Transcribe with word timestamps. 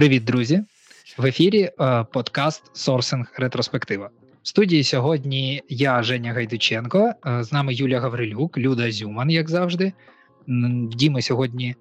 Привіт, 0.00 0.24
друзі! 0.24 0.64
В 1.18 1.26
ефірі 1.26 1.62
е, 1.62 2.04
подкаст 2.12 2.76
Сорсинг 2.76 3.32
Ретроспектива. 3.36 4.10
В 4.42 4.48
студії 4.48 4.84
сьогодні 4.84 5.62
я, 5.68 6.02
Женя 6.02 6.32
Гайдученко, 6.32 7.12
е, 7.26 7.44
з 7.44 7.52
нами 7.52 7.74
Юлія 7.74 8.00
Гаврилюк, 8.00 8.58
Люда 8.58 8.92
Зюман, 8.92 9.30
як 9.30 9.50
завжди. 9.50 9.92
Діми 10.92 11.22
сьогодні 11.22 11.74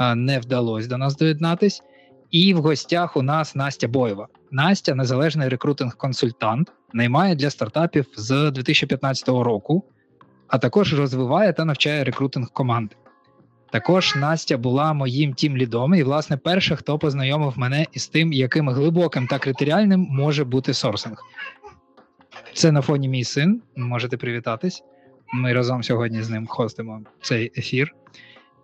е, 0.00 0.14
не 0.14 0.38
вдалося 0.38 0.88
до 0.88 0.98
нас 0.98 1.16
доєднатись. 1.16 1.82
І 2.30 2.54
в 2.54 2.58
гостях 2.58 3.16
у 3.16 3.22
нас 3.22 3.54
Настя 3.54 3.88
Боєва. 3.88 4.28
Настя, 4.50 4.94
незалежний 4.94 5.48
рекрутинг-консультант, 5.48 6.66
наймає 6.92 7.34
для 7.34 7.50
стартапів 7.50 8.06
з 8.16 8.50
2015 8.50 9.28
року, 9.28 9.84
а 10.46 10.58
також 10.58 10.94
розвиває 10.94 11.52
та 11.52 11.64
навчає 11.64 12.04
рекрутинг 12.04 12.50
команди. 12.50 12.96
Також 13.70 14.16
Настя 14.16 14.56
була 14.56 14.92
моїм 14.92 15.34
тім 15.34 15.56
лідом, 15.56 15.94
і, 15.94 16.02
власне, 16.02 16.36
перша, 16.36 16.76
хто 16.76 16.98
познайомив 16.98 17.52
мене 17.56 17.86
із 17.92 18.08
тим, 18.08 18.32
яким 18.32 18.68
глибоким 18.68 19.26
та 19.26 19.38
критеріальним 19.38 20.06
може 20.10 20.44
бути 20.44 20.74
сорсинг. 20.74 21.24
Це 22.54 22.72
на 22.72 22.82
фоні 22.82 23.08
мій 23.08 23.24
син. 23.24 23.62
Можете 23.76 24.16
привітатись. 24.16 24.82
Ми 25.32 25.52
разом 25.52 25.82
сьогодні 25.82 26.22
з 26.22 26.30
ним 26.30 26.46
хостимо 26.46 27.00
цей 27.22 27.52
ефір. 27.56 27.94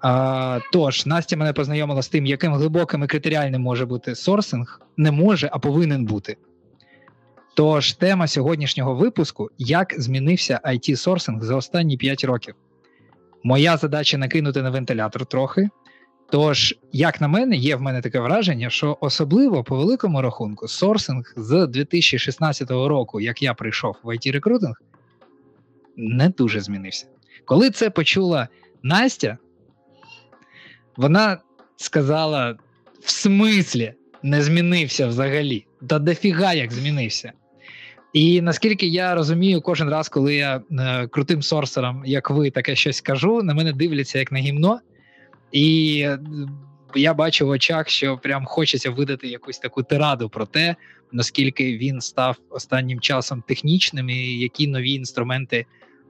А, 0.01 0.61
Тож, 0.73 1.07
Настя 1.07 1.37
мене 1.37 1.53
познайомила 1.53 2.03
з 2.03 2.09
тим, 2.09 2.27
яким 2.27 2.53
глибоким 2.53 3.05
і 3.05 3.07
критеріальним 3.07 3.63
може 3.63 3.87
бути 3.87 4.15
сорсинг. 4.15 4.81
Не 4.97 5.11
може, 5.11 5.49
а 5.53 5.59
повинен 5.59 6.05
бути. 6.05 6.37
Тож, 7.57 7.93
тема 7.93 8.27
сьогоднішнього 8.27 8.95
випуску: 8.95 9.51
як 9.59 9.95
змінився 9.99 10.61
it 10.65 10.97
сорсинг 10.97 11.43
за 11.43 11.57
останні 11.57 11.97
5 11.97 12.25
років. 12.25 12.55
Моя 13.45 13.77
задача 13.77 14.19
накинути 14.19 14.63
на 14.63 14.71
вентилятор 14.71 15.27
трохи. 15.27 15.69
Тож, 16.31 16.75
як 16.93 17.21
на 17.21 17.29
мене, 17.29 17.57
є 17.57 17.77
в 17.77 17.81
мене 17.81 18.01
таке 18.01 18.21
враження, 18.21 18.71
що 18.71 18.99
особливо 19.01 19.65
по 19.65 19.77
великому 19.77 20.23
рахунку 20.23 20.69
сорсинг 20.69 21.33
з 21.37 21.67
2016 21.67 22.71
року, 22.71 23.21
як 23.21 23.43
я 23.43 23.55
прийшов 23.55 23.97
в 24.03 24.09
it 24.09 24.33
рекрутинг 24.33 24.83
не 25.97 26.29
дуже 26.29 26.61
змінився. 26.61 27.07
Коли 27.45 27.71
це 27.71 27.91
почула 27.91 28.49
Настя, 28.83 29.39
вона 30.97 31.39
сказала: 31.77 32.57
в 33.01 33.11
смислі 33.11 33.95
не 34.23 34.43
змінився 34.43 35.07
взагалі, 35.07 35.67
та 35.89 35.99
дофіга 35.99 36.55
як 36.55 36.73
змінився. 36.73 37.33
І 38.15 38.41
наскільки 38.41 38.87
я 38.87 39.15
розумію, 39.15 39.61
кожен 39.61 39.89
раз, 39.89 40.09
коли 40.09 40.35
я 40.35 40.63
е, 40.71 41.07
крутим 41.07 41.43
сорсером, 41.43 42.03
як 42.07 42.31
ви, 42.31 42.51
таке 42.51 42.77
щось 42.77 43.01
кажу, 43.01 43.43
на 43.43 43.55
мене 43.55 43.73
дивляться 43.73 44.19
як 44.19 44.33
на 44.33 44.39
гімно, 44.39 44.81
і 45.53 45.99
е, 46.07 46.19
я 46.95 47.15
бачу 47.15 47.47
в 47.47 47.49
очах, 47.49 47.89
що 47.89 48.19
прям 48.19 48.45
хочеться 48.45 48.91
видати 48.91 49.29
якусь 49.29 49.59
таку 49.59 49.83
тираду 49.83 50.29
про 50.29 50.47
те, 50.47 50.77
наскільки 51.13 51.79
він 51.79 52.01
став 52.01 52.37
останнім 52.51 53.01
часом 53.01 53.43
технічним 53.49 54.11
і 54.11 54.39
які 54.39 54.69
нові 54.69 54.93
інструменти 54.93 55.67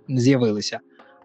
з'явилися. 0.09 0.81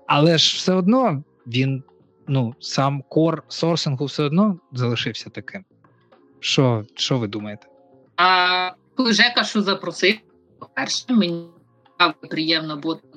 Але 0.08 0.38
ж 0.38 0.56
все 0.56 0.74
одно 0.74 1.24
він, 1.48 1.84
ну, 2.28 2.56
сам 2.60 3.04
кор 3.10 3.44
сорсингу 3.48 4.06
все 4.06 4.24
одно 4.24 4.60
залишився 4.74 5.30
таким. 5.30 5.66
Що 6.40 6.86
що 6.96 7.18
ви 7.18 7.28
думаєте? 7.28 7.68
А 8.18 8.72
Жека 9.12 9.44
що 9.44 9.62
запросив, 9.62 10.16
по-перше, 10.60 11.06
мені 11.10 11.48
приємно 12.30 12.78
бути. 12.78 13.08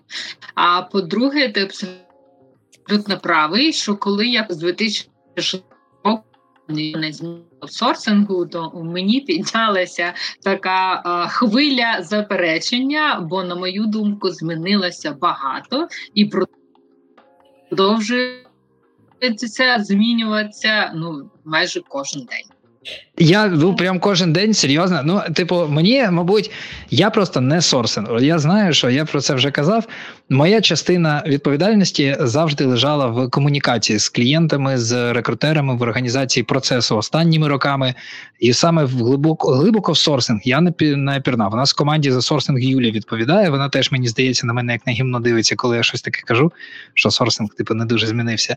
А 0.55 0.83
по-друге, 0.83 1.49
ти 1.49 1.63
абсолютно 1.63 3.19
правий, 3.23 3.73
що 3.73 3.97
коли 3.97 4.27
я 4.27 4.47
з 4.51 4.57
2006 4.57 5.65
року 6.05 6.25
не 6.69 7.13
змінив 7.13 7.45
сорсингу, 7.69 8.47
то 8.47 8.83
мені 8.85 9.21
піднялася 9.21 10.15
така 10.43 11.03
а, 11.05 11.29
хвиля 11.29 12.03
заперечення, 12.03 13.27
бо, 13.31 13.45
на 13.45 13.55
мою 13.55 13.87
думку, 13.87 14.31
змінилося 14.31 15.13
багато 15.13 15.89
і 16.15 16.31
продовжується 17.71 19.79
змінюватися 19.79 20.93
ну 20.95 21.31
майже 21.45 21.81
кожен 21.89 22.25
день. 22.25 22.52
Я 23.19 23.47
ну 23.47 23.77
прям 23.77 24.01
кожен 24.01 24.33
день 24.33 24.55
серйозно. 24.55 25.03
Ну, 25.05 25.23
типу, 25.35 25.67
мені, 25.69 26.09
мабуть, 26.11 26.51
я 26.91 27.11
просто 27.11 27.41
не 27.41 27.61
сорсен. 27.61 28.09
Я 28.21 28.39
знаю, 28.39 28.73
що 28.73 28.91
я 28.91 29.05
про 29.05 29.21
це 29.21 29.35
вже 29.35 29.51
казав. 29.51 29.87
Моя 30.29 30.61
частина 30.61 31.23
відповідальності 31.27 32.17
завжди 32.21 32.65
лежала 32.65 33.07
в 33.07 33.31
комунікації 33.31 33.99
з 33.99 34.09
клієнтами, 34.09 34.79
з 34.79 35.13
рекрутерами 35.13 35.77
в 35.77 35.83
організації 35.83 36.45
процесу 36.45 36.97
останніми 36.97 37.49
роками. 37.49 37.95
І 38.41 38.53
саме 38.53 38.85
в 38.85 38.91
глибоко 38.91 39.53
глибоко 39.53 39.93
в 39.93 39.99
сорсинг 39.99 40.41
я 40.45 40.61
не 40.61 40.73
не 40.81 41.21
пірнав. 41.21 41.53
У 41.53 41.57
нас 41.57 41.73
в 41.73 41.77
команді 41.77 42.11
за 42.11 42.23
сорсинг 42.23 42.59
Юлія 42.61 42.93
відповідає. 42.93 43.51
Вона 43.51 43.69
теж 43.69 43.93
мені 43.93 44.09
здається 44.09 44.47
на 44.47 44.53
мене 44.53 44.73
як 44.73 44.87
на 44.87 44.93
гімно 44.93 45.21
дивиться, 45.21 45.57
коли 45.57 45.77
я 45.77 45.83
щось 45.83 46.03
таке 46.03 46.23
кажу, 46.25 46.53
що 46.95 47.11
сорсинг 47.11 47.55
типу 47.55 47.75
не 47.75 47.85
дуже 47.85 48.07
змінився. 48.07 48.57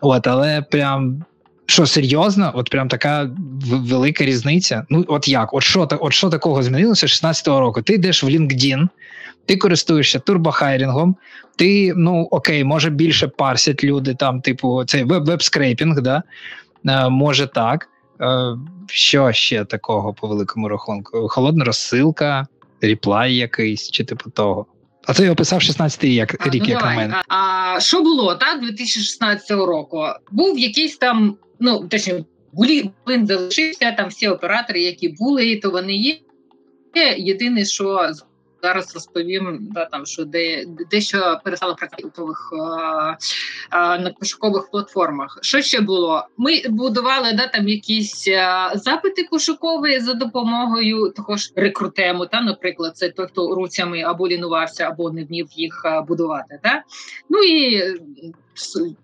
От, 0.00 0.26
але 0.26 0.62
прям 0.62 1.24
що 1.66 1.86
серйозно, 1.86 2.52
от 2.54 2.70
прям 2.70 2.88
така 2.88 3.30
велика 3.62 4.24
різниця. 4.24 4.86
Ну, 4.90 5.04
от 5.08 5.28
як? 5.28 5.54
От 5.54 5.62
що 5.62 5.88
от 6.00 6.12
що 6.12 6.30
такого 6.30 6.62
змінилося 6.62 7.06
16-го 7.06 7.60
року? 7.60 7.82
Ти 7.82 7.92
йдеш 7.92 8.24
в 8.24 8.26
LinkedIn, 8.26 8.88
ти 9.46 9.56
користуєшся 9.56 10.18
турбохайрінгом, 10.18 11.16
ти, 11.56 11.92
ну 11.96 12.28
окей, 12.30 12.64
може 12.64 12.90
більше 12.90 13.28
парсять 13.28 13.84
люди, 13.84 14.14
там, 14.14 14.40
типу, 14.40 14.84
цей 14.84 15.04
веб-скрейпінг, 15.04 16.00
да? 16.00 16.22
Е, 16.88 17.08
може 17.08 17.46
так. 17.46 17.88
Е, 18.20 18.56
що 18.86 19.32
ще 19.32 19.64
такого 19.64 20.14
по 20.14 20.28
великому 20.28 20.68
рахунку? 20.68 21.28
Холодна 21.28 21.64
розсилка, 21.64 22.46
ріплай 22.80 23.34
якийсь, 23.34 23.90
чи 23.90 24.04
типу 24.04 24.30
того. 24.30 24.66
А 25.06 25.14
це 25.14 25.24
я 25.24 25.32
описав 25.32 25.60
16-й 25.60 26.14
як 26.14 26.46
рік, 26.46 26.62
ну, 26.62 26.70
як 26.70 26.78
давай. 26.78 26.96
на 26.96 27.02
мене. 27.02 27.22
А 27.28 27.80
що 27.80 28.02
було 28.02 28.34
так 28.34 28.60
2016 28.60 29.50
року? 29.50 30.04
Був 30.30 30.58
якийсь 30.58 30.96
там 30.96 31.36
ну 31.62 31.88
точніше, 31.88 32.24
були 32.52 32.90
він 33.08 33.26
залишився 33.26 33.92
там 33.92 34.08
всі 34.08 34.28
оператори, 34.28 34.82
які 34.82 35.08
були, 35.08 35.56
то 35.56 35.70
вони 35.70 35.94
є. 35.96 36.18
Єдине, 37.16 37.64
що 37.64 38.12
зараз 38.62 38.94
розповім, 38.94 39.58
да, 39.60 39.84
там 39.84 40.06
що 40.06 40.24
де 40.24 40.64
дещо 40.90 41.40
перестало 41.44 41.74
працювати 41.74 42.12
на 43.72 44.14
пошукових 44.18 44.70
платформах. 44.70 45.38
Що 45.42 45.62
ще 45.62 45.80
було? 45.80 46.26
Ми 46.36 46.62
будували 46.68 47.32
да, 47.32 47.46
там 47.46 47.68
якісь 47.68 48.28
а, 48.28 48.70
запити 48.74 49.28
пошукові 49.30 50.00
за 50.00 50.14
допомогою 50.14 51.12
того 51.16 51.36
ж 51.36 51.52
рекрутему. 51.56 52.26
Та, 52.26 52.40
наприклад, 52.40 52.96
це 52.96 53.08
той, 53.08 53.26
хто 53.26 53.54
руцями 53.54 54.02
або 54.02 54.28
лінувався, 54.28 54.84
або 54.84 55.10
не 55.10 55.24
вмів 55.24 55.48
їх 55.52 55.84
будувати. 56.08 56.60
Та? 56.62 56.82
Ну 57.30 57.42
і 57.42 57.82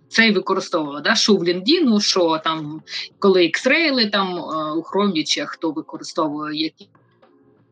це 0.08 0.26
й 0.26 0.32
використовувала 0.32 1.00
да, 1.00 1.14
що 1.14 1.34
в 1.34 1.42
LinkedIn, 1.42 2.00
що 2.00 2.40
там 2.44 2.82
коли 3.18 3.42
X-Rail 3.42 4.10
там 4.10 4.38
у 4.78 4.82
Chrome, 4.82 5.24
чи 5.24 5.46
хто 5.46 5.70
використовує 5.70 6.62
які 6.62 6.88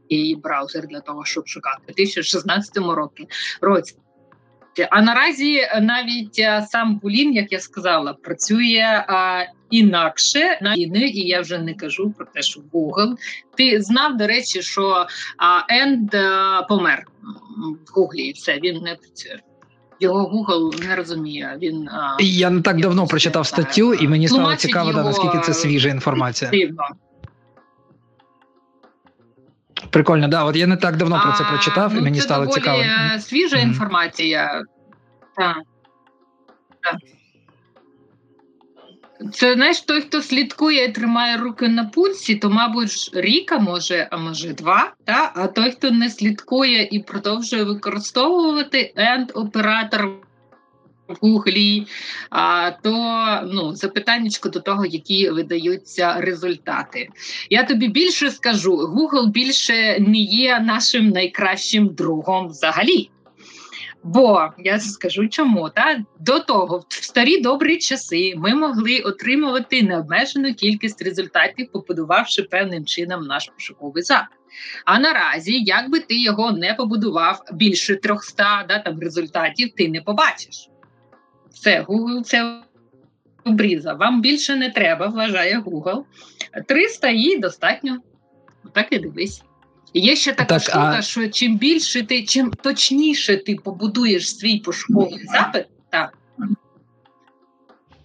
і 0.08 0.36
браузер 0.42 0.86
для 0.86 1.00
того, 1.00 1.24
щоб 1.24 1.48
шукати 1.48 1.82
у 1.82 1.86
2016 1.86 2.76
році. 2.76 3.28
році. 3.60 3.94
А 4.90 5.02
наразі 5.02 5.60
навіть 5.80 6.38
е, 6.38 6.66
сам 6.70 6.98
Булін, 6.98 7.34
як 7.34 7.52
я 7.52 7.60
сказала, 7.60 8.12
працює 8.12 9.04
а, 9.08 9.44
інакше 9.70 10.58
на 10.62 10.74
війни, 10.74 11.00
і 11.00 11.20
я 11.20 11.40
вже 11.40 11.58
не 11.58 11.74
кажу 11.74 12.14
про 12.16 12.26
те, 12.26 12.42
що 12.42 12.60
Google. 12.72 13.16
Ти 13.56 13.82
знав, 13.82 14.16
до 14.16 14.26
речі, 14.26 14.62
що 14.62 15.06
Енд 15.68 16.14
е, 16.14 16.30
помер 16.68 17.06
в 17.56 17.94
Гуглі, 17.94 18.22
і 18.22 18.32
все 18.32 18.60
він 18.60 18.76
не 18.76 18.94
працює. 18.94 19.38
Його 20.00 20.46
Google 20.48 20.88
не 20.88 20.96
розуміє. 20.96 21.58
Він 21.62 21.88
я 22.20 22.50
не 22.50 22.62
так 22.62 22.80
давно 22.80 23.06
прочитав 23.06 23.46
статтю, 23.46 23.94
і 23.94 24.08
мені 24.08 24.28
стало 24.28 24.56
цікаво, 24.56 24.92
да, 24.92 25.02
наскільки 25.02 25.38
це 25.38 25.54
свіжа 25.54 25.88
інформація. 25.88 26.50
Дивно. 26.50 26.84
Прикольно, 29.90 30.28
да. 30.28 30.44
От 30.44 30.56
я 30.56 30.66
не 30.66 30.76
так 30.76 30.96
давно 30.96 31.20
про 31.24 31.32
це 31.32 31.44
прочитав, 31.44 31.94
ну, 31.94 32.00
і 32.00 32.02
мені 32.02 32.20
стало 32.20 32.46
цікаво. 32.46 32.82
Це 32.82 33.20
свіжа 33.20 33.56
mm-hmm. 33.56 33.62
інформація. 33.62 34.62
Так. 35.36 35.56
так. 36.82 36.96
Це 39.32 39.54
знаєш, 39.54 39.80
той, 39.80 40.00
хто 40.00 40.22
слідкує 40.22 40.84
і 40.84 40.92
тримає 40.92 41.36
руки 41.36 41.68
на 41.68 41.84
пульсі, 41.84 42.36
то, 42.36 42.50
мабуть, 42.50 43.10
ріка 43.14 43.58
може, 43.58 44.08
а 44.10 44.16
може 44.16 44.52
два. 44.52 44.92
Та? 45.04 45.32
А 45.34 45.46
той, 45.46 45.70
хто 45.70 45.90
не 45.90 46.10
слідкує 46.10 46.88
і 46.90 46.98
продовжує 46.98 47.64
використовувати 47.64 48.92
енд-оператор 48.96 50.25
в 51.08 51.16
Гуглі, 51.20 51.86
то 52.82 53.40
ну, 53.52 53.74
запитання 53.74 54.30
до 54.44 54.60
того, 54.60 54.86
які 54.86 55.30
видаються 55.30 56.20
результати. 56.20 57.08
Я 57.50 57.64
тобі 57.64 57.88
більше 57.88 58.30
скажу: 58.30 58.76
Google 58.76 59.26
більше 59.26 59.98
не 60.00 60.18
є 60.18 60.60
нашим 60.60 61.08
найкращим 61.08 61.88
другом 61.88 62.48
взагалі. 62.48 63.10
Бо 64.02 64.48
я 64.58 64.80
скажу 64.80 65.28
чому 65.28 65.70
та 65.70 66.04
до 66.20 66.38
того 66.38 66.84
в 66.88 66.94
старі 66.94 67.40
добрі 67.40 67.78
часи 67.78 68.34
ми 68.36 68.54
могли 68.54 69.00
отримувати 69.00 69.82
необмежену 69.82 70.54
кількість 70.54 71.02
результатів, 71.02 71.72
побудувавши 71.72 72.42
певним 72.42 72.84
чином 72.84 73.26
наш 73.26 73.48
пошуковий 73.48 74.02
запит. 74.02 74.38
А 74.84 74.98
наразі, 74.98 75.60
як 75.60 75.90
би 75.90 76.00
ти 76.00 76.22
його 76.22 76.52
не 76.52 76.74
побудував 76.74 77.42
більше 77.52 77.96
300 77.96 78.64
да, 78.68 78.78
там 78.78 79.00
результатів, 79.00 79.70
ти 79.76 79.88
не 79.88 80.00
побачиш. 80.00 80.68
Все, 81.56 81.82
Google 81.88 82.22
це 82.22 82.60
обріза. 83.44 83.92
Вам 83.92 84.20
більше 84.20 84.56
не 84.56 84.70
треба, 84.70 85.06
вважає 85.06 85.60
Google. 85.60 86.02
300 86.66 87.08
і 87.08 87.38
достатньо. 87.38 87.98
Так 88.72 88.86
і 88.90 88.98
дивись. 88.98 89.42
Є 89.94 90.16
ще 90.16 90.32
така 90.32 90.44
так, 90.44 90.62
штука, 90.62 90.96
а... 90.98 91.02
що 91.02 91.28
чим 91.28 91.58
більше 91.58 92.02
ти, 92.02 92.24
чим 92.24 92.50
точніше 92.50 93.36
ти 93.36 93.54
побудуєш 93.54 94.36
свій 94.36 94.58
пошуковий 94.58 95.24
запит, 95.24 95.66
так. 95.90 96.18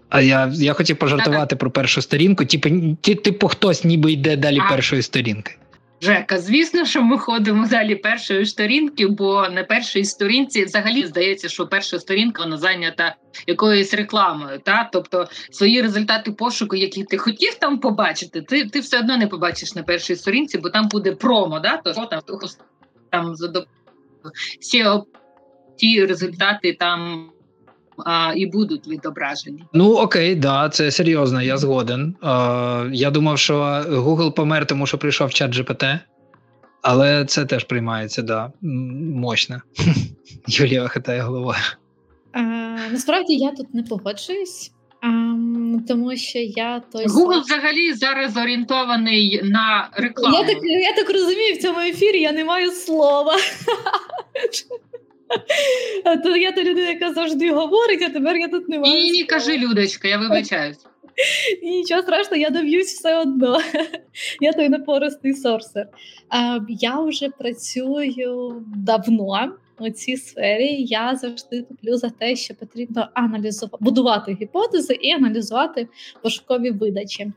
А 0.10 0.22
я 0.22 0.52
я 0.54 0.74
хотів 0.74 0.98
пожартувати 0.98 1.50
так, 1.50 1.60
про 1.60 1.72
першу 1.72 2.02
сторінку. 2.02 2.46
Типу, 2.46 2.70
типу, 3.02 3.48
хтось 3.48 3.84
ніби 3.84 4.12
йде 4.12 4.36
далі 4.36 4.60
а, 4.66 4.70
першої 4.70 5.02
сторінки. 5.02 5.56
Жека, 6.04 6.40
звісно, 6.40 6.86
що 6.86 7.04
ми 7.04 7.18
ходимо 7.18 7.68
далі 7.68 7.96
першої 7.96 8.46
сторінки, 8.46 9.08
бо 9.08 9.50
на 9.50 9.64
першій 9.64 10.06
сторінці 10.06 10.66
взагалі 10.66 11.06
здається, 11.06 11.50
що 11.50 11.68
перша 11.68 12.00
сторінка 12.00 12.44
вона 12.44 12.58
зайнята 12.58 13.16
якоюсь 13.48 13.94
рекламою. 13.94 14.60
Та? 14.60 14.90
Тобто 14.94 15.28
свої 15.52 15.82
результати 15.82 16.32
пошуку, 16.32 16.76
які 16.76 17.04
ти 17.04 17.18
хотів 17.18 17.56
там 17.56 17.80
побачити, 17.80 18.42
ти 18.42 18.66
ти 18.66 18.80
все 18.80 19.00
одно 19.00 19.18
не 19.18 19.28
побачиш 19.28 19.76
на 19.76 19.84
першій 19.84 20.16
сторінці, 20.16 20.58
бо 20.58 20.70
там 20.70 20.88
буде 20.88 21.12
промо. 21.12 21.60
Да? 21.60 21.78
То 21.78 21.94
там 21.94 22.22
там 23.10 23.36
за 23.36 23.66
всі 24.60 24.86
ті 25.78 26.06
результати 26.06 26.74
там 26.74 27.31
а, 28.06 28.34
І 28.36 28.46
будуть 28.46 28.88
відображені. 28.88 29.64
Ну 29.74 29.94
окей, 29.94 30.36
да, 30.36 30.70
це 30.70 30.92
серйозно, 30.92 31.42
я 31.42 31.58
згоден. 31.58 32.16
А, 32.22 32.86
Я 32.92 33.12
думав, 33.12 33.40
що 33.40 33.56
Google 33.90 34.32
помер, 34.36 34.66
тому 34.66 34.88
що 34.88 34.98
прийшов 34.98 35.34
чат 35.34 35.56
GPT, 35.56 36.00
але 36.82 37.26
це 37.26 37.46
теж 37.46 37.64
приймається, 37.64 38.22
да. 38.22 38.52
Мощно. 38.62 39.62
Юлія 40.48 40.88
хитає 40.88 41.22
головою. 41.22 41.58
Насправді 42.92 43.34
я 43.36 43.52
тут 43.52 43.74
не 43.74 43.84
погоджуюсь. 43.84 44.72
Um, 45.04 45.78
тому 45.88 46.16
що 46.16 46.40
я 46.40 46.82
той 46.92 47.06
Google 47.06 47.42
взагалі 47.42 47.94
зараз 47.94 48.38
орієнтований 48.38 49.42
на 49.44 49.90
рекламу. 49.94 50.38
Я 50.38 50.44
так 50.44 50.58
я 50.64 50.94
так 50.96 51.10
розумію, 51.10 51.56
в 51.56 51.58
цьому 51.58 51.80
ефірі 51.80 52.22
я 52.22 52.32
не 52.32 52.46
маю 52.46 52.72
слова. 52.72 53.36
То 56.24 56.36
я 56.36 56.52
та 56.52 56.64
людина, 56.64 56.90
яка 56.90 57.14
завжди 57.14 57.52
говорить, 57.52 58.02
а 58.02 58.10
тепер 58.10 58.38
я 58.38 58.48
тут 58.48 58.70
не 58.70 58.80
маю. 58.80 58.94
Ні, 58.94 59.12
ні, 59.12 59.24
кажи, 59.24 59.58
Людочка, 59.58 60.08
я 60.08 60.18
вибачаюсь. 60.18 60.78
Нічого 61.64 62.02
страшного, 62.02 62.42
я 62.42 62.50
доб'юсь 62.50 62.94
все 62.94 63.18
одно. 63.18 63.60
Я 64.42 64.54
той 64.54 64.70
напористий 64.70 65.34
сорсер. 65.34 65.88
Я 66.70 67.00
вже 67.00 67.30
працюю 67.30 68.66
давно 68.76 69.52
у 69.82 69.90
цій 69.90 70.18
сфері. 70.18 70.76
Я 70.80 71.16
завжди 71.16 71.62
топлю 71.62 71.98
за 71.98 72.10
те, 72.10 72.36
що 72.36 72.56
потрібно 72.56 73.10
аналізувати, 73.14 73.78
будувати 73.80 74.38
гіпотези 74.42 74.94
і 74.94 75.12
аналізувати 75.12 75.88
пошукові 76.24 76.72
видачі. 76.72 77.32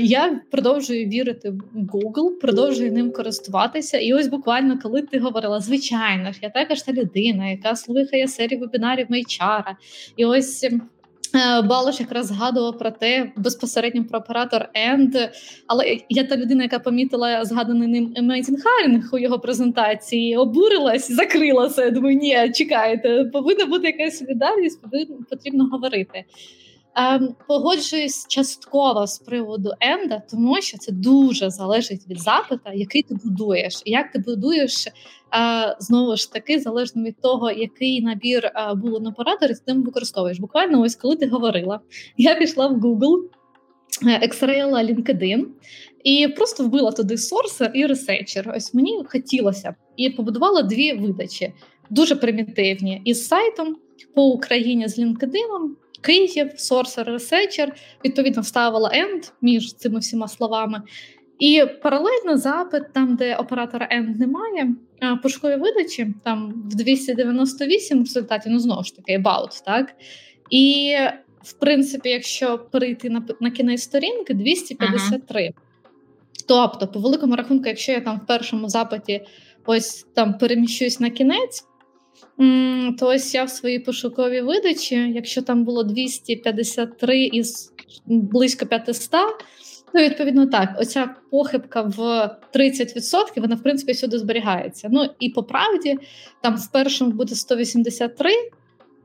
Я 0.00 0.40
продовжую 0.50 1.08
вірити 1.08 1.50
в 1.50 1.60
Google, 1.76 2.30
продовжую 2.40 2.92
ним 2.92 3.12
користуватися. 3.12 3.98
І 3.98 4.14
ось 4.14 4.28
буквально, 4.28 4.78
коли 4.82 5.02
ти 5.02 5.18
говорила, 5.18 5.60
звичайно 5.60 6.32
ж, 6.32 6.38
я 6.42 6.50
також 6.50 6.82
та 6.82 6.92
людина, 6.92 7.50
яка 7.50 7.76
слухає 7.76 8.28
серію 8.28 8.60
вебінарів 8.60 9.06
HR. 9.10 9.64
І 10.16 10.24
ось 10.24 10.68
Балош 11.64 12.00
якраз 12.00 12.26
згадував 12.26 12.78
про 12.78 12.90
те 12.90 13.32
безпосередньо 13.36 14.04
про 14.04 14.18
оператор 14.18 14.68
End, 14.90 15.30
але 15.66 15.98
я 16.08 16.24
та 16.24 16.36
людина, 16.36 16.62
яка 16.62 16.78
помітила 16.78 17.44
згаданий 17.44 17.88
ним 17.88 18.14
Amazing 18.16 18.56
Hiring 18.56 19.02
у 19.12 19.18
його 19.18 19.38
презентації, 19.38 20.36
обурилась, 20.36 21.12
закрилася. 21.12 21.90
Думаю, 21.90 22.16
ні, 22.16 22.52
чекайте, 22.54 23.24
повинна 23.24 23.66
бути 23.66 23.86
якась 23.86 24.18
солідарність, 24.18 24.80
потрібно 25.30 25.64
говорити. 25.64 26.24
Ем, 26.94 27.34
Погоджуюсь 27.48 28.26
частково 28.28 29.06
з 29.06 29.18
приводу 29.18 29.70
Енда, 29.80 30.22
тому 30.30 30.60
що 30.60 30.78
це 30.78 30.92
дуже 30.92 31.50
залежить 31.50 32.08
від 32.08 32.20
запита, 32.20 32.72
який 32.72 33.02
ти 33.02 33.14
будуєш. 33.24 33.82
і 33.84 33.90
Як 33.90 34.12
ти 34.12 34.18
будуєш 34.18 34.86
е, 34.86 34.92
знову 35.78 36.16
ж 36.16 36.32
таки, 36.32 36.60
залежно 36.60 37.02
від 37.02 37.20
того, 37.20 37.50
який 37.50 38.02
набір 38.02 38.50
було 38.76 39.00
на 39.00 39.10
операторі, 39.10 39.52
ти 39.66 39.72
використовуєш. 39.72 40.38
Буквально, 40.38 40.80
ось 40.82 40.96
коли 40.96 41.16
ти 41.16 41.26
говорила, 41.26 41.80
я 42.16 42.34
пішла 42.34 42.66
в 42.66 42.78
Google, 42.78 43.22
x-ray'їла 44.06 44.84
LinkedIn 44.84 45.44
і 46.04 46.28
просто 46.28 46.64
вбила 46.64 46.92
туди 46.92 47.18
sourcer 47.18 47.70
і 47.74 47.86
researcher. 47.86 48.52
Ось 48.56 48.74
мені 48.74 49.04
хотілося 49.06 49.74
і 49.96 50.10
побудувала 50.10 50.62
дві 50.62 50.92
видачі, 50.92 51.52
дуже 51.90 52.16
примітивні 52.16 53.02
із 53.04 53.26
сайтом 53.26 53.76
по 54.14 54.22
Україні 54.24 54.88
з 54.88 54.98
LinkedIn, 54.98 55.68
Київ, 56.00 56.46
Sourcer, 56.46 57.14
Researcher, 57.14 57.68
відповідно 58.04 58.42
вставила 58.42 58.90
AND 58.90 59.32
між 59.42 59.74
цими 59.74 59.98
всіма 59.98 60.28
словами. 60.28 60.82
І 61.38 61.64
паралельно 61.82 62.36
запит, 62.36 62.82
там, 62.92 63.16
де 63.16 63.36
оператора 63.36 63.88
AND 63.96 64.18
немає, 64.18 64.74
пошукові 65.22 65.56
видачі, 65.56 66.14
там 66.24 66.64
в 66.70 66.74
298 66.74 67.98
в 67.98 68.00
результаті, 68.00 68.50
ну 68.50 68.58
знову 68.58 68.84
ж 68.84 68.96
таки, 68.96 69.18
about, 69.18 69.64
так? 69.64 69.94
І, 70.50 70.96
в 71.42 71.52
принципі, 71.52 72.08
якщо 72.08 72.58
перейти 72.58 73.10
на 73.10 73.22
на 73.40 73.50
кінець 73.50 73.82
сторінки, 73.82 74.34
253. 74.34 75.42
Ага. 75.42 75.52
Тобто, 76.48 76.86
по 76.88 77.00
великому 77.00 77.36
рахунку, 77.36 77.64
якщо 77.66 77.92
я 77.92 78.00
там 78.00 78.20
в 78.24 78.26
першому 78.26 78.68
запиті 78.68 79.20
ось 79.66 80.06
там 80.14 80.38
переміщусь 80.38 81.00
на 81.00 81.10
кінець, 81.10 81.64
то 82.98 83.06
ось 83.06 83.34
я 83.34 83.44
в 83.44 83.50
своїй 83.50 83.78
пошуковій 83.78 84.40
видачі, 84.40 84.94
якщо 84.94 85.42
там 85.42 85.64
було 85.64 85.82
253 85.82 87.24
із 87.24 87.72
близько 88.06 88.66
500, 88.66 89.20
то 89.92 89.98
відповідно 89.98 90.46
так, 90.46 90.76
оця 90.78 91.14
похибка 91.30 91.82
в 91.82 91.98
30%, 92.54 93.40
вона 93.40 93.54
в 93.54 93.62
принципі 93.62 93.94
сюди 93.94 94.18
зберігається. 94.18 94.88
Ну 94.92 95.06
і 95.20 95.28
по 95.28 95.42
правді, 95.42 95.98
там 96.42 96.56
в 96.56 96.72
першому 96.72 97.10
буде 97.10 97.34
183, 97.34 98.30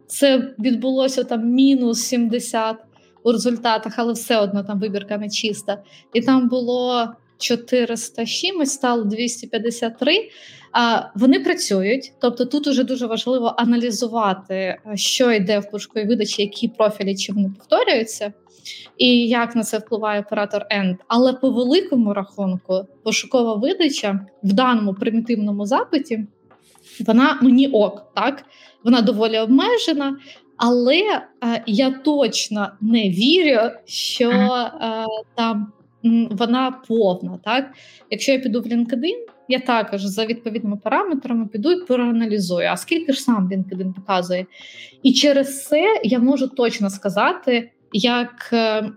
це 0.08 0.54
відбулося 0.60 1.24
там 1.24 1.50
мінус 1.50 2.02
70 2.02 2.78
у 3.24 3.32
результатах, 3.32 3.94
але 3.96 4.14
все 4.14 4.38
одно 4.38 4.64
там 4.64 4.80
вибірка 4.80 5.18
не 5.18 5.30
чиста. 5.30 5.84
І 6.14 6.22
там 6.22 6.50
було 6.50 7.08
400 7.38 8.26
чимось, 8.26 8.72
стало 8.72 9.04
253. 9.04 10.30
А 10.72 11.02
вони 11.16 11.40
працюють, 11.40 12.14
тобто 12.22 12.46
тут 12.46 12.68
уже 12.68 12.84
дуже 12.84 13.06
важливо 13.06 13.56
аналізувати, 13.58 14.56
е, 14.56 14.82
що 14.96 15.32
йде 15.32 15.60
в 15.60 15.72
пошуковій 15.72 16.06
видачі, 16.06 16.42
які 16.42 16.68
профілі 16.68 17.16
чи 17.16 17.34
вони 17.34 17.52
повторюються, 17.58 18.34
і 18.98 19.28
як 19.28 19.56
на 19.56 19.64
це 19.64 19.78
впливає 19.78 20.22
оператор 20.22 20.66
End. 20.78 20.96
Але 21.08 21.34
по 21.34 21.50
великому 21.50 22.14
рахунку, 22.14 22.86
пошукова 23.04 23.54
видача 23.54 24.26
в 24.44 24.54
даному 24.54 24.94
примітивному 24.94 25.66
запиті, 25.66 26.28
вона 27.08 27.40
мені 27.42 27.68
ок, 27.68 28.12
так 28.16 28.44
вона 28.84 29.02
доволі 29.02 29.40
обмежена. 29.40 30.18
Але 30.58 31.02
е, 31.44 31.64
я 31.68 31.92
точно 31.92 32.72
не 32.82 33.10
вірю, 33.10 33.70
що 33.86 34.30
е, 34.30 35.06
там 35.36 35.72
вона 36.32 36.72
повна. 36.88 37.40
Так, 37.44 37.72
якщо 38.10 38.32
я 38.32 38.40
піду 38.40 38.62
в 38.62 38.66
LinkedIn, 38.66 39.26
я 39.48 39.60
також 39.60 40.02
за 40.02 40.26
відповідними 40.26 40.78
параметрами 40.78 41.48
піду 41.48 41.72
і 41.72 41.86
проаналізую, 41.86 42.68
а 42.72 42.78
скільки 42.78 43.14
ж 43.14 43.22
сам 43.22 43.50
LinkedIn 43.50 43.94
показує. 43.94 44.46
І 45.04 45.14
через 45.14 45.66
це 45.66 46.02
я 46.04 46.20
можу 46.20 46.48
точно 46.48 46.90
сказати, 46.90 47.72
як 47.94 48.50
е, 48.54 48.92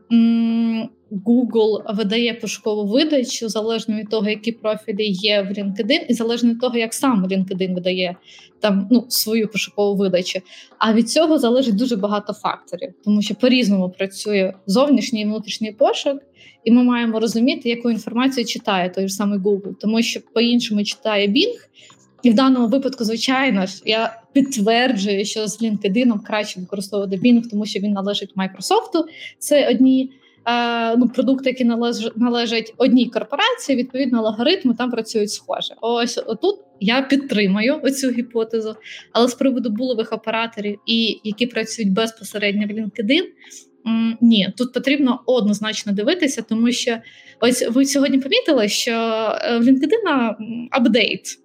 Google 1.10 1.94
видає 1.94 2.34
пошукову 2.34 2.86
видачу 2.86 3.48
залежно 3.48 3.96
від 3.96 4.10
того, 4.10 4.28
які 4.28 4.52
профілі 4.52 5.06
є 5.06 5.42
в 5.42 5.46
LinkedIn, 5.46 6.06
і 6.08 6.14
залежно 6.14 6.50
від 6.50 6.60
того, 6.60 6.78
як 6.78 6.94
сам 6.94 7.26
LinkedIn 7.26 7.74
видає 7.74 8.16
там 8.60 8.88
ну, 8.90 9.06
свою 9.08 9.48
пошукову 9.48 9.96
видачу. 9.96 10.40
А 10.78 10.92
від 10.92 11.10
цього 11.10 11.38
залежить 11.38 11.76
дуже 11.76 11.96
багато 11.96 12.32
факторів, 12.32 12.92
тому 13.04 13.22
що 13.22 13.34
по-різному 13.34 13.90
працює 13.90 14.54
зовнішній 14.66 15.22
і 15.22 15.24
внутрішній 15.24 15.72
пошук, 15.72 16.22
і 16.64 16.72
ми 16.72 16.82
маємо 16.82 17.20
розуміти, 17.20 17.68
яку 17.68 17.90
інформацію 17.90 18.44
читає 18.44 18.90
той 18.90 19.08
ж 19.08 19.14
самий 19.14 19.38
Google, 19.38 19.74
тому 19.80 20.02
що 20.02 20.20
по-іншому 20.34 20.84
читає 20.84 21.28
Bing, 21.28 21.56
і 22.22 22.30
в 22.30 22.34
даному 22.34 22.66
випадку, 22.66 23.04
звичайно 23.04 23.66
ж, 23.66 23.82
я 23.84 24.20
підтверджую, 24.32 25.24
що 25.24 25.46
з 25.46 25.62
LinkedIn 25.62 26.20
краще 26.26 26.60
використовувати 26.60 27.16
Bing, 27.16 27.42
тому 27.50 27.66
що 27.66 27.80
він 27.80 27.92
належить 27.92 28.34
Microsoft. 28.36 29.04
Це 29.38 29.70
одні 29.70 30.12
е, 30.46 30.96
ну, 30.96 31.08
продукти, 31.08 31.50
які 31.50 31.64
належ, 31.64 32.08
належать 32.16 32.74
одній 32.76 33.10
корпорації. 33.10 33.78
Відповідно, 33.78 34.18
алгоритми 34.18 34.74
там 34.74 34.90
працюють 34.90 35.30
схоже. 35.30 35.74
Ось 35.80 36.14
тут 36.42 36.56
я 36.80 37.02
підтримаю 37.02 37.80
оцю 37.82 38.10
гіпотезу, 38.10 38.76
але 39.12 39.28
з 39.28 39.34
приводу 39.34 39.70
булових 39.70 40.12
операторів 40.12 40.78
і 40.86 41.20
які 41.24 41.46
працюють 41.46 41.92
безпосередньо 41.92 42.66
в 42.66 42.70
LinkedIn, 42.70 43.24
ні, 44.20 44.52
тут 44.56 44.72
потрібно 44.72 45.20
однозначно 45.26 45.92
дивитися, 45.92 46.42
тому 46.42 46.72
що 46.72 46.98
ось 47.40 47.68
ви 47.68 47.84
сьогодні 47.84 48.18
помітили, 48.18 48.68
що 48.68 48.92
е, 48.92 49.58
в 49.58 49.62
LinkedIn 49.62 50.34
апдейт, 50.70 51.39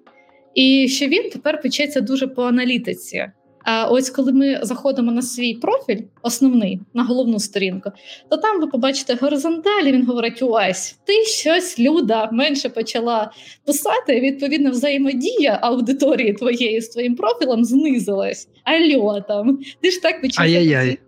і 0.55 0.87
що 0.87 1.07
він 1.07 1.29
тепер 1.29 1.61
печеться 1.61 2.01
дуже 2.01 2.27
по 2.27 2.43
аналітиці. 2.43 3.25
А 3.65 3.87
ось 3.87 4.09
коли 4.09 4.31
ми 4.31 4.59
заходимо 4.61 5.11
на 5.11 5.21
свій 5.21 5.53
профіль, 5.53 6.01
основний 6.21 6.81
на 6.93 7.03
головну 7.03 7.39
сторінку, 7.39 7.91
то 8.29 8.37
там 8.37 8.61
ви 8.61 8.67
побачите 8.67 9.15
горизонталі. 9.15 9.91
Він 9.91 10.05
говорить: 10.05 10.39
ось 10.41 10.97
ти 11.05 11.23
щось 11.23 11.79
люда 11.79 12.29
менше 12.31 12.69
почала 12.69 13.31
писати. 13.65 14.19
Відповідно, 14.19 14.71
взаємодія 14.71 15.59
аудиторії 15.61 16.33
твоєї 16.33 16.81
з 16.81 16.89
твоїм 16.89 17.15
профілем 17.15 17.65
знизилась. 17.65 18.49
Альо 18.63 19.21
там 19.21 19.59
ти 19.81 19.91
ж 19.91 20.01
так 20.01 20.21
почала. 20.21 20.47
Ай-яй-яй. 20.47 20.99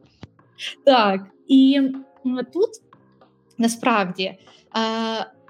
Так, 0.86 1.22
і 1.48 1.82
тут 2.54 2.70
насправді 3.58 4.32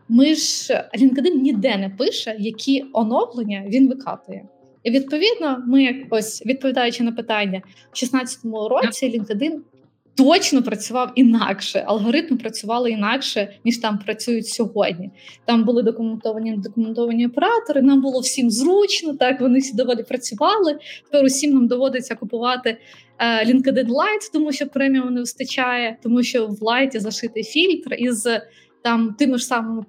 ми 0.10 0.36
ж 0.36 0.74
LinkedIn 1.00 1.36
ніде 1.36 1.78
не 1.78 1.90
пише, 1.90 2.36
які 2.40 2.86
оновлення 2.94 3.64
він 3.68 3.88
викатує. 3.88 4.46
І 4.84 4.92
відповідно, 4.92 5.64
ми 5.68 6.06
ось 6.10 6.46
відповідаючи 6.46 7.04
на 7.04 7.12
питання 7.12 7.62
в 7.92 8.00
2016 8.00 8.40
році, 8.70 9.20
LinkedIn 9.20 9.60
точно 10.18 10.64
працював 10.64 11.12
інакше. 11.16 11.84
Алгоритми 11.88 12.38
працювали 12.38 12.92
інакше, 12.92 13.54
ніж 13.66 13.78
там 13.78 14.00
працюють 14.00 14.48
сьогодні. 14.48 15.10
Там 15.46 15.64
були 15.64 15.84
документовані 15.84 16.58
документовані 16.58 17.28
оператори. 17.28 17.82
Нам 17.82 18.02
було 18.02 18.20
всім 18.20 18.50
зручно. 18.50 19.14
Так 19.14 19.42
вони 19.42 19.60
всі 19.60 19.76
доволі 19.76 20.04
працювали. 20.04 20.78
Тепер 21.04 21.26
усім 21.26 21.54
нам 21.54 21.68
доводиться 21.68 22.16
купувати 22.16 22.78
е, 23.18 23.46
LinkedIn 23.46 23.88
Lite, 23.88 24.32
тому 24.34 24.52
що 24.52 24.68
преміум 24.68 25.14
не 25.14 25.20
вистачає, 25.20 25.98
тому 26.04 26.24
що 26.24 26.48
в 26.48 26.62
лайті 26.62 27.00
зашитий 27.00 27.44
фільтр 27.44 27.96
із 27.98 28.28
там 28.84 29.14
тими 29.14 29.38
ж 29.38 29.46
самими 29.46 29.84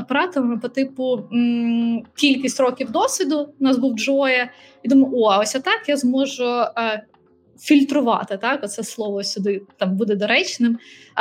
операторами 0.00 0.58
по 0.58 0.68
типу 0.68 1.18
м- 1.32 2.02
кількість 2.16 2.60
років 2.60 2.90
досвіду. 2.90 3.54
У 3.60 3.64
нас 3.64 3.78
був 3.78 3.94
Джоя, 3.94 4.50
і 4.82 4.88
думаю, 4.88 5.14
о, 5.16 5.38
ось 5.40 5.52
так 5.52 5.82
я 5.88 5.96
зможу 5.96 6.44
е, 6.44 7.06
фільтрувати 7.60 8.36
так, 8.38 8.60
оце 8.64 8.84
слово 8.84 9.24
сюди 9.24 9.62
там 9.78 9.96
буде 9.96 10.16
доречним. 10.16 10.78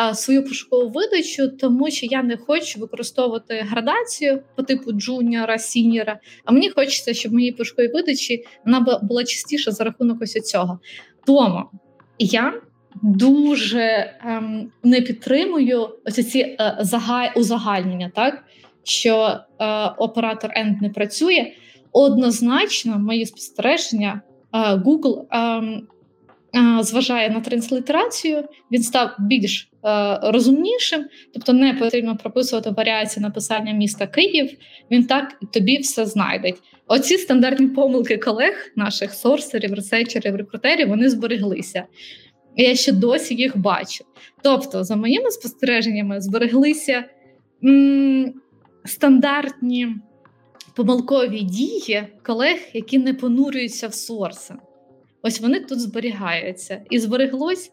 е, 0.10 0.16
свою 0.16 0.44
пошукову 0.44 0.90
видачу, 0.90 1.48
тому 1.48 1.92
що 1.92 2.06
я 2.06 2.24
не 2.24 2.38
хочу 2.38 2.80
використовувати 2.80 3.66
градацію 3.70 4.42
по 4.56 4.64
типу 4.64 4.92
джуніора, 4.92 5.58
сіньора. 5.58 6.20
А 6.46 6.52
мені 6.52 6.70
хочеться, 6.70 7.14
щоб 7.14 7.34
мої 7.34 7.52
пошукові 7.52 7.88
видачі 7.88 8.46
вона 8.66 9.00
була 9.02 9.24
частіша 9.24 9.72
за 9.72 9.84
рахунок 9.84 10.22
ось 10.22 10.32
цього. 10.34 10.80
Тому 11.26 11.64
я 12.20 12.62
дуже 13.02 14.14
ем, 14.26 14.72
не 14.84 15.02
підтримую 15.02 15.90
ось 16.06 16.32
ці 16.32 16.40
е, 16.40 16.78
загаль, 16.80 17.30
узагальнення, 17.36 18.12
так 18.16 18.44
що 18.84 19.40
е, 19.60 19.66
оператор 19.98 20.52
End 20.52 20.82
не 20.82 20.90
працює. 20.90 21.52
Однозначно, 21.92 23.00
мої 23.00 23.26
спостереження, 23.26 24.22
е, 24.54 24.58
Google 24.58 25.26
ем, 25.32 25.88
е, 26.56 26.84
зважає 26.84 27.30
на 27.30 27.40
транслітерацію, 27.40 28.44
він 28.72 28.84
став 28.84 29.16
більш 29.20 29.70
е, 29.86 30.20
розумнішим, 30.24 31.06
тобто 31.34 31.54
не 31.54 31.74
потрібно 31.74 32.18
прописувати 32.18 32.70
варіації 32.70 33.24
написання 33.24 33.74
міста 33.74 34.08
Київ. 34.08 34.52
Він 34.92 35.06
так 35.06 35.40
тобі 35.54 35.78
все 35.78 36.06
знайде. 36.06 36.54
Оці 36.88 37.18
стандартні 37.18 37.68
помилки 37.68 38.18
колег, 38.18 38.54
наших 38.76 39.14
сорсерів, 39.14 39.74
ресерчерів, 39.74 40.36
рекрутерів, 40.36 40.90
вони 40.90 41.10
збереглися. 41.10 41.84
Я 42.58 42.76
ще 42.76 42.92
досі 42.92 43.36
їх 43.36 43.58
бачу. 43.58 44.06
Тобто, 44.42 44.84
за 44.84 44.96
моїми 44.96 45.32
спостереженнями, 45.32 46.22
збереглися 46.22 47.04
м- 47.64 48.34
стандартні 48.86 49.88
помилкові 50.76 51.42
дії 51.42 52.04
колег, 52.24 52.58
які 52.74 52.98
не 52.98 53.14
понурюються 53.14 53.88
в 53.88 53.94
сорси. 53.94 54.54
Ось 55.22 55.42
вони 55.42 55.60
тут 55.60 55.80
зберігаються. 55.80 56.82
І 56.90 57.00
збереглось 57.00 57.72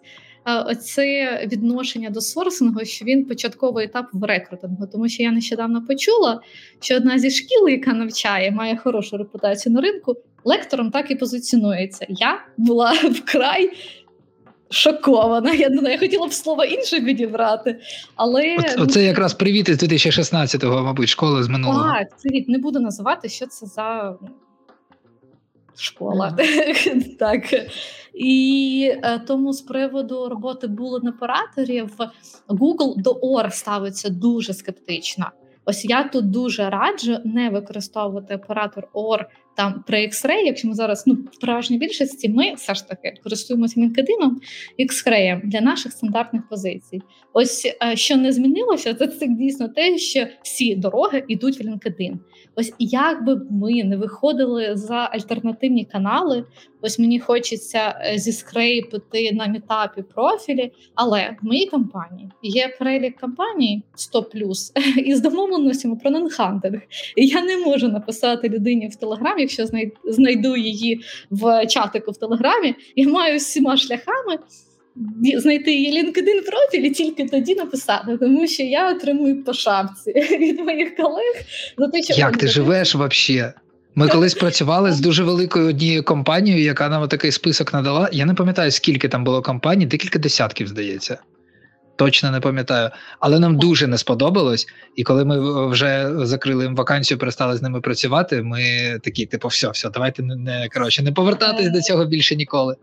оце 0.66 1.40
відношення 1.52 2.10
до 2.10 2.20
сорсингу, 2.20 2.84
що 2.84 3.04
він 3.04 3.24
початковий 3.24 3.84
етап 3.84 4.06
в 4.12 4.24
рекрутингу. 4.24 4.86
Тому 4.92 5.08
що 5.08 5.22
я 5.22 5.32
нещодавно 5.32 5.86
почула, 5.86 6.40
що 6.80 6.96
одна 6.96 7.18
зі 7.18 7.30
шкіл, 7.30 7.68
яка 7.68 7.92
навчає, 7.92 8.50
має 8.50 8.76
хорошу 8.76 9.16
репутацію 9.16 9.72
на 9.72 9.80
ринку, 9.80 10.16
лектором 10.44 10.90
так 10.90 11.10
і 11.10 11.14
позиціонується. 11.14 12.06
Я 12.08 12.44
була 12.56 12.92
вкрай 13.10 13.70
шокована. 14.70 15.52
Я 15.52 15.68
не 15.68 15.78
знаю, 15.78 15.92
я 15.92 15.98
хотіла 15.98 16.26
б 16.26 16.32
слово 16.32 16.64
інше 16.64 17.00
відібрати. 17.00 17.80
Але 18.16 18.56
Оце, 18.58 18.76
оце 18.82 19.04
якраз 19.04 19.34
привіт 19.34 19.68
із 19.68 19.82
2016-го, 19.82 20.82
мабуть, 20.82 21.08
школи 21.08 21.42
з 21.42 21.48
минулого. 21.48 21.92
Так, 21.92 22.16
привіт. 22.22 22.48
Не 22.48 22.58
буду 22.58 22.80
називати, 22.80 23.28
що 23.28 23.46
це 23.46 23.66
за 23.66 24.16
школа. 25.76 26.36
Mm. 26.38 27.16
так. 27.18 27.42
І 28.14 28.92
е, 29.02 29.18
тому 29.18 29.52
з 29.52 29.60
приводу 29.60 30.28
роботи 30.28 30.68
операторів 31.08 31.90
Google 32.48 32.96
до 32.96 33.12
OR 33.12 33.50
ставиться 33.50 34.08
дуже 34.10 34.54
скептично. 34.54 35.26
Ось 35.64 35.84
я 35.84 36.08
тут 36.08 36.30
дуже 36.30 36.70
раджу 36.70 37.18
не 37.24 37.50
використовувати 37.50 38.34
оператор 38.34 38.88
OR 38.94 39.24
там 39.60 39.84
при 39.86 40.06
X-Ray, 40.06 40.44
якщо 40.44 40.68
ми 40.68 40.74
зараз 40.74 41.04
ну 41.06 41.14
в 41.14 41.40
переважній 41.40 41.78
більшості, 41.78 42.28
ми 42.28 42.54
все 42.54 42.74
ж 42.74 42.88
таки 42.88 43.14
користуємося 43.22 43.80
LinkedIn, 43.80 44.30
X-Ray 44.78 45.40
для 45.44 45.60
наших 45.60 45.92
стандартних 45.92 46.48
позицій. 46.48 47.02
Ось 47.32 47.76
е, 47.82 47.96
що 47.96 48.16
не 48.16 48.32
змінилося, 48.32 48.94
це 48.94 49.06
це 49.06 49.26
дійсно 49.26 49.68
те, 49.68 49.98
що 49.98 50.26
всі 50.42 50.76
дороги 50.76 51.24
йдуть 51.28 51.60
в 51.60 51.62
LinkedIn. 51.62 52.18
Ось 52.56 52.72
як 52.78 53.24
би 53.24 53.40
ми 53.50 53.84
не 53.84 53.96
виходили 53.96 54.76
за 54.76 54.94
альтернативні 54.94 55.84
канали, 55.84 56.44
ось 56.80 56.98
мені 56.98 57.20
хочеться 57.20 58.00
е, 58.04 58.18
зіскрейпити 58.18 59.32
на 59.32 59.46
мітапі 59.46 60.02
профілі, 60.02 60.72
але 60.94 61.36
в 61.42 61.46
моїй 61.46 61.66
компанії 61.66 62.30
є 62.42 62.76
перелік 62.78 63.20
компаній 63.20 63.82
100+, 64.14 64.98
із 65.04 65.20
домовленостями 65.20 65.96
про 65.96 66.10
нонхантинг. 66.10 66.80
І 67.16 67.26
я 67.26 67.42
не 67.42 67.56
можу 67.56 67.88
написати 67.88 68.48
людині 68.48 68.88
в 68.88 68.96
Телеграмі, 68.96 69.46
якщо 69.58 69.78
знайду 70.04 70.56
її 70.56 71.00
в 71.30 71.66
чатику 71.66 72.10
в 72.10 72.16
Телеграмі, 72.16 72.74
я 72.96 73.08
маю 73.08 73.38
всіма 73.38 73.76
шляхами 73.76 74.38
знайти 75.36 75.74
її 75.74 76.02
LinkedIn 76.02 76.50
профіль 76.50 76.86
і 76.86 76.90
тільки 76.90 77.24
тоді 77.24 77.54
написати, 77.54 78.18
тому 78.20 78.46
що 78.46 78.62
я 78.62 78.90
отримую 78.90 79.44
по 79.44 79.52
шапці 79.52 80.10
від 80.40 80.60
моїх 80.60 80.96
колег 80.96 81.34
за 81.78 81.88
те, 81.88 82.02
що 82.02 82.14
як 82.14 82.36
ти 82.36 82.48
живеш 82.48 82.94
взагалі? 82.94 83.52
Ми 83.94 84.08
колись 84.08 84.34
працювали 84.34 84.92
з 84.92 85.00
дуже 85.00 85.22
великою 85.22 85.68
однією 85.68 86.02
компанією, 86.02 86.64
яка 86.64 86.88
нам 86.88 87.08
такий 87.08 87.32
список 87.32 87.72
надала. 87.72 88.08
Я 88.12 88.26
не 88.26 88.34
пам'ятаю, 88.34 88.70
скільки 88.70 89.08
там 89.08 89.24
було 89.24 89.42
компаній, 89.42 89.86
декілька 89.86 90.18
десятків, 90.18 90.68
здається. 90.68 91.18
Точно 92.00 92.30
не 92.30 92.40
пам'ятаю, 92.40 92.90
але 93.18 93.38
нам 93.38 93.58
дуже 93.58 93.86
не 93.86 93.98
сподобалось. 93.98 94.66
І 94.96 95.02
коли 95.02 95.24
ми 95.24 95.66
вже 95.68 96.10
закрили 96.26 96.64
їм 96.64 96.76
вакансію, 96.76 97.18
перестали 97.18 97.56
з 97.56 97.62
ними 97.62 97.80
працювати. 97.80 98.42
Ми 98.42 98.62
такі, 99.02 99.26
типу, 99.26 99.48
все, 99.48 99.70
все, 99.70 99.90
давайте 99.90 100.22
не 100.22 100.68
коротше 100.74 101.02
не 101.02 101.12
повертатись 101.12 101.70
до 101.70 101.80
цього 101.80 102.04
більше 102.04 102.36
ніколи. 102.36 102.76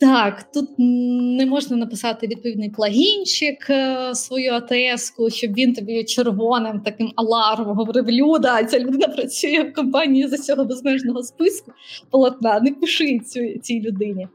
Так, 0.00 0.52
тут 0.52 0.68
не 0.78 1.46
можна 1.46 1.76
написати 1.76 2.26
відповідний 2.26 2.70
плагінчик 2.70 3.70
е, 3.70 4.14
свою 4.14 4.52
АТС-ку, 4.52 5.30
щоб 5.30 5.52
він 5.52 5.74
тобі 5.74 6.04
червоним 6.04 6.80
таким 6.80 7.12
алармом 7.16 7.76
говорив: 7.76 8.10
Люда, 8.10 8.64
ця 8.64 8.78
людина 8.78 9.08
працює 9.08 9.62
в 9.62 9.72
компанії 9.72 10.28
за 10.28 10.38
цього 10.38 10.64
безмежного 10.64 11.22
списку 11.22 11.72
полотна. 12.10 12.60
Не 12.60 12.72
пиши 12.72 13.18
цю 13.18 13.58
цій 13.62 13.80
людині. 13.80 14.28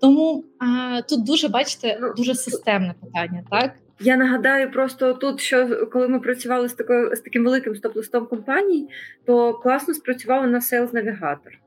Тому 0.00 0.44
а, 0.58 1.02
тут 1.02 1.24
дуже 1.24 1.48
бачите, 1.48 1.98
ну, 2.00 2.14
дуже 2.16 2.34
системне 2.34 2.94
питання, 3.00 3.44
так. 3.50 3.72
Я 4.00 4.16
нагадаю 4.16 4.70
просто 4.70 5.12
тут, 5.12 5.40
що 5.40 5.86
коли 5.92 6.08
ми 6.08 6.20
працювали 6.20 6.68
з 6.68 6.74
такою 6.74 7.16
з 7.16 7.20
таким 7.20 7.44
великим 7.44 7.74
стоп-листом 7.74 8.26
компаній, 8.26 8.88
то 9.26 9.54
класно 9.54 9.94
спрацював 9.94 10.46
на 10.46 10.58
Sales 10.58 10.90
Navigator 10.90 11.63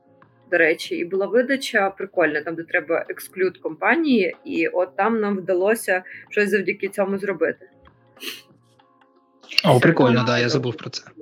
до 0.50 0.58
речі, 0.58 0.96
і 0.96 1.04
була 1.04 1.26
видача 1.26 1.90
прикольна, 1.90 2.42
там 2.42 2.54
де 2.54 2.62
треба 2.62 3.04
ексклюд 3.08 3.58
компанії, 3.58 4.36
і 4.44 4.68
от 4.68 4.96
там 4.96 5.20
нам 5.20 5.38
вдалося 5.38 6.02
щось 6.30 6.50
завдяки 6.50 6.88
цьому 6.88 7.18
зробити. 7.18 7.70
О, 9.64 9.80
прикольно, 9.80 10.16
так, 10.16 10.26
да, 10.26 10.38
я 10.38 10.48
забув 10.48 10.76
про 10.76 10.90
це. 10.90 11.02
Так, 11.02 11.14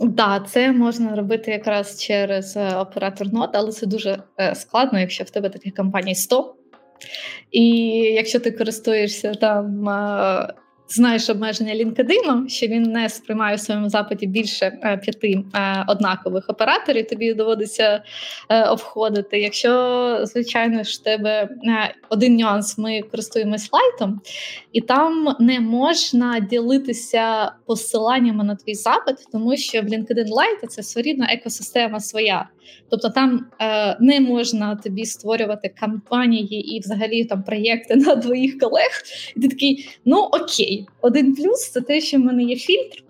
да, 0.00 0.40
це 0.40 0.72
можна 0.72 1.16
робити 1.16 1.50
якраз 1.50 2.02
через 2.02 2.56
е, 2.56 2.76
оператор 2.76 3.32
нот, 3.32 3.50
але 3.52 3.72
це 3.72 3.86
дуже 3.86 4.22
е, 4.40 4.54
складно, 4.54 5.00
якщо 5.00 5.24
в 5.24 5.30
тебе 5.30 5.48
таких 5.48 5.74
компаній 5.74 6.14
100. 6.14 6.54
І 7.50 7.68
якщо 7.92 8.40
ти 8.40 8.50
користуєшся 8.50 9.34
там 9.34 9.88
знаєш 10.88 11.30
обмеження 11.30 11.74
LinkedIn, 11.74 12.48
що 12.48 12.66
він 12.66 12.82
не 12.82 13.08
сприймає 13.08 13.56
в 13.56 13.60
своєму 13.60 13.88
запиті 13.88 14.26
більше 14.26 14.78
е, 14.82 14.96
п'яти 14.96 15.44
е, 15.54 15.84
однакових 15.88 16.44
операторів, 16.48 17.06
тобі 17.06 17.34
доводиться 17.34 18.02
е, 18.48 18.64
обходити. 18.64 19.40
Якщо, 19.40 20.20
звичайно 20.22 20.82
ж, 20.82 21.04
тебе 21.04 21.48
один 22.08 22.36
нюанс, 22.36 22.78
ми 22.78 23.02
користуємось 23.02 23.68
лайтом, 23.72 24.20
і 24.72 24.80
там 24.80 25.36
не 25.40 25.60
можна 25.60 26.40
ділитися 26.40 27.52
посиланнями 27.66 28.44
на 28.44 28.56
твій 28.56 28.74
запит, 28.74 29.16
тому 29.32 29.56
що 29.56 29.80
в 29.80 29.84
LinkedIn 29.84 30.28
Lite 30.28 30.66
це 30.68 30.82
своєрідна 30.82 31.28
екосистема 31.32 32.00
своя. 32.00 32.48
Тобто 32.90 33.08
там 33.08 33.46
е, 33.60 33.96
не 34.00 34.20
можна 34.20 34.76
тобі 34.76 35.04
створювати 35.04 35.68
кампанії 35.68 36.76
і 36.76 36.80
взагалі 36.80 37.24
там 37.24 37.42
проєкти 37.42 37.96
на 37.96 38.16
твоїх 38.16 38.58
колег. 38.58 38.90
І 39.36 39.40
ти 39.40 39.48
такий, 39.48 39.88
ну 40.04 40.16
окей, 40.16 40.77
один 41.00 41.34
плюс 41.34 41.70
це 41.70 41.80
те, 41.80 42.00
що 42.00 42.16
в 42.16 42.20
мене 42.20 42.42
є 42.42 42.56
фільтр 42.56 43.02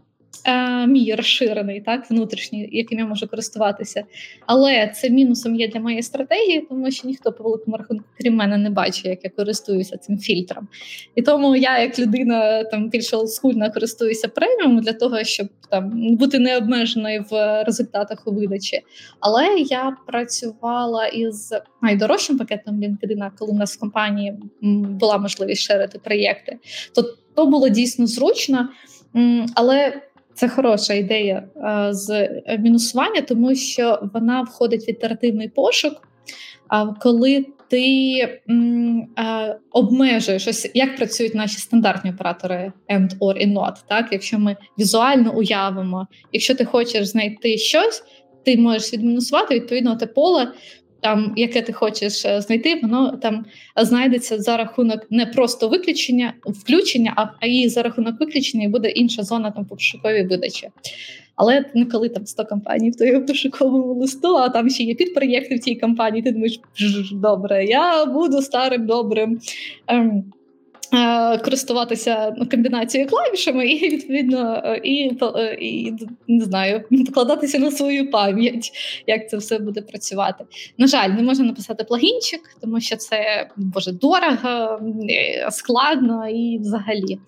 е, 0.45 0.87
мій 0.87 1.15
розширений, 1.15 1.81
так, 1.81 2.11
внутрішній, 2.11 2.69
яким 2.73 2.99
я 2.99 3.07
можу 3.07 3.29
користуватися. 3.29 4.05
Але 4.47 4.93
це 4.95 5.11
мінусом 5.11 5.55
є 5.55 5.69
для 5.69 5.81
моєї 5.81 6.03
стратегії, 6.03 6.67
тому 6.69 6.91
що 6.91 7.09
ніхто 7.09 7.33
по 7.33 7.45
великому 7.45 7.77
рахунку, 7.77 8.05
крім 8.19 8.35
мене, 8.35 8.57
не 8.57 8.71
бачить, 8.71 9.05
як 9.05 9.25
я 9.25 9.31
користуюся 9.31 9.97
цим 9.97 10.19
фільтром. 10.19 10.69
І 11.15 11.23
тому 11.23 11.57
я, 11.57 11.79
як 11.79 11.99
людина 11.99 12.65
там 12.65 12.89
більш 12.89 13.15
олдскульна, 13.15 13.71
користуюся 13.71 14.29
преміум 14.29 14.81
для 14.81 14.93
того, 14.93 15.25
щоб 15.25 15.49
там 15.71 16.17
бути 16.17 16.39
необмеженою 16.39 17.25
в 17.31 17.65
результатах 17.65 18.23
у 18.27 18.33
видачі. 18.33 18.81
Але 19.21 19.47
я 19.59 19.97
працювала 20.07 21.07
із 21.07 21.55
найдорожчим 21.83 22.39
пакетом 22.39 22.81
LinkedIn, 22.83 23.31
коли 23.39 23.53
у 23.53 23.57
нас 23.57 23.77
в 23.77 23.81
компанії 23.81 24.35
була 24.61 25.19
можливість 25.19 25.63
шерити 25.63 25.99
проєкти, 25.99 26.59
то 26.95 27.15
то 27.39 27.47
було 27.47 27.69
дійсно 27.69 28.07
зручно. 28.07 28.69
Але 29.55 30.03
це 30.39 30.49
хороша 30.49 30.95
ідея 30.95 31.43
з 31.91 32.29
мінусування, 32.59 33.21
тому 33.21 33.55
що 33.55 34.09
вона 34.15 34.43
входить 34.43 34.89
в 34.89 34.91
ітеративний 34.91 35.49
пошук. 35.49 35.93
Коли 37.01 37.47
ти 37.71 38.17
м, 38.51 39.09
а, 39.17 39.55
обмежуєш 39.73 40.49
ось 40.49 40.71
як 40.75 40.97
працюють 40.97 41.35
наші 41.35 41.59
стандартні 41.59 42.11
оператори 42.11 42.73
and, 42.91 43.19
or 43.19 43.37
і 43.37 43.47
not, 43.47 43.75
так 43.89 44.09
якщо 44.13 44.39
ми 44.39 44.57
візуально 44.79 45.35
уявимо, 45.35 46.07
якщо 46.33 46.55
ти 46.55 46.65
хочеш 46.65 47.07
знайти 47.07 47.59
щось, 47.59 48.03
ти 48.45 48.57
можеш 48.57 48.93
відмінусувати 48.93 49.55
відповідно 49.55 49.97
те 49.97 50.07
поле 50.07 50.53
там, 51.01 51.33
яке 51.37 51.63
ти 51.63 51.73
хочеш 51.73 52.25
е, 52.25 52.41
знайти, 52.41 52.81
воно 52.83 53.17
там 53.17 53.45
знайдеться 53.77 54.39
за 54.39 54.57
рахунок 54.57 55.07
не 55.11 55.27
просто 55.27 55.69
виключення, 55.69 56.35
включення, 56.45 57.35
а, 57.41 57.47
і 57.47 57.69
за 57.69 57.83
рахунок 57.83 58.21
виключення 58.21 58.65
і 58.65 58.69
буде 58.69 58.89
інша 58.89 59.23
зона 59.23 59.51
там 59.51 59.65
по 59.65 59.75
пошуковій 59.75 60.23
видачі. 60.23 60.69
Але 61.37 61.65
не 61.75 61.85
коли 61.85 62.09
там 62.09 62.27
100 62.27 62.45
компаній 62.45 62.91
в 62.91 62.97
твоєму 62.97 63.27
пошуковому 63.27 63.95
листу, 63.95 64.37
а 64.37 64.49
там 64.49 64.71
ще 64.71 64.83
є 64.83 64.95
підпроєкти 64.95 65.55
в 65.55 65.59
цій 65.59 65.75
компанії. 65.75 66.23
Ти 66.23 66.33
думаєш, 66.33 66.61
добре, 67.13 67.65
я 67.65 68.05
буду 68.05 68.43
старим 68.43 68.87
добрим. 68.87 69.41
Ем, 69.87 70.25
користуватися 71.45 72.35
ну, 72.37 72.49
комбінацією 72.49 73.11
клавішами, 73.11 73.67
і 73.67 73.89
відповідно 73.89 74.63
е, 74.65 74.81
і, 74.85 75.19
е, 75.23 75.59
і 75.61 75.95
не 76.29 76.45
знаю, 76.45 76.85
покладатися 77.07 77.59
на 77.59 77.71
свою 77.71 78.11
пам'ять, 78.11 78.71
як 79.07 79.31
це 79.31 79.37
все 79.37 79.59
буде 79.59 79.83
працювати. 79.83 80.45
На 80.79 80.87
жаль, 80.87 81.09
не 81.09 81.23
можна 81.23 81.45
написати 81.45 81.85
плагінчик, 81.85 82.41
тому 82.61 82.81
що 82.81 82.97
це 82.97 83.49
боже 83.57 83.93
дорого, 83.93 84.81
складно 85.51 86.29
і 86.29 86.59
взагалі. 86.59 87.19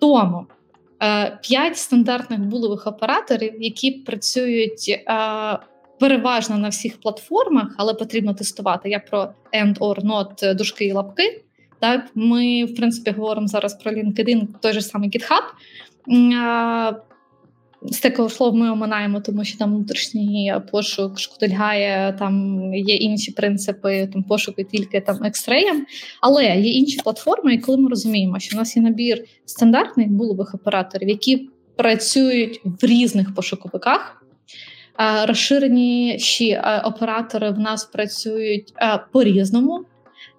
Тому 0.00 0.46
п'ять 1.42 1.76
стандартних 1.76 2.40
булових 2.40 2.86
операторів, 2.86 3.52
які 3.60 3.90
працюють. 3.90 5.04
Переважно 6.00 6.58
на 6.58 6.68
всіх 6.68 7.00
платформах, 7.00 7.74
але 7.78 7.94
потрібно 7.94 8.34
тестувати. 8.34 8.90
Я 8.90 8.98
про 8.98 9.28
end 9.54 9.78
or 9.78 10.04
not 10.04 10.54
дужки 10.54 10.84
і 10.84 10.92
лапки. 10.92 11.42
Так, 11.80 12.10
ми, 12.14 12.64
в 12.64 12.74
принципі, 12.74 13.10
говоримо 13.10 13.46
зараз 13.46 13.74
про 13.74 13.92
LinkedIn, 13.92 14.46
той 14.60 14.72
же 14.72 14.82
самий 14.82 15.10
GitHub. 15.10 15.42
Такого 18.02 18.28
слова 18.28 18.58
ми 18.58 18.70
оминаємо, 18.70 19.20
тому 19.20 19.44
що 19.44 19.58
там 19.58 19.74
внутрішній 19.74 20.54
пошук 20.70 21.18
шкодильгає, 21.18 22.16
там 22.18 22.64
є 22.74 22.94
інші 22.94 23.32
принципи 23.32 24.08
там 24.12 24.22
пошуку 24.22 24.62
тільки 24.62 25.00
там 25.00 25.24
екстреєм. 25.24 25.86
Але 26.20 26.44
є 26.44 26.72
інші 26.72 27.00
платформи, 27.04 27.54
і 27.54 27.58
коли 27.58 27.78
ми 27.78 27.88
розуміємо, 27.88 28.38
що 28.38 28.56
в 28.56 28.58
нас 28.58 28.76
є 28.76 28.82
набір 28.82 29.24
стандартних 29.44 30.08
булових 30.08 30.54
операторів, 30.54 31.08
які 31.08 31.48
працюють 31.76 32.60
в 32.64 32.86
різних 32.86 33.34
пошуковиках. 33.34 34.24
Розширеніші 35.26 36.60
оператори 36.84 37.50
в 37.50 37.58
нас 37.58 37.84
працюють 37.84 38.72
по-різному 39.12 39.84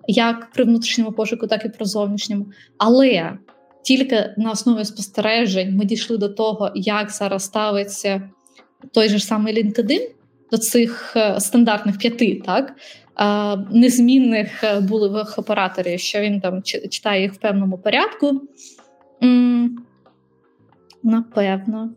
як 0.08 0.52
при 0.52 0.64
внутрішньому 0.64 1.12
пошуку, 1.12 1.48
так 1.48 1.66
і 1.66 1.70
при 1.70 1.86
зовнішньому. 1.86 2.46
Але 2.78 3.38
тільки 3.84 4.34
на 4.38 4.52
основі 4.52 4.86
спостережень 4.86 5.76
ми 5.76 5.86
дійшли 5.86 6.18
до 6.18 6.30
того, 6.30 6.72
як 6.76 7.10
зараз 7.10 7.44
ставиться 7.44 8.30
той 8.94 9.10
же 9.10 9.20
самий 9.20 9.64
LinkedIn 9.64 10.02
до 10.52 10.58
цих 10.58 11.14
е, 11.16 11.40
стандартних 11.40 11.98
п'яти, 11.98 12.42
так. 12.46 12.74
Незмінних 13.72 14.64
е, 14.64 14.80
булевих 14.80 15.40
операторів, 15.40 16.00
що 16.00 16.20
він 16.20 16.42
там 16.42 16.64
читає 16.64 17.22
їх 17.22 17.34
в 17.34 17.38
певному 17.38 17.78
порядку. 17.78 18.42
Напевно. 21.04 21.90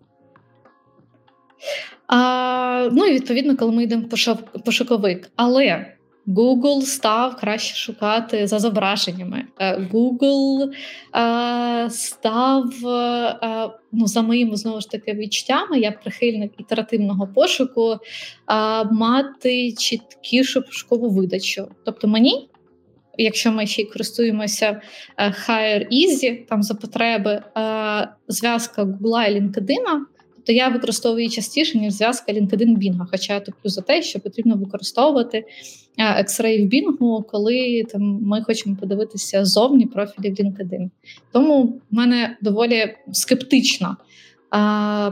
А, 2.07 2.89
Ну 2.93 3.07
і 3.07 3.15
відповідно, 3.15 3.57
коли 3.57 3.73
ми 3.73 3.83
йдемо 3.83 4.05
в 4.11 4.61
пошуковик. 4.65 5.31
Але 5.37 5.94
Google 6.27 6.83
став 6.83 7.37
краще 7.37 7.77
шукати 7.77 8.47
за 8.47 8.59
зображеннями. 8.59 9.45
Е, 9.59 9.77
Google 9.77 10.73
е, 11.17 11.91
став, 11.91 12.87
е, 12.87 13.71
ну, 13.93 14.07
за 14.07 14.23
моїми 14.23 14.57
знову 14.57 14.81
ж 14.81 14.91
таки 14.91 15.15
відчуттями, 15.15 15.79
я 15.79 15.93
прихильник 15.93 16.53
ітеративного 16.59 17.27
пошуку, 17.27 17.93
е, 17.93 17.99
мати 18.85 19.73
чіткішу 19.73 20.63
пошукову 20.63 21.11
видачу. 21.11 21.69
Тобто 21.85 22.09
мені. 22.09 22.49
Якщо 23.19 23.53
ми 23.53 23.67
ще 23.67 23.83
й 23.83 23.85
користуємося 23.85 24.81
е, 25.17 25.29
Hire 25.29 25.87
Easy, 25.93 26.47
там 26.49 26.63
за 26.63 26.75
потреби 26.75 27.43
е, 27.57 28.09
зв'язка 28.29 28.85
Google 28.85 29.29
і 29.29 29.41
LinkedIn, 29.41 30.01
то 30.47 30.53
я 30.53 30.69
використовую 30.69 31.29
частіше, 31.29 31.79
ніж 31.79 31.93
зв'язка 31.93 32.33
LinkedIn 32.33 32.79
Bing, 32.79 33.07
Хоча 33.11 33.35
я 33.35 33.41
топлю 33.41 33.71
за 33.71 33.81
те, 33.81 34.03
що 34.03 34.21
потрібно 34.21 34.57
використовувати 34.57 35.45
X-Ray 35.99 36.67
в 36.67 36.71
Bing, 36.71 37.25
коли 37.31 37.85
там 37.93 38.03
ми 38.03 38.43
хочемо 38.43 38.77
подивитися 38.81 39.45
зовні 39.45 39.87
профілі 39.87 40.31
в 40.31 40.35
LinkedIn. 40.35 40.91
Тому 41.33 41.63
в 41.63 41.95
мене 41.95 42.37
доволі 42.43 42.95
скептично 43.13 43.97
а, 44.51 45.11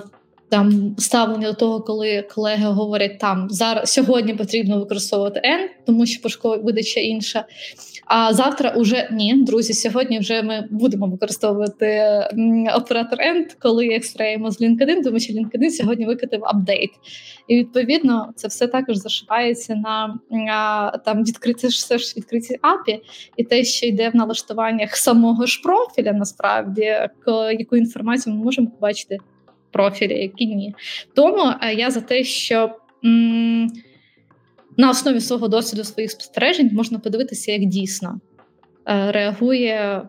там 0.48 0.94
ставлення 0.98 1.46
до 1.46 1.54
того, 1.54 1.80
коли 1.80 2.22
колеги 2.34 2.64
говорять, 2.64 3.18
там 3.18 3.46
зараз 3.50 3.92
сьогодні 3.92 4.34
потрібно 4.34 4.78
використовувати 4.78 5.40
N, 5.40 5.68
тому 5.86 6.06
що 6.06 6.22
пошукова 6.22 6.56
видача 6.56 7.00
інша. 7.00 7.44
А 8.04 8.34
завтра 8.34 8.70
уже 8.70 9.08
ні, 9.12 9.34
друзі. 9.44 9.72
Сьогодні 9.72 10.18
вже 10.18 10.42
ми 10.42 10.68
будемо 10.70 11.06
використовувати 11.06 12.02
оператор 12.76 13.18
End, 13.18 13.56
коли 13.58 13.86
екстраємо 13.88 14.50
з 14.50 14.60
LinkedIn, 14.60 15.02
тому 15.04 15.18
що 15.18 15.32
LinkedIn 15.32 15.70
сьогодні 15.70 16.06
викатив 16.06 16.44
апдейт. 16.44 16.90
І 17.48 17.56
відповідно 17.56 18.32
це 18.36 18.48
все 18.48 18.66
також 18.66 18.96
зашивається 18.96 19.74
на 19.74 20.20
там 21.04 21.24
відкриті 21.24 21.66
все 21.66 21.98
ж 21.98 22.14
відкриті 22.16 22.58
API, 22.62 22.98
і 23.36 23.44
те, 23.44 23.64
що 23.64 23.86
йде 23.86 24.08
в 24.08 24.16
налаштуваннях 24.16 24.96
самого 24.96 25.46
ж 25.46 25.60
профіля, 25.62 26.12
насправді 26.12 26.94
яку 27.58 27.76
інформацію 27.76 28.34
ми 28.34 28.44
можемо 28.44 28.70
побачити 28.70 29.16
в 29.16 29.72
профілі, 29.72 30.18
які 30.22 30.46
ні. 30.46 30.74
Тому 31.14 31.52
е, 31.62 31.74
я 31.74 31.90
за 31.90 32.00
те, 32.00 32.24
що. 32.24 32.70
М- 33.04 33.72
на 34.76 34.90
основі 34.90 35.20
свого 35.20 35.48
досвіду 35.48 35.84
своїх 35.84 36.10
спостережень 36.10 36.70
можна 36.72 36.98
подивитися, 36.98 37.52
як 37.52 37.64
дійсно 37.64 38.20
е, 38.88 39.12
реагує 39.12 40.02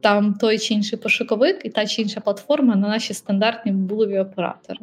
там 0.00 0.34
той 0.34 0.58
чи 0.58 0.74
інший 0.74 0.98
пошуковик 0.98 1.60
і 1.64 1.70
та 1.70 1.86
чи 1.86 2.02
інша 2.02 2.20
платформа 2.20 2.76
на 2.76 2.88
наші 2.88 3.14
стандартні 3.14 3.72
булові 3.72 4.18
оператори. 4.18 4.80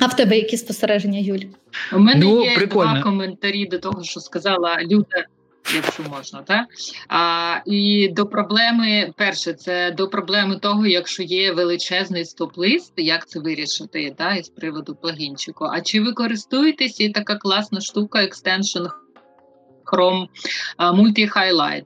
А 0.00 0.06
в 0.06 0.16
тебе 0.16 0.36
які 0.36 0.56
спостереження, 0.56 1.18
Юль? 1.18 1.44
У 1.92 1.98
мене 1.98 2.20
ну, 2.24 2.44
є 2.44 2.54
прикольно. 2.54 2.92
два 2.92 3.02
коментарі 3.02 3.66
до 3.66 3.78
того, 3.78 4.04
що 4.04 4.20
сказала 4.20 4.78
Люда 4.82 5.24
якщо 5.74 6.02
можна, 6.02 6.42
так? 6.42 6.66
А, 7.08 7.56
І 7.66 8.08
до 8.08 8.26
проблеми, 8.26 9.12
перше, 9.16 9.52
це 9.52 9.90
до 9.90 10.08
проблеми 10.08 10.56
того, 10.56 10.86
якщо 10.86 11.22
є 11.22 11.52
величезний 11.52 12.24
стоп-лист, 12.24 12.92
як 12.96 13.28
це 13.28 13.40
вирішити 13.40 14.14
да, 14.18 14.34
із 14.34 14.48
приводу 14.48 14.94
плагінчику. 14.94 15.64
А 15.64 15.80
чи 15.80 16.00
ви 16.00 16.12
користуєтесь 16.12 17.00
і 17.00 17.08
така 17.10 17.36
класна 17.36 17.80
штука, 17.80 18.22
екстеншн 18.22 18.82
Chrome 19.92 20.26
Multi-Highlight, 20.78 21.84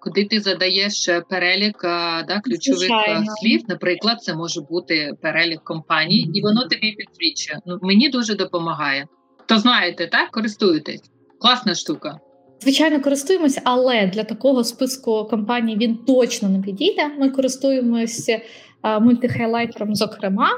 куди 0.00 0.24
ти 0.24 0.40
задаєш 0.40 1.08
перелік 1.28 1.78
да, 1.82 2.40
ключових 2.44 2.78
Звичайно. 2.78 3.24
слів. 3.40 3.62
Наприклад, 3.68 4.22
це 4.22 4.34
може 4.34 4.60
бути 4.60 5.12
перелік 5.22 5.64
компаній, 5.64 6.30
і 6.34 6.42
воно 6.42 6.62
тобі 6.62 6.92
підсвічує. 6.92 7.60
Ну, 7.66 7.78
Мені 7.82 8.08
дуже 8.08 8.34
допомагає. 8.34 9.06
То 9.46 9.58
знаєте, 9.58 10.06
так 10.06 10.30
користуєтесь. 10.30 11.02
Класна 11.40 11.74
штука. 11.74 12.18
Звичайно, 12.60 13.00
користуємося, 13.00 13.60
але 13.64 14.06
для 14.06 14.24
такого 14.24 14.64
списку 14.64 15.24
компаній 15.30 15.76
він 15.76 15.96
точно 15.96 16.48
не 16.48 16.62
підійде. 16.62 17.08
Ми 17.18 17.30
користуємося 17.30 18.40
мультихайлайтером, 19.00 19.94
зокрема, 19.94 20.48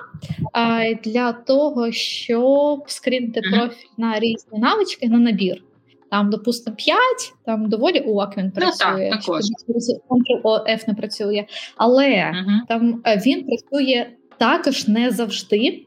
для 1.04 1.32
того, 1.32 1.92
щоб 1.92 2.84
скрінити 2.86 3.40
профіль 3.40 3.88
на 3.96 4.18
різні 4.18 4.58
навички 4.58 5.08
на 5.08 5.18
набір. 5.18 5.62
Там, 6.10 6.30
допустимо, 6.30 6.76
5, 6.76 6.98
там 7.46 7.68
доволі 7.68 8.00
ок 8.00 8.36
він 8.36 8.50
працює. 8.50 9.10
Ну, 9.28 9.34
так. 9.34 10.44
Ctrl-F 10.44 10.88
не 10.88 10.94
працює, 10.94 11.44
але 11.76 12.08
uh-huh. 12.08 12.58
там 12.68 13.02
е, 13.06 13.22
він 13.26 13.46
працює 13.46 14.06
також 14.38 14.88
не 14.88 15.10
завжди. 15.10 15.86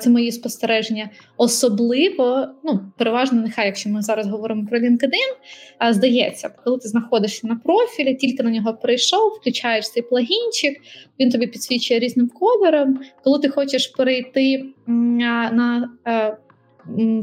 Це 0.00 0.10
мої 0.10 0.32
спостереження. 0.32 1.10
Особливо, 1.36 2.46
ну 2.64 2.80
переважно, 2.98 3.42
нехай, 3.42 3.66
якщо 3.66 3.90
ми 3.90 4.02
зараз 4.02 4.28
говоримо 4.28 4.66
про 4.66 4.78
LinkedIn, 4.78 5.90
здається, 5.90 6.50
коли 6.64 6.78
ти 6.78 6.88
знаходишся 6.88 7.46
на 7.46 7.56
профілі, 7.56 8.14
тільки 8.14 8.42
на 8.42 8.50
нього 8.50 8.74
прийшов, 8.74 9.32
включаєш 9.40 9.90
цей 9.90 10.02
плагінчик, 10.02 10.80
він 11.20 11.30
тобі 11.30 11.46
підсвічує 11.46 12.00
різним 12.00 12.28
кольором. 12.28 13.00
Коли 13.24 13.38
ти 13.38 13.48
хочеш 13.48 13.86
перейти 13.86 14.64
на 14.86 15.90
е, 16.06 16.36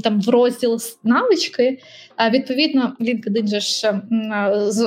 там 0.04 0.22
в 0.22 0.30
розділ 0.30 0.80
навички, 1.04 1.80
відповідно, 2.32 2.94
LinkedIn 3.00 3.48
же 3.48 3.60
ж 3.60 4.02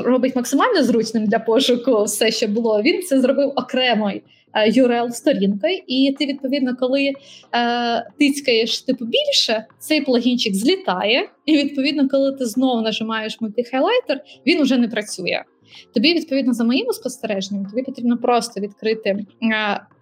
робить 0.05 0.37
максимально 0.37 0.83
зручним 0.83 1.27
для 1.27 1.39
пошуку 1.39 2.05
все, 2.05 2.31
що 2.31 2.49
було. 2.49 2.83
Він 2.83 3.03
це 3.03 3.21
зробив 3.21 3.53
окремий 3.57 4.23
url 4.57 5.11
сторінкою 5.11 5.81
і 5.87 6.17
ти, 6.19 6.27
відповідно, 6.27 6.77
коли 6.77 7.13
е, 7.53 8.11
тицькаєш 8.19 8.83
типу 8.83 9.05
більше, 9.05 9.67
цей 9.79 10.01
плагінчик 10.01 10.55
злітає, 10.55 11.29
і 11.47 11.57
відповідно, 11.57 12.09
коли 12.09 12.33
ти 12.33 12.47
знову 12.47 12.81
нажимаєш 12.81 13.41
мультихайлайтер, 13.41 14.21
він 14.47 14.61
уже 14.61 14.79
не 14.79 14.89
працює. 14.89 15.43
Тобі, 15.95 16.15
відповідно, 16.15 16.53
за 16.53 16.65
моїми 16.65 16.93
спостереженнями, 16.93 17.69
тобі 17.71 17.83
потрібно 17.83 18.19
просто 18.19 18.61
відкрити 18.61 19.11
е, 19.11 19.25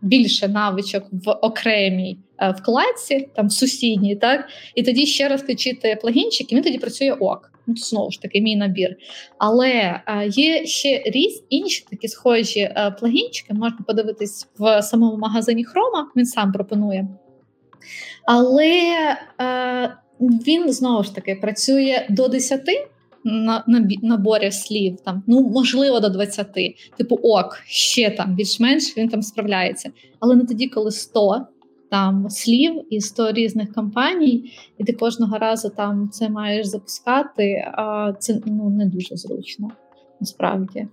більше 0.03 0.49
навичок 0.49 1.05
в 1.13 1.31
окремій 1.31 2.19
е, 2.39 2.51
вкладці, 2.51 3.29
там 3.37 3.49
в 3.49 3.53
сусідній, 3.53 4.17
так 4.17 4.49
і 4.75 4.83
тоді 4.83 5.07
ще 5.07 5.29
раз 5.29 5.43
включити 5.43 5.99
плагінчик, 6.01 6.53
і 6.53 6.57
він 6.57 6.63
тоді 6.63 6.79
працює 6.79 7.13
ок. 7.13 7.54
Ну, 7.67 7.77
знову 7.77 8.11
ж 8.11 8.23
таки, 8.23 8.41
мій 8.41 8.57
набір. 8.57 8.97
Але 9.39 10.01
е, 10.07 10.29
є 10.29 10.67
ще 10.67 11.03
різ 11.07 11.45
інші 11.49 11.87
такі 11.91 12.09
схожі 12.09 12.61
е, 12.61 12.97
плагінчики, 13.01 13.55
можна 13.55 13.79
подивитись 13.87 14.49
в 14.59 14.83
самому 14.83 15.17
магазині 15.17 15.65
Хрома, 15.65 16.11
він 16.17 16.27
сам 16.27 16.53
пропонує. 16.53 17.09
Але 18.27 18.93
е, 19.41 19.97
він 20.21 20.73
знову 20.73 21.05
ж 21.05 21.15
таки 21.15 21.35
працює 21.35 22.07
до 22.11 22.29
10 22.29 22.63
на 23.25 23.65
наборі 24.03 24.53
слів, 24.53 24.97
там, 25.05 25.23
ну 25.27 25.49
можливо, 25.49 26.01
до 26.01 26.09
20. 26.09 26.49
Типу, 26.97 27.15
ок, 27.15 27.63
ще 27.67 28.11
там 28.11 28.35
більш-менш 28.35 28.97
він 28.97 29.09
там 29.09 29.23
справляється. 29.23 29.91
Але 30.21 30.37
не 30.37 30.45
тоді, 30.45 30.69
коли 30.69 30.91
100 30.91 31.47
там 31.95 32.31
слів 32.31 32.83
і 32.91 33.01
100 33.01 33.33
різних 33.33 33.73
компаній, 33.73 34.53
і 34.79 34.85
ти 34.85 34.93
кожного 34.93 35.39
разу 35.39 35.69
там 35.69 36.09
це 36.13 36.29
маєш 36.29 36.67
запускати, 36.67 37.73
а 37.75 38.13
це 38.19 38.41
ну 38.47 38.71
не 38.71 38.87
дуже 38.87 39.17
зручно 39.17 39.71
насправді. 40.21 40.89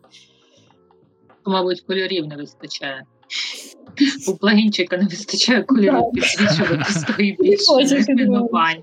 Мабуть, 1.46 1.82
кольорів 1.82 2.28
не 2.28 2.36
вистачає. 2.36 3.04
У 4.28 4.38
плагінчика 4.38 4.98
не 4.98 5.04
вистачає 5.04 5.64
кольорів 5.64 6.12
підсвічувати 6.14 6.94
свої 6.94 7.38
більше 7.40 7.66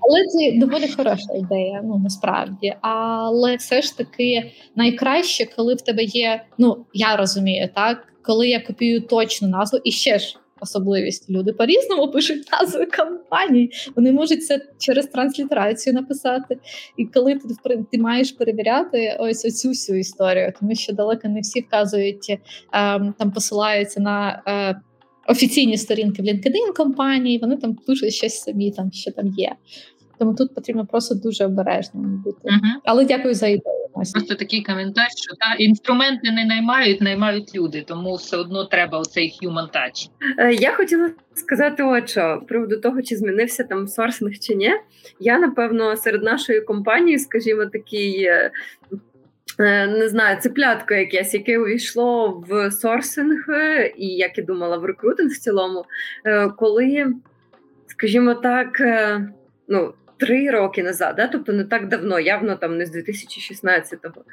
Але 0.01 0.25
це 0.25 0.59
доволі 0.59 0.87
хороша 0.87 1.33
ідея, 1.35 1.81
ну 1.83 1.99
насправді. 1.99 2.75
Але 2.81 3.55
все 3.55 3.81
ж 3.81 3.97
таки 3.97 4.51
найкраще, 4.75 5.45
коли 5.55 5.75
в 5.75 5.81
тебе 5.81 6.03
є. 6.03 6.45
Ну 6.57 6.85
я 6.93 7.15
розумію, 7.15 7.69
так 7.75 8.07
коли 8.21 8.49
я 8.49 8.59
копію 8.59 9.01
точну 9.01 9.47
назву 9.47 9.79
і 9.83 9.91
ще 9.91 10.19
ж 10.19 10.39
особливість. 10.61 11.29
Люди 11.29 11.53
по-різному 11.53 12.11
пишуть 12.11 12.47
назви 12.51 12.85
компаній. 12.85 13.71
Вони 13.95 14.11
можуть 14.11 14.45
це 14.45 14.61
через 14.77 15.07
транслітерацію 15.07 15.93
написати. 15.93 16.57
І 16.97 17.05
коли 17.05 17.35
ти 17.35 17.83
ти 17.91 17.97
маєш 17.97 18.31
перевіряти 18.31 19.17
ось 19.19 19.45
оцю 19.45 19.69
всю 19.69 19.99
історію, 19.99 20.53
тому 20.59 20.75
що 20.75 20.93
далеко 20.93 21.27
не 21.27 21.39
всі 21.39 21.61
вказують 21.61 22.39
ем, 22.73 23.13
там, 23.17 23.31
посилаються 23.31 24.01
на. 24.01 24.43
Е, 24.47 24.81
Офіційні 25.27 25.77
сторінки 25.77 26.21
в 26.21 26.25
LinkedIn 26.25 26.73
компанії, 26.75 27.39
вони 27.39 27.57
там 27.57 27.75
пишуть 27.75 28.13
щось 28.13 28.39
самі, 28.39 28.71
там 28.71 28.91
що 28.91 29.11
там 29.11 29.27
є. 29.27 29.55
Тому 30.19 30.33
тут 30.33 30.55
потрібно 30.55 30.85
просто 30.85 31.15
дуже 31.15 31.45
обережним 31.45 32.23
бути. 32.25 32.47
Uh-huh. 32.47 32.79
Але 32.83 33.05
дякую 33.05 33.33
за 33.33 33.47
ідею. 33.47 33.78
Просто 34.13 34.35
такий 34.35 34.63
коментар, 34.63 35.07
що 35.17 35.35
та 35.35 35.53
інструменти 35.53 36.31
не 36.31 36.45
наймають, 36.45 37.01
наймають 37.01 37.55
люди, 37.55 37.83
тому 37.87 38.15
все 38.15 38.37
одно 38.37 38.65
треба 38.65 38.99
оцей 38.99 39.39
human 39.43 39.67
touch. 39.75 40.09
Е, 40.37 40.53
я 40.53 40.71
хотіла 40.71 41.09
сказати, 41.33 41.83
от 41.83 42.09
що 42.09 42.43
приводу 42.47 42.77
того, 42.77 43.01
чи 43.01 43.15
змінився 43.15 43.63
там 43.63 43.87
сорсинг 43.87 44.31
чи 44.41 44.55
ні. 44.55 44.71
Я 45.19 45.39
напевно 45.39 45.95
серед 45.95 46.23
нашої 46.23 46.61
компанії, 46.61 47.19
скажімо, 47.19 47.65
такий. 47.65 48.23
Е, 48.23 48.51
е, 49.59 49.87
не 49.87 50.09
знаю, 50.09 50.41
цеплятко 50.41 50.93
якесь, 50.93 51.33
яке 51.33 51.59
увійшло 51.59 52.43
в 52.49 52.71
сорсинг, 52.71 53.45
і 53.97 54.07
як 54.07 54.37
і 54.37 54.41
думала, 54.41 54.77
в 54.77 54.85
рекрутинг 54.85 55.31
в 55.31 55.37
цілому, 55.37 55.85
коли, 56.57 57.13
скажімо 57.87 58.33
так, 58.33 58.81
ну 59.67 59.93
три 60.19 60.49
роки 60.49 60.83
назад, 60.83 61.15
да? 61.17 61.27
тобто 61.27 61.53
не 61.53 61.63
так 61.63 61.87
давно, 61.87 62.19
явно 62.19 62.55
там 62.55 62.77
не 62.77 62.85
з 62.85 62.95
2016-го. 62.95 64.23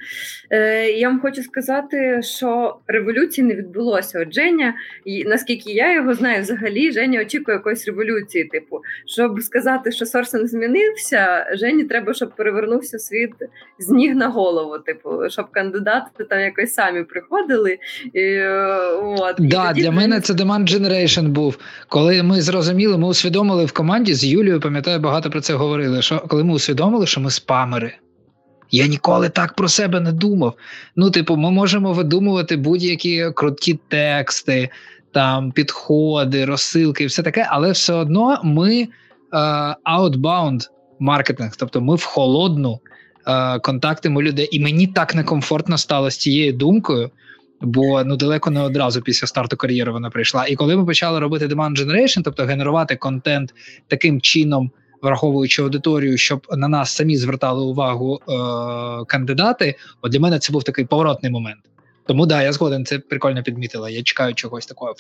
Е, 0.51 0.91
Я 0.91 1.09
вам 1.09 1.21
хочу 1.21 1.43
сказати, 1.43 2.23
що 2.23 2.77
революції 2.87 3.47
не 3.47 3.55
відбулося. 3.55 4.21
От 4.21 4.35
Женя, 4.35 4.75
і 5.05 5.25
наскільки 5.25 5.73
я 5.73 5.95
його 5.95 6.15
знаю, 6.15 6.43
взагалі 6.43 6.93
Женя 6.93 7.21
очікує 7.21 7.57
якоїсь 7.57 7.87
революції. 7.87 8.45
Типу, 8.45 8.81
щоб 9.07 9.43
сказати, 9.43 9.93
що 9.93 10.07
сорсинг 10.07 10.47
змінився, 10.47 11.47
Жені 11.53 11.85
треба, 11.85 12.15
щоб 12.15 12.37
перевернувся 12.37 12.99
світ 12.99 13.33
з 13.79 13.91
ніг 13.91 14.15
на 14.15 14.29
голову. 14.29 14.79
Типу, 14.79 15.11
щоб 15.29 15.47
кандидати 15.51 16.25
там 16.25 16.41
якось 16.41 16.75
самі 16.75 17.03
приходили. 17.03 17.79
І, 18.13 18.41
от. 19.03 19.37
Да, 19.39 19.73
і 19.77 19.81
Для 19.81 19.91
мене 19.91 20.21
це 20.21 20.33
Demand 20.33 20.69
Generation 20.69 21.29
був. 21.29 21.59
Коли 21.89 22.23
ми 22.23 22.43
зрозуміли, 22.43 22.99
ми 22.99 23.09
усвідомили 23.09 23.65
в 23.65 23.73
команді 23.73 24.15
з 24.15 24.25
Юлією, 24.25 24.61
пам'ятаю, 24.61 25.01
багато 25.01 25.31
про 25.31 25.41
це 25.41 25.55
говорили 25.55 25.76
говорили, 25.77 26.03
що 26.03 26.21
коли 26.21 26.45
ми 26.45 26.55
усвідомили, 26.55 27.07
що 27.07 27.21
ми 27.21 27.31
спамери. 27.31 27.95
Я 28.71 28.87
ніколи 28.87 29.29
так 29.29 29.55
про 29.57 29.69
себе 29.69 30.01
не 30.01 30.13
думав. 30.13 30.55
Ну, 30.97 31.11
типу, 31.11 31.37
ми 31.37 31.51
можемо 31.51 31.93
видумувати 31.93 32.57
будь-які 32.57 33.31
круті 33.35 33.79
тексти, 33.89 34.69
там 35.13 35.53
підходи, 35.53 36.45
розсилки 36.45 37.05
і 37.05 37.07
все 37.07 37.23
таке, 37.23 37.47
але 37.51 37.73
все 37.73 37.95
одно 37.95 38.41
ми 38.45 38.89
uh, 39.33 39.75
outbound 39.99 40.61
маркетинг, 40.99 41.57
тобто 41.57 41.81
ми 41.81 41.95
в 41.95 42.03
холодну 42.03 42.81
uh, 43.27 43.61
контактимо 43.61 44.23
людей. 44.23 44.49
І 44.53 44.61
мені 44.61 44.87
так 44.87 45.15
некомфортно 45.15 45.79
стало 45.79 46.11
з 46.11 46.17
цією 46.17 46.53
думкою, 46.53 47.11
бо 47.61 48.05
ну 48.05 48.17
далеко 48.17 48.51
не 48.51 48.61
одразу 48.61 49.01
після 49.01 49.27
старту 49.27 49.57
кар'єри 49.57 49.93
вона 49.93 50.11
прийшла. 50.11 50.47
І 50.47 50.55
коли 50.55 50.77
ми 50.77 50.85
почали 50.87 51.19
робити 51.19 51.47
demand 51.47 51.77
generation, 51.77 52.23
тобто 52.25 52.45
генерувати 52.45 52.97
контент 52.97 53.55
таким 53.89 54.21
чином 54.21 54.71
враховуючи 55.03 55.63
аудиторію, 55.63 56.19
щоб 56.19 56.47
на 56.51 56.69
нас 56.69 56.95
самі 56.95 57.17
звертали 57.17 57.63
увагу 57.63 58.21
е, 58.21 58.33
кандидати. 59.05 59.75
От 60.03 60.13
для 60.13 60.21
мене 60.21 60.39
це 60.39 60.53
був 60.53 60.65
такий 60.65 60.85
поворотний 60.85 61.33
момент. 61.33 61.61
Тому 62.07 62.27
да, 62.27 62.43
я 62.43 62.53
згоден, 62.53 62.85
це 62.85 62.99
прикольно 62.99 63.43
підмітила. 63.43 63.91
Я 63.91 64.03
чекаю 64.03 64.35
чогось 64.35 64.67
такого. 64.67 64.95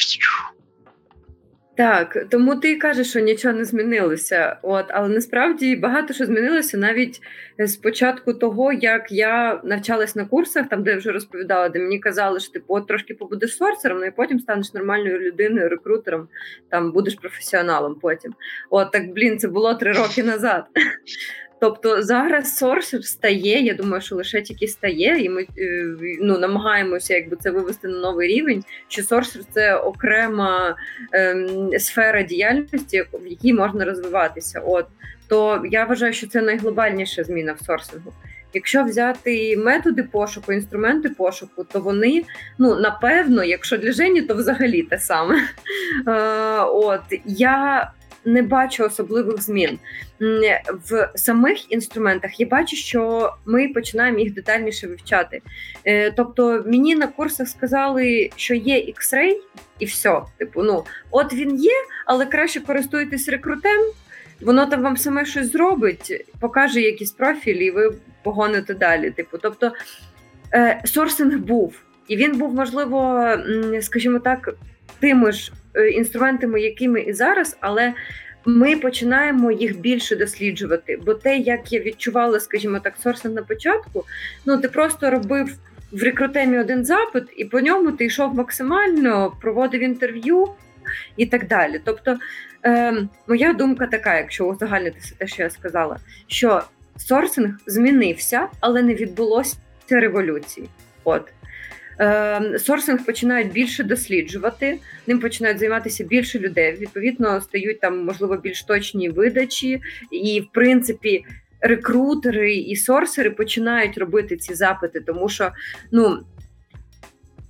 Так, 1.77 2.27
тому 2.31 2.57
ти 2.57 2.77
кажеш, 2.77 3.11
що 3.11 3.21
нічого 3.21 3.55
не 3.55 3.65
змінилося. 3.65 4.57
От, 4.63 4.85
але 4.89 5.09
насправді 5.09 5.77
багато 5.77 6.15
що 6.15 6.27
змінилося 6.27 6.79
навіть 6.79 7.21
з 7.59 7.77
початку 7.77 8.33
того, 8.33 8.73
як 8.73 9.13
я 9.13 9.61
навчалась 9.65 10.17
на 10.17 10.25
курсах, 10.25 10.69
там 10.69 10.83
де 10.83 10.97
вже 10.97 11.13
розповідала, 11.13 11.69
де 11.69 11.79
мені 11.79 11.99
казали, 11.99 12.41
що 12.41 12.53
типу, 12.53 12.75
от 12.75 12.87
трошки 12.87 13.15
побудеш 13.15 13.57
сорсером, 13.57 13.99
ну 13.99 14.05
і 14.05 14.11
потім 14.11 14.41
станеш 14.41 14.75
нормальною 14.75 15.19
людиною, 15.19 15.69
рекрутером, 15.69 16.29
там 16.69 16.93
будеш 16.93 17.15
професіоналом. 17.15 17.95
Потім 17.95 18.35
от 18.71 18.93
так 18.93 19.13
блін, 19.13 19.39
це 19.39 19.49
було 19.49 19.75
три 19.75 19.93
роки 19.93 20.23
назад. 20.23 20.65
Тобто 21.61 22.03
зараз 22.03 22.57
сорс 22.57 23.03
стає, 23.03 23.63
я 23.63 23.75
думаю, 23.75 24.03
що 24.03 24.17
лише 24.17 24.43
тільки 24.43 24.69
стає, 24.69 25.25
і 25.25 25.29
ми 25.29 25.43
е, 25.59 25.97
ну, 26.21 26.39
намагаємося 26.39 27.15
якби 27.15 27.37
це 27.37 27.51
вивести 27.51 27.89
на 27.89 27.99
новий 27.99 28.29
рівень. 28.29 28.65
Що 28.89 29.03
сорсер 29.03 29.43
це 29.55 29.77
окрема 29.77 30.77
ем, 31.13 31.71
сфера 31.79 32.23
діяльності, 32.23 33.05
в 33.13 33.27
якій 33.27 33.53
можна 33.53 33.85
розвиватися. 33.85 34.61
От 34.61 34.87
то 35.29 35.63
я 35.71 35.85
вважаю, 35.85 36.13
що 36.13 36.27
це 36.27 36.43
найглобальніша 36.43 37.25
зміна 37.25 37.53
в 37.53 37.65
сорсингу. 37.65 38.13
Якщо 38.55 38.85
взяти 38.85 39.57
методи 39.57 40.03
пошуку, 40.03 40.53
інструменти 40.53 41.09
пошуку, 41.09 41.65
то 41.65 41.81
вони 41.81 42.25
ну 42.59 42.81
напевно, 42.81 43.45
якщо 43.45 43.77
для 43.77 43.93
Жені, 43.93 44.23
то 44.23 44.35
взагалі 44.35 44.83
те 44.83 44.99
саме. 44.99 45.43
Е, 46.09 46.13
от 46.61 47.03
я 47.25 47.91
не 48.27 48.43
бачу 48.43 48.85
особливих 48.85 49.43
змін 49.43 49.79
в 50.91 51.11
самих 51.15 51.73
інструментах. 51.73 52.41
Я 52.41 52.47
бачу, 52.47 52.77
що 52.77 53.33
ми 53.47 53.69
починаємо 53.69 54.19
їх 54.19 54.35
детальніше 54.35 54.87
вивчати. 54.87 55.43
Е, 55.85 56.11
тобто, 56.11 56.65
мені 56.67 56.95
на 56.95 57.07
курсах 57.07 57.49
сказали, 57.49 58.31
що 58.37 58.55
є 58.55 58.77
X-Ray, 58.77 59.37
і 59.79 59.85
все. 59.85 60.21
Типу, 60.39 60.63
ну 60.63 60.85
от 61.11 61.33
він 61.33 61.57
є, 61.57 61.75
але 62.07 62.27
краще 62.27 62.61
користуйтесь 62.61 63.29
рекрутем. 63.29 63.81
Воно 64.41 64.67
там 64.67 64.83
вам 64.83 64.97
саме 64.97 65.25
щось 65.25 65.53
зробить, 65.53 66.27
покаже 66.41 66.81
якісь 66.81 67.13
профілі, 67.13 67.67
і 67.67 67.71
ви 67.71 67.95
погоните 68.23 68.75
далі. 68.75 69.11
Типу, 69.11 69.39
тобто 69.39 69.73
е, 70.55 70.83
сорсинг 70.85 71.39
був, 71.39 71.83
і 72.09 72.17
він 72.17 72.39
був 72.39 72.55
можливо, 72.55 73.29
скажімо 73.81 74.19
так, 74.19 74.55
тими 75.01 75.33
ж 75.33 75.53
інструментами, 75.77 76.61
якими 76.61 77.01
і 77.01 77.13
зараз, 77.13 77.57
але 77.61 77.93
ми 78.45 78.77
починаємо 78.77 79.51
їх 79.51 79.79
більше 79.79 80.17
досліджувати. 80.17 80.99
Бо 81.07 81.15
те, 81.15 81.37
як 81.37 81.73
я 81.73 81.81
відчувала, 81.81 82.41
скажімо 82.41 82.81
так, 82.81 82.95
сорсинг 83.03 83.35
на 83.35 83.43
початку, 83.43 84.05
ну 84.47 84.59
ти 84.59 84.69
просто 84.69 85.11
робив 85.11 85.57
в 85.93 86.03
рекрутемі 86.03 86.59
один 86.59 86.85
запит, 86.85 87.25
і 87.37 87.45
по 87.45 87.61
ньому 87.61 87.93
ти 87.93 88.05
йшов 88.05 88.35
максимально, 88.35 89.33
проводив 89.41 89.83
інтерв'ю 89.83 90.49
і 91.17 91.27
так 91.27 91.47
далі. 91.47 91.81
Тобто, 91.85 92.19
е, 92.65 92.95
моя 93.27 93.53
думка 93.53 93.87
така, 93.87 94.17
якщо 94.17 94.45
узагальнити 94.45 94.99
все 95.01 95.15
те, 95.15 95.27
що 95.27 95.43
я 95.43 95.51
сказала, 95.51 95.97
що 96.27 96.63
сорсинг 96.97 97.55
змінився, 97.67 98.49
але 98.61 98.83
не 98.83 98.95
відбулося 98.95 99.57
революції. 99.91 100.69
От 101.05 101.33
сорсинг 102.59 103.05
починають 103.05 103.53
більше 103.53 103.85
досліджувати, 103.85 104.79
ним 105.07 105.21
починають 105.21 105.59
займатися 105.59 106.05
більше 106.05 106.39
людей. 106.39 106.77
Відповідно, 106.81 107.41
стають 107.41 107.81
там, 107.81 108.05
можливо, 108.05 108.37
більш 108.37 108.63
точні 108.63 109.09
видачі, 109.09 109.81
і 110.11 110.41
в 110.41 110.53
принципі. 110.53 111.25
Рекрутери 111.61 112.55
і 112.55 112.77
сорсери 112.77 113.31
починають 113.31 113.99
робити 113.99 114.37
ці 114.37 114.55
запити, 114.55 115.01
тому 115.01 115.29
що 115.29 115.51
ну 115.93 116.19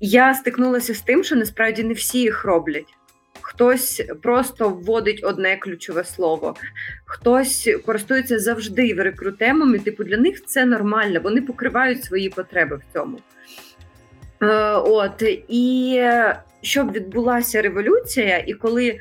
я 0.00 0.34
стикнулася 0.34 0.94
з 0.94 1.00
тим, 1.00 1.24
що 1.24 1.36
насправді 1.36 1.84
не 1.84 1.94
всі 1.94 2.18
їх 2.18 2.44
роблять. 2.44 2.94
Хтось 3.40 4.02
просто 4.22 4.68
вводить 4.68 5.24
одне 5.24 5.56
ключове 5.56 6.04
слово, 6.04 6.54
хтось 7.04 7.70
користується 7.86 8.38
завжди 8.38 8.94
рекрутемами. 8.94 9.78
Типу 9.78 10.04
для 10.04 10.16
них 10.16 10.44
це 10.44 10.64
нормально, 10.64 11.20
вони 11.20 11.42
покривають 11.42 12.04
свої 12.04 12.28
потреби 12.28 12.76
в 12.76 12.92
цьому. 12.92 13.18
Е, 14.42 14.46
от 14.74 15.22
і 15.48 16.02
щоб 16.62 16.92
відбулася 16.92 17.62
революція, 17.62 18.38
і 18.46 18.54
коли 18.54 18.88
е, 18.88 18.98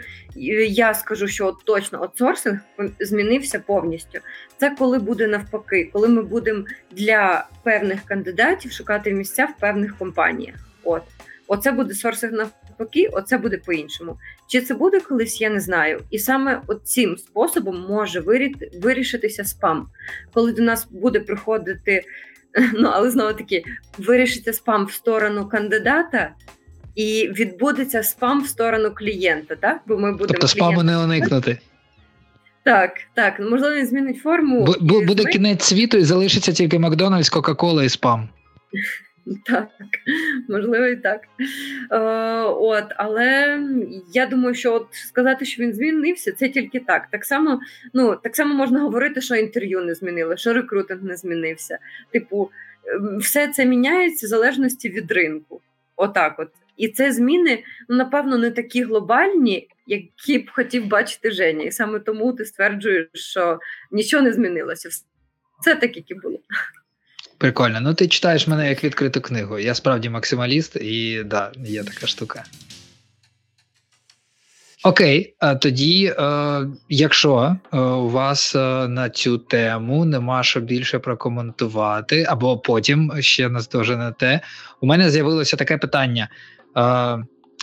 я 0.65 0.93
скажу, 0.93 1.27
що 1.27 1.47
от 1.47 1.55
точно 1.63 1.99
аутсорсинг 1.99 2.59
змінився 2.99 3.59
повністю, 3.59 4.19
це 4.57 4.75
коли 4.79 4.99
буде 4.99 5.27
навпаки, 5.27 5.89
коли 5.93 6.07
ми 6.07 6.23
будемо 6.23 6.65
для 6.91 7.47
певних 7.63 8.01
кандидатів 8.05 8.71
шукати 8.71 9.13
місця 9.13 9.45
в 9.45 9.59
певних 9.59 9.97
компаніях. 9.97 10.55
От 10.83 11.03
оце 11.47 11.71
буде 11.71 11.93
сорсинг 11.93 12.33
навпаки, 12.33 13.07
оце 13.11 13.37
буде 13.37 13.57
по-іншому. 13.57 14.17
Чи 14.47 14.61
це 14.61 14.73
буде 14.73 14.99
колись, 14.99 15.41
я 15.41 15.49
не 15.49 15.59
знаю. 15.59 16.01
І 16.09 16.19
саме 16.19 16.61
цим 16.83 17.17
способом 17.17 17.85
може 17.89 18.23
вирішитися 18.81 19.43
спам, 19.43 19.87
коли 20.33 20.51
до 20.51 20.61
нас 20.61 20.87
буде 20.91 21.19
приходити. 21.19 22.03
Ну, 22.73 22.89
але 22.93 23.09
знову 23.09 23.33
таки 23.33 23.63
вирішиться 23.97 24.53
спам 24.53 24.85
в 24.85 24.91
сторону 24.91 25.49
кандидата, 25.49 26.29
і 26.95 27.29
відбудеться 27.37 28.03
спам 28.03 28.43
в 28.43 28.47
сторону 28.47 28.91
клієнта. 28.95 29.55
Так, 29.55 29.81
бо 29.87 29.97
ми 29.97 30.11
будемо 30.11 30.27
тобто 30.27 30.47
спаму 30.47 30.83
не 30.83 30.97
уникнути. 30.97 31.57
Так, 32.63 32.91
так. 33.13 33.39
Можливо, 33.39 33.75
він 33.75 33.87
змінить 33.87 34.17
форму. 34.17 34.65
Б- 34.65 35.05
буде 35.05 35.21
змін... 35.21 35.33
кінець 35.33 35.63
світу 35.63 35.97
і 35.97 36.03
залишиться 36.03 36.51
тільки 36.51 36.79
Макдональдс, 36.79 37.29
Кока-Кола 37.29 37.83
і 37.83 37.89
спам. 37.89 38.29
Так, 39.45 39.69
можливо, 40.49 40.85
і 40.85 40.95
так. 40.95 41.21
Е, 41.91 41.97
от, 42.43 42.85
Але 42.97 43.59
я 44.13 44.25
думаю, 44.25 44.55
що 44.55 44.73
от 44.73 44.87
сказати, 44.91 45.45
що 45.45 45.63
він 45.63 45.73
змінився, 45.73 46.31
це 46.31 46.49
тільки 46.49 46.79
так. 46.79 47.07
Так 47.11 47.25
само 47.25 47.59
ну, 47.93 48.15
так 48.23 48.35
само 48.35 48.53
можна 48.53 48.79
говорити, 48.79 49.21
що 49.21 49.35
інтерв'ю 49.35 49.81
не 49.81 49.95
змінили, 49.95 50.37
що 50.37 50.53
рекрутинг 50.53 51.03
не 51.03 51.15
змінився. 51.15 51.77
Типу, 52.11 52.51
ем, 52.87 53.17
все 53.17 53.47
це 53.47 53.65
міняється 53.65 54.25
в 54.25 54.29
залежності 54.29 54.89
від 54.89 55.11
ринку. 55.11 55.61
Отак, 55.95 56.39
от. 56.39 56.49
І 56.77 56.87
це 56.87 57.11
зміни, 57.11 57.63
ну, 57.89 57.95
напевно, 57.95 58.37
не 58.37 58.51
такі 58.51 58.83
глобальні, 58.83 59.67
які 59.87 60.39
б 60.39 60.49
хотів 60.51 60.87
бачити 60.87 61.31
Женя. 61.31 61.63
І 61.63 61.71
саме 61.71 61.99
тому 61.99 62.33
ти 62.33 62.45
стверджуєш, 62.45 63.07
що 63.13 63.59
нічого 63.91 64.23
не 64.23 64.33
змінилося. 64.33 64.89
Все 65.61 65.75
так, 65.75 65.97
як 65.97 66.11
і 66.11 66.13
було. 66.13 66.39
Прикольно. 67.37 67.81
Ну, 67.81 67.93
ти 67.93 68.07
читаєш 68.07 68.47
мене 68.47 68.69
як 68.69 68.83
відкриту 68.83 69.21
книгу. 69.21 69.59
Я 69.59 69.75
справді 69.75 70.09
максималіст, 70.09 70.75
і 70.75 71.23
да, 71.23 71.51
є 71.65 71.83
така 71.83 72.07
штука. 72.07 72.43
Окей, 74.83 75.35
а 75.39 75.55
тоді, 75.55 76.13
е, 76.19 76.67
якщо 76.89 77.55
е, 77.73 77.79
у 77.79 78.09
вас 78.09 78.55
е, 78.55 78.87
на 78.87 79.09
цю 79.09 79.37
тему 79.37 80.05
нема 80.05 80.43
що 80.43 80.59
більше 80.59 80.99
прокоментувати, 80.99 82.25
або 82.29 82.57
потім 82.57 83.11
ще 83.19 83.49
нас 83.49 83.69
те, 84.11 84.41
у 84.81 84.85
мене 84.85 85.09
з'явилося 85.09 85.57
таке 85.57 85.77
питання: 85.77 86.29
е, 86.77 86.81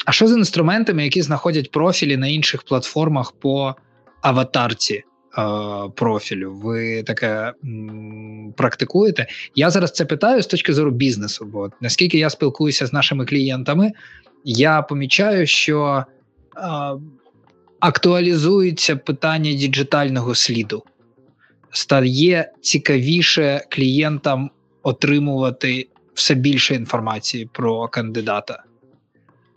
а 0.07 0.13
що 0.13 0.27
з 0.27 0.33
інструментами, 0.33 1.05
які 1.05 1.23
знаходять 1.23 1.71
профілі 1.71 2.17
на 2.17 2.27
інших 2.27 2.63
платформах 2.63 3.33
по 3.33 3.75
аватарці? 4.23 5.05
Профілю, 5.95 6.53
ви 6.53 7.03
таке 7.03 7.53
практикуєте? 8.57 9.27
Я 9.55 9.71
зараз 9.71 9.93
це 9.93 10.05
питаю 10.05 10.43
з 10.43 10.47
точки 10.47 10.73
зору 10.73 10.91
бізнесу, 10.91 11.49
бо 11.53 11.71
наскільки 11.81 12.19
я 12.19 12.31
спілкуюся 12.31 12.87
з 12.87 12.93
нашими 12.93 13.27
клієнтами, 13.27 13.93
я 14.45 14.83
помічаю, 14.83 15.47
що 15.47 16.05
а, 16.57 16.97
актуалізується 17.81 18.97
питання 18.97 19.53
діджитального 19.53 20.35
сліду. 20.35 20.83
Стає 21.71 22.53
цікавіше 22.61 23.65
клієнтам 23.71 24.51
отримувати 24.83 25.89
все 26.15 26.35
більше 26.35 26.75
інформації 26.75 27.49
про 27.53 27.89
кандидата. 27.89 28.65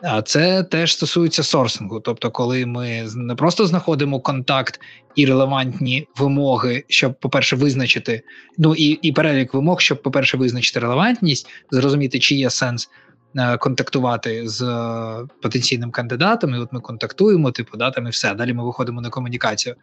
А 0.08 0.22
це 0.22 0.64
теж 0.64 0.94
стосується 0.94 1.44
сорсингу. 1.44 2.00
Тобто, 2.00 2.32
коли 2.32 2.66
ми 2.66 3.08
не 3.16 3.36
просто 3.36 3.68
знаходимо 3.68 4.20
контакт 4.20 4.80
і 5.16 5.26
релевантні 5.26 6.08
вимоги, 6.18 6.84
щоб, 6.88 7.20
по-перше, 7.20 7.56
визначити, 7.56 8.22
ну 8.58 8.76
і 8.76 8.86
і 8.86 9.12
перелік 9.12 9.54
вимог, 9.54 9.82
щоб, 9.82 10.02
по-перше, 10.02 10.38
визначити 10.38 10.80
релевантність, 10.80 11.48
зрозуміти, 11.72 12.20
чи 12.20 12.36
є 12.36 12.50
сенс 12.50 12.90
е, 13.36 13.58
контактувати 13.58 14.50
з 14.50 14.62
е, 14.62 15.28
потенційним 15.42 15.92
кандидатом. 15.92 16.56
І 16.56 16.58
От 16.58 16.74
ми 16.74 16.80
контактуємо, 16.80 17.52
типу, 17.52 17.78
да, 17.78 17.92
там 17.92 18.08
і 18.08 18.10
все. 18.10 18.34
Далі 18.34 18.54
ми 18.54 18.66
виходимо 18.66 19.02
на 19.02 19.10
комунікацію. 19.10 19.76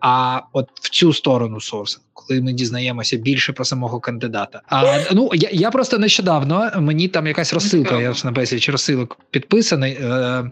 А 0.00 0.40
от 0.52 0.68
в 0.74 0.90
цю 0.90 1.12
сторону 1.12 1.60
сорсинг, 1.60 2.04
коли 2.12 2.40
ми 2.40 2.52
дізнаємося 2.52 3.16
більше 3.16 3.52
про 3.52 3.64
самого 3.64 4.00
кандидата. 4.00 4.62
А 4.66 4.98
ну 5.12 5.30
я 5.34 5.48
я 5.52 5.70
просто 5.70 5.98
нещодавно 5.98 6.70
мені 6.76 7.08
там 7.08 7.26
якась 7.26 7.52
розсилка. 7.54 8.00
Я 8.00 8.12
ж 8.12 8.24
на 8.24 8.32
безліч 8.32 8.68
розсилок 8.68 9.18
підписаний. 9.30 9.92
Е, 9.92 10.50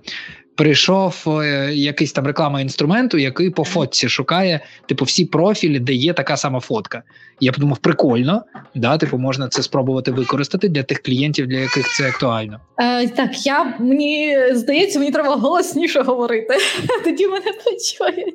Прийшов 0.58 1.24
е, 1.26 1.74
якийсь 1.74 2.12
там 2.12 2.26
реклама 2.26 2.60
інструменту, 2.60 3.18
який 3.18 3.50
по 3.50 3.64
фотці 3.64 4.08
шукає, 4.08 4.60
типу, 4.86 5.04
всі 5.04 5.24
профілі, 5.24 5.78
де 5.78 5.92
є 5.92 6.12
така 6.12 6.36
сама 6.36 6.60
фотка. 6.60 7.02
Я 7.40 7.52
подумав, 7.52 7.78
прикольно, 7.78 8.42
да, 8.74 8.98
типу, 8.98 9.18
можна 9.18 9.48
це 9.48 9.62
спробувати 9.62 10.10
використати 10.10 10.68
для 10.68 10.82
тих 10.82 11.02
клієнтів, 11.02 11.46
для 11.46 11.58
яких 11.58 11.88
це 11.88 12.08
актуально. 12.08 12.60
Е, 12.80 13.08
Так, 13.08 13.46
я 13.46 13.76
мені 13.78 14.38
здається, 14.52 14.98
мені 14.98 15.10
треба 15.10 15.36
голосніше 15.36 16.00
говорити. 16.00 16.54
Тоді 17.04 17.26
мене 17.26 17.52
почують. 17.64 18.34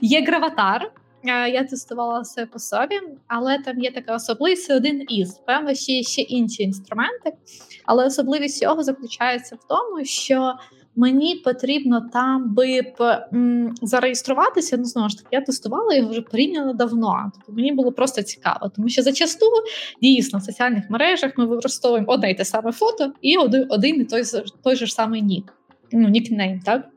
Є 0.00 0.24
граватар. 0.24 0.90
Е, 1.24 1.50
я 1.50 1.64
тестувала 1.64 2.20
все 2.20 2.46
по 2.46 2.58
собі, 2.58 3.00
але 3.28 3.58
там 3.58 3.80
є 3.80 3.90
така 3.90 4.14
особливість 4.14 4.70
один 4.70 5.04
із. 5.08 5.40
Певно, 5.46 5.74
ще 5.74 6.02
ще 6.02 6.22
інші 6.22 6.62
інструменти. 6.62 7.32
Але 7.84 8.06
особливість 8.06 8.58
цього 8.58 8.82
заключається 8.82 9.56
в 9.56 9.68
тому, 9.68 10.04
що 10.04 10.54
мені 10.96 11.34
потрібно 11.34 12.08
там 12.12 12.54
би 12.54 12.80
м, 13.32 13.74
зареєструватися. 13.82 14.76
Ну 14.76 14.84
знову 14.84 15.08
ж 15.08 15.16
таки, 15.16 15.28
я 15.32 15.40
тестувала 15.40 15.94
його 15.94 16.10
вже 16.10 16.22
порівняно 16.22 16.72
давно. 16.72 17.32
Тобто 17.34 17.52
мені 17.52 17.72
було 17.72 17.92
просто 17.92 18.22
цікаво, 18.22 18.70
тому 18.76 18.88
що 18.88 19.02
зачасту 19.02 19.46
дійсно 20.02 20.38
в 20.38 20.42
соціальних 20.42 20.90
мережах 20.90 21.32
ми 21.36 21.46
використовуємо 21.46 22.12
одне 22.12 22.30
й 22.30 22.34
те 22.34 22.44
саме 22.44 22.72
фото 22.72 23.12
і 23.20 23.36
один 23.36 23.66
один 23.68 24.00
і 24.00 24.04
той 24.04 24.22
той 24.64 24.76
же 24.76 24.86
самий 24.86 25.22
нік. 25.22 25.52
Ну, 25.92 26.08
нікнейм, 26.08 26.60
так? 26.60 26.88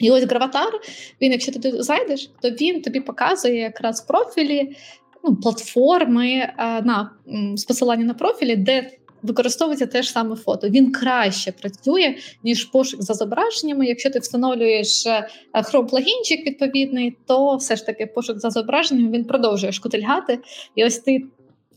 І 0.00 0.10
ось 0.10 0.24
граватар, 0.24 0.72
він, 1.20 1.32
якщо 1.32 1.52
ти 1.52 1.82
зайдеш, 1.82 2.30
то 2.40 2.50
він 2.50 2.82
тобі 2.82 3.00
показує 3.00 3.54
якраз 3.54 4.00
профілі 4.00 4.76
ну, 5.24 5.36
платформи 5.36 6.52
на 6.58 7.10
з 7.54 7.64
посилання 7.64 8.04
на 8.04 8.14
профілі, 8.14 8.56
де 8.56 8.90
використовується 9.22 9.86
те 9.86 10.02
ж 10.02 10.10
саме 10.10 10.36
фото. 10.36 10.68
Він 10.68 10.92
краще 10.92 11.52
працює, 11.52 12.14
ніж 12.44 12.64
пошук 12.64 13.02
за 13.02 13.14
зображеннями. 13.14 13.86
Якщо 13.86 14.10
ти 14.10 14.18
встановлюєш 14.18 15.06
е, 15.06 15.28
Chrome 15.54 15.86
плагінчик 15.86 16.46
відповідний, 16.46 17.16
то 17.26 17.56
все 17.56 17.76
ж 17.76 17.86
таки 17.86 18.06
пошук 18.06 18.38
за 18.38 18.50
зображеннями 18.50 19.10
він 19.10 19.24
продовжує 19.24 19.72
шкутильгати. 19.72 20.38
І 20.74 20.84
ось 20.84 20.98
ти 20.98 21.22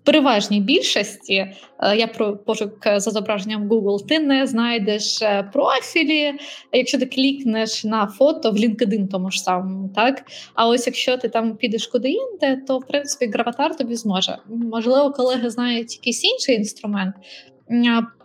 переважній 0.06 0.62
більшості, 0.62 1.34
е, 1.34 1.98
я 1.98 2.08
про 2.08 2.38
пошук 2.38 2.72
за 2.84 3.12
зображенням 3.12 3.70
Google, 3.70 4.06
ти 4.08 4.20
не 4.20 4.48
знайдеш 4.48 5.22
е, 5.22 5.50
профілі, 5.54 6.34
якщо 6.74 6.98
ти 6.98 7.06
клікнеш 7.06 7.84
на 7.84 8.08
фото 8.08 8.52
в 8.52 8.56
LinkedIn 8.56 9.08
тому 9.08 9.32
ж 9.32 9.40
самому, 9.40 9.90
так? 9.96 10.24
А 10.54 10.68
ось 10.68 10.88
якщо 10.88 11.18
ти 11.18 11.30
там 11.30 11.56
підеш 11.56 11.88
куди 11.88 12.10
інде, 12.10 12.62
то 12.68 12.78
в 12.78 12.88
принципі 12.88 13.32
граватар 13.34 13.78
тобі 13.78 13.96
зможе. 13.96 14.38
Можливо, 14.50 15.12
колеги 15.12 15.50
знають 15.50 15.96
якийсь 15.96 16.24
інший 16.24 16.56
інструмент. 16.56 17.16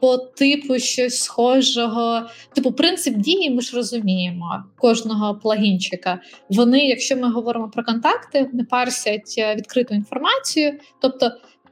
По 0.00 0.16
типу 0.16 0.78
щось 0.78 1.22
схожого, 1.22 2.22
типу 2.54 2.72
принцип 2.72 3.16
дії, 3.16 3.50
ми 3.50 3.62
ж 3.62 3.76
розуміємо 3.76 4.64
кожного 4.78 5.34
плагінчика. 5.34 6.20
Вони, 6.50 6.86
якщо 6.86 7.16
ми 7.16 7.32
говоримо 7.32 7.70
про 7.70 7.84
контакти, 7.84 8.50
не 8.52 8.64
парсять 8.64 9.34
е, 9.38 9.54
відкриту 9.54 9.94
інформацію. 9.94 10.72
Тобто 11.00 11.30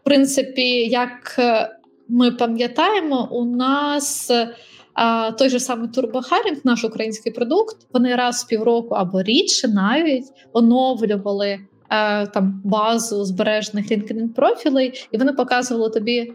принципі, 0.09 0.89
як 0.89 1.37
е, 1.39 1.71
ми 2.09 2.31
пам'ятаємо, 2.31 3.29
у 3.33 3.45
нас 3.45 4.31
той 5.39 5.49
же 5.49 5.61
самий 5.61 5.89
TurboHiring, 5.89 6.59
наш 6.65 6.85
український 6.85 7.33
продукт, 7.33 7.77
вони 7.93 8.15
раз 8.15 8.45
в 8.45 8.49
півроку 8.49 8.95
або 8.95 9.23
рідше 9.23 9.69
навіть 9.69 10.25
оновлювали 10.53 11.59
е, 11.91 12.27
там 12.27 12.63
базу 12.65 13.25
збережених 13.25 13.91
LinkedIn 13.91 14.29
профілей, 14.29 15.07
і 15.13 15.19
вони 15.19 15.33
показували 15.33 15.91
тобі 15.91 16.33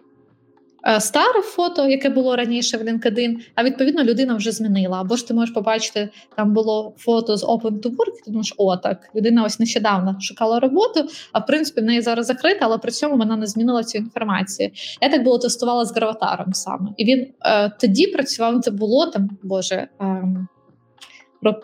старе 0.99 1.41
фото, 1.41 1.87
яке 1.87 2.09
було 2.09 2.35
раніше 2.35 2.77
в 2.77 2.81
LinkedIn, 2.81 3.35
а 3.55 3.63
відповідно 3.63 4.03
людина 4.03 4.35
вже 4.35 4.51
змінила. 4.51 5.01
Або 5.01 5.15
ж 5.15 5.27
ти 5.27 5.33
можеш 5.33 5.55
побачити, 5.55 6.09
там 6.35 6.53
було 6.53 6.93
фото 6.97 7.37
з 7.37 7.43
Open 7.43 7.79
to 7.79 7.89
Work, 7.89 8.13
і 8.19 8.23
ти 8.25 8.31
думаєш, 8.31 8.53
о, 8.57 8.77
так, 8.77 9.09
людина 9.15 9.43
ось 9.43 9.59
нещодавно 9.59 10.17
шукала 10.21 10.59
роботу, 10.59 11.07
а 11.31 11.39
в 11.39 11.45
принципі 11.45 11.81
в 11.81 11.83
неї 11.83 12.01
зараз 12.01 12.25
закрита, 12.25 12.59
але 12.61 12.77
при 12.77 12.91
цьому 12.91 13.17
вона 13.17 13.37
не 13.37 13.47
змінила 13.47 13.83
цю 13.83 13.97
інформацію. 13.97 14.71
Я 15.01 15.09
так 15.09 15.23
було 15.23 15.37
тестувала 15.37 15.85
з 15.85 15.95
граватаром 15.95 16.53
саме. 16.53 16.89
І 16.97 17.05
він 17.05 17.27
е, 17.45 17.69
тоді 17.69 18.07
працював, 18.07 18.61
це 18.61 18.71
було 18.71 19.05
там, 19.05 19.29
боже, 19.43 19.87
е, 20.01 20.23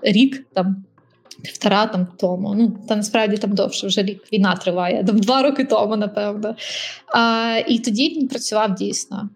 рік 0.01 0.47
там 0.53 0.86
півтора 1.43 1.86
там 1.86 2.08
тому. 2.19 2.56
Ну 2.56 2.78
та 2.88 2.95
насправді 2.95 3.38
там 3.38 3.52
довше 3.52 3.88
вже 3.88 4.02
рік 4.04 4.23
війна 4.34 4.56
триває, 4.56 5.04
там 5.04 5.19
два 5.19 5.43
роки 5.43 5.63
тому, 5.63 5.95
напевно. 5.95 6.56
А, 7.15 7.58
І 7.67 7.80
тоді 7.80 8.10
він 8.10 8.28
працював 8.28 8.75
дійсно. 8.75 9.30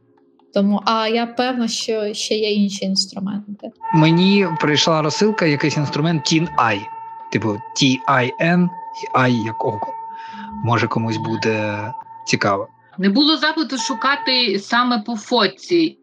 Тому, 0.53 0.81
а 0.85 1.07
я 1.07 1.25
певна, 1.25 1.67
що 1.67 2.13
ще 2.13 2.35
є 2.35 2.53
інші 2.53 2.85
інструменти. 2.85 3.71
Мені 3.93 4.47
прийшла 4.61 5.01
розсилка, 5.01 5.45
якийсь 5.45 5.77
інструмент 5.77 6.33
TIN-I. 6.33 6.79
типу 7.31 7.49
T-I-N 7.49 8.69
і 9.03 9.17
I 9.17 9.45
як 9.45 9.65
око. 9.65 9.93
Може 10.63 10.87
комусь 10.87 11.17
буде 11.17 11.91
цікаво. 12.27 12.67
Не 12.97 13.09
було 13.09 13.37
запиту 13.37 13.77
шукати 13.77 14.59
саме 14.59 14.99
по 14.99 15.15
фотці. 15.15 15.97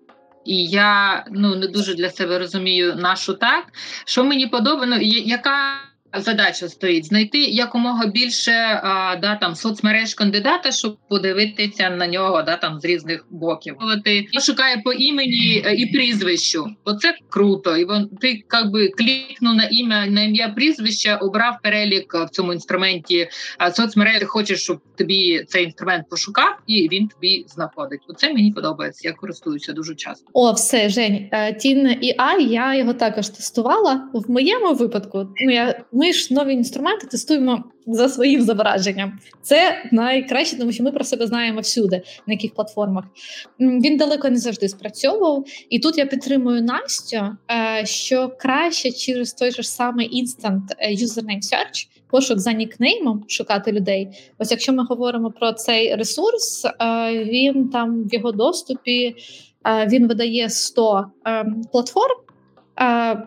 І 0.45 0.65
я 0.65 1.25
ну 1.31 1.57
не 1.57 1.67
дуже 1.67 1.95
для 1.95 2.11
себе 2.11 2.39
розумію 2.39 2.97
нашу 2.97 3.35
так. 3.35 3.65
Що 4.05 4.25
мені 4.25 4.47
подобано, 4.47 4.97
яка 5.01 5.53
Задача 6.19 6.69
стоїть 6.69 7.07
знайти 7.07 7.39
якомога 7.39 8.07
більше 8.07 8.53
а, 8.83 9.17
да, 9.17 9.37
там, 9.37 9.55
соцмереж 9.55 10.15
кандидата, 10.15 10.73
щоб 10.73 10.97
подивитися 11.09 11.91
на 11.91 12.07
нього 12.07 12.43
да, 12.43 12.57
там, 12.57 12.81
з 12.81 12.85
різних 12.85 13.27
боків. 13.31 13.77
Ти 14.05 14.27
шукає 14.41 14.83
по 14.85 14.93
імені 14.93 15.63
е, 15.67 15.75
і 15.75 15.87
прізвищу. 15.87 16.67
Оце 16.85 17.15
круто. 17.29 17.77
І 17.77 17.85
вон 17.85 18.09
ти 18.21 18.45
якби 18.53 18.89
клікнув 18.89 19.55
на 19.55 19.65
ім'я 19.71 20.07
на 20.07 20.23
ім'я 20.23 20.49
прізвища, 20.49 21.17
обрав 21.17 21.59
перелік 21.63 22.15
в 22.15 22.29
цьому 22.29 22.53
інструменті 22.53 23.29
соцмережі. 23.73 24.25
Хочеш, 24.25 24.63
щоб 24.63 24.81
тобі 24.99 25.45
цей 25.49 25.65
інструмент 25.65 26.09
пошукав, 26.09 26.59
і 26.67 26.89
він 26.93 27.09
тобі 27.09 27.45
знаходить. 27.49 28.01
Оце 28.09 28.33
мені 28.33 28.53
подобається. 28.53 29.09
Я 29.09 29.15
користуюся 29.15 29.73
дуже 29.73 29.95
часто. 29.95 30.31
О, 30.33 30.53
все 30.53 30.89
Жень. 30.89 31.29
Е, 31.33 31.55
Тін 31.55 31.99
і 32.01 32.15
Ай, 32.19 32.45
я 32.45 32.75
його 32.75 32.93
також 32.93 33.29
тестувала 33.29 34.09
в 34.13 34.31
моєму 34.31 34.75
випадку. 34.75 35.29
Ну 35.41 35.53
я 35.53 35.85
ми 36.01 36.13
ж 36.13 36.35
нові 36.35 36.53
інструменти 36.53 37.07
тестуємо 37.07 37.65
за 37.87 38.09
своїм 38.09 38.43
зображенням. 38.43 39.19
Це 39.43 39.83
найкраще, 39.93 40.59
тому 40.59 40.73
що 40.73 40.83
ми 40.83 40.93
про 40.93 41.05
себе 41.05 41.27
знаємо 41.27 41.61
всюди, 41.61 42.03
на 42.27 42.35
яких 42.35 42.55
платформах. 42.55 43.05
Він 43.61 43.97
далеко 43.97 44.31
не 44.31 44.37
завжди 44.37 44.69
спрацьовував. 44.69 45.45
І 45.71 45.79
тут 45.79 45.99
я 45.99 46.07
підтримую 46.07 46.63
Настю, 46.63 47.17
е, 47.17 47.87
що 47.87 48.33
краще 48.39 48.93
через 48.93 49.33
той 49.33 49.51
же 49.51 49.63
самий 49.63 50.23
Instant 50.23 50.61
е, 50.79 50.95
Username 50.95 51.43
Search, 51.43 51.89
пошук 52.11 52.39
за 52.39 52.53
нікнеймом 52.53 53.25
шукати 53.29 53.73
людей. 53.73 54.09
Ось 54.39 54.51
якщо 54.51 54.73
ми 54.73 54.85
говоримо 54.85 55.31
про 55.31 55.53
цей 55.53 55.95
ресурс, 55.95 56.65
е, 56.65 56.71
він 57.25 57.69
там 57.69 58.05
в 58.05 58.15
його 58.15 58.33
доступі. 58.33 59.17
Він 59.87 60.09
видає 60.09 60.51
100 60.51 61.07
ем, 61.25 61.63
платформ, 61.73 62.17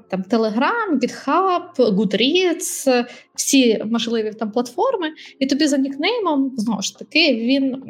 там 0.10 0.24
Telegram, 0.30 1.00
GitHub, 1.02 1.76
Goodreads, 1.78 3.06
всі 3.36 3.84
можливі 3.86 4.32
там 4.40 4.52
платформи, 4.52 5.12
і 5.40 5.46
тобі 5.46 5.68
за 5.68 5.78
нікнеймом 5.78 6.52
знову 6.58 6.82
ж 6.82 7.00
таки 7.00 7.34
він 7.34 7.84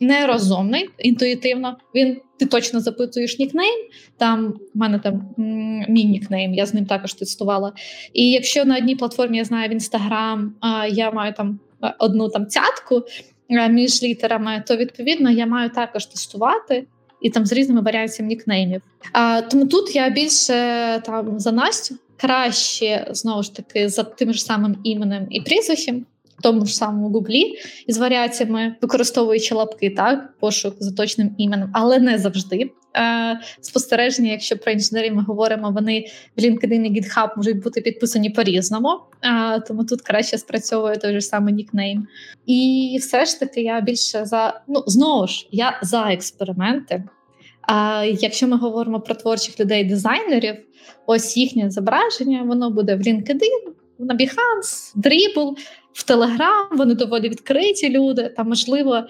нерозумний 0.00 0.88
інтуїтивно. 0.98 1.76
Він 1.94 2.20
ти 2.38 2.46
точно 2.46 2.80
запитуєш 2.80 3.38
нікнейм. 3.38 3.88
Там 4.16 4.54
в 4.74 4.78
мене 4.78 4.98
там 4.98 5.34
мій 5.88 6.04
нікнейм, 6.04 6.54
я 6.54 6.66
з 6.66 6.74
ним 6.74 6.86
також 6.86 7.14
тестувала. 7.14 7.72
І 8.12 8.30
якщо 8.30 8.64
на 8.64 8.76
одній 8.76 8.96
платформі 8.96 9.38
я 9.38 9.44
знаю 9.44 9.70
в 9.70 9.72
Instagram, 9.72 10.48
я 10.90 11.10
маю 11.10 11.34
там 11.34 11.58
одну 11.98 12.28
там 12.28 12.46
цятку 12.46 13.02
між 13.70 14.02
літерами, 14.02 14.64
то 14.66 14.76
відповідно 14.76 15.30
я 15.30 15.46
маю 15.46 15.70
також 15.70 16.06
тестувати 16.06 16.86
і 17.20 17.30
там 17.30 17.46
з 17.46 17.52
різними 17.52 17.80
варіаціями 17.80 18.28
нікнеймів. 18.28 18.82
А, 19.12 19.42
Тому 19.42 19.66
тут 19.66 19.96
я 19.96 20.10
більше 20.10 20.52
там 21.06 21.40
за 21.40 21.52
Настю 21.52 21.94
краще 22.20 23.06
знову 23.10 23.42
ж 23.42 23.54
таки 23.54 23.88
за 23.88 24.02
тим 24.02 24.32
ж 24.32 24.44
самим 24.44 24.76
іменем 24.84 25.26
і 25.30 25.40
прізвищем. 25.40 26.06
Тому 26.42 26.66
ж 26.66 26.76
самому 26.76 27.08
Гуглі 27.08 27.54
із 27.86 27.98
варіаціями, 27.98 28.74
використовуючи 28.82 29.54
лапки, 29.54 29.90
так, 29.90 30.38
пошук 30.40 30.74
за 30.78 30.92
точним 30.92 31.34
іменем, 31.38 31.70
але 31.72 31.98
не 31.98 32.18
завжди. 32.18 32.70
Е, 32.98 33.40
Спостереження, 33.60 34.30
якщо 34.30 34.58
про 34.58 34.72
інженерів 34.72 35.14
ми 35.14 35.22
говоримо, 35.22 35.70
вони 35.70 36.06
в 36.36 36.40
LinkedIn 36.40 36.84
і 36.84 37.00
GitHub 37.00 37.28
можуть 37.36 37.62
бути 37.62 37.80
підписані 37.80 38.30
по-різному, 38.30 38.88
е, 39.22 39.60
тому 39.60 39.84
тут 39.84 40.02
краще 40.02 40.38
спрацьовує 40.38 40.96
той 40.96 41.12
же 41.12 41.20
самий 41.20 41.54
нікнейм. 41.54 42.06
І 42.46 42.98
все 43.00 43.24
ж 43.24 43.40
таки 43.40 43.62
я 43.62 43.80
більше 43.80 44.24
за 44.24 44.60
ну 44.68 44.84
знову 44.86 45.26
ж 45.26 45.48
я 45.50 45.78
за 45.82 46.12
експерименти. 46.12 47.04
А 47.62 48.04
якщо 48.20 48.48
ми 48.48 48.56
говоримо 48.56 49.00
про 49.00 49.14
творчих 49.14 49.60
людей-дизайнерів, 49.60 50.56
ось 51.06 51.36
їхнє 51.36 51.70
зображення, 51.70 52.42
воно 52.42 52.70
буде 52.70 52.96
в 52.96 53.00
LinkedIn, 53.00 53.72
на 53.98 54.14
Behance, 54.14 54.96
Dribble, 54.96 55.54
в 55.98 56.04
Telegram, 56.10 56.76
вони 56.76 56.94
доволі 56.94 57.28
відкриті 57.28 57.88
люди. 57.90 58.34
Та 58.36 58.44
можливо, 58.44 59.02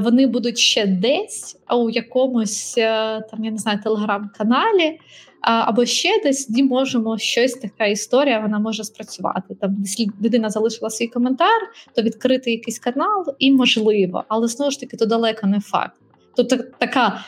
вони 0.00 0.26
будуть 0.26 0.58
ще 0.58 0.86
десь, 0.86 1.56
а 1.66 1.76
у 1.76 1.90
якомусь 1.90 2.74
е, 2.78 3.20
там 3.30 3.44
я 3.44 3.50
не 3.50 3.58
знаю 3.58 3.80
телеграм-каналі. 3.84 4.98
Або 5.40 5.84
ще 5.84 6.08
десь 6.22 6.48
де 6.48 6.62
можемо 6.62 7.18
щось 7.18 7.52
така 7.52 7.86
історія, 7.86 8.40
вона 8.40 8.58
може 8.58 8.84
спрацювати. 8.84 9.54
Там 9.60 9.76
людина 10.22 10.50
залишила 10.50 10.90
свій 10.90 11.06
коментар, 11.06 11.60
то 11.94 12.02
відкрити 12.02 12.50
якийсь 12.50 12.78
канал 12.78 13.24
і 13.38 13.52
можливо, 13.52 14.24
але 14.28 14.48
знову 14.48 14.70
ж 14.70 14.80
таки 14.80 14.96
то 14.96 15.06
далеко 15.06 15.46
не 15.46 15.60
факт. 15.60 15.96
Тобто 16.36 16.56
така 16.78 17.24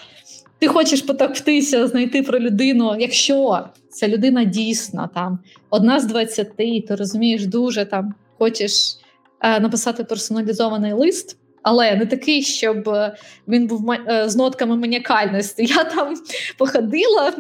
ти 0.59 0.69
хочеш 0.69 1.03
потовктися, 1.03 1.87
знайти 1.87 2.23
про 2.23 2.39
людину, 2.39 2.97
якщо 2.99 3.65
ця 3.91 4.09
людина 4.09 4.45
дійсна 4.45 5.09
там 5.15 5.39
одна 5.71 6.01
з 6.01 6.05
двадцяти, 6.05 6.85
ти 6.89 6.95
розумієш, 6.95 7.47
дуже 7.47 7.85
там 7.85 8.15
хочеш 8.39 8.97
е, 9.41 9.61
написати 9.61 10.05
персоналізований 10.05 10.93
лист. 10.93 11.39
Але 11.63 11.97
не 11.97 12.07
такий, 12.07 12.43
щоб 12.43 12.89
е, 12.89 13.17
він 13.49 13.67
був 13.67 13.91
е, 13.91 14.29
з 14.29 14.37
нотками 14.37 14.77
маніакальності. 14.77 15.65
Я 15.65 15.85
там 15.85 16.15
походила, 16.59 17.33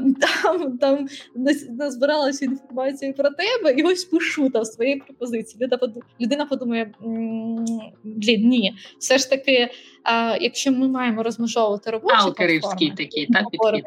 там 0.42 0.78
там 0.78 1.08
назбирала 1.68 2.26
всю 2.26 2.50
інформацію 2.50 3.14
про 3.14 3.30
тебе 3.30 3.72
і 3.76 3.82
ось 3.82 4.04
пишу 4.04 4.50
там 4.50 4.64
свої 4.64 4.96
пропозиції. 4.96 5.68
Людина 6.20 6.46
подумає: 6.46 6.92
блін, 8.04 8.48
ні, 8.48 8.74
все 8.98 9.18
ж 9.18 9.30
таки, 9.30 9.68
якщо 10.40 10.72
ми 10.72 10.88
маємо 10.88 11.22
розмежовувати 11.22 11.90
платформи, 11.90 12.96
такі, 12.96 13.26
так, 13.26 13.44
підхід. 13.50 13.84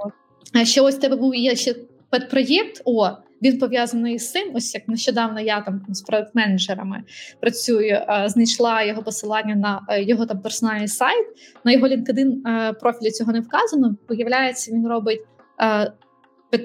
що 0.63 0.83
ось 0.83 0.95
тебе 0.95 1.15
був 1.15 1.35
є 1.35 1.55
ще 1.55 1.75
педпроєкт, 2.09 2.81
о, 2.85 3.09
він 3.43 3.59
пов'язаний 3.59 4.19
з 4.19 4.31
цим. 4.31 4.51
Ось 4.55 4.73
як 4.73 4.87
нещодавно 4.87 5.39
я 5.39 5.61
там 5.61 5.81
з 5.89 6.01
проект-менеджерами 6.01 7.03
працюю, 7.39 7.99
знайшла 8.25 8.83
його 8.83 9.03
посилання 9.03 9.55
на 9.55 9.97
його 9.97 10.25
там 10.25 10.39
персональний 10.39 10.87
сайт. 10.87 11.25
На 11.63 11.71
його 11.71 11.87
LinkedIn 11.87 12.73
профілі 12.79 13.11
цього 13.11 13.31
не 13.31 13.39
вказано. 13.39 13.95
Виявляється, 14.09 14.71
він 14.71 14.87
робить 14.87 15.21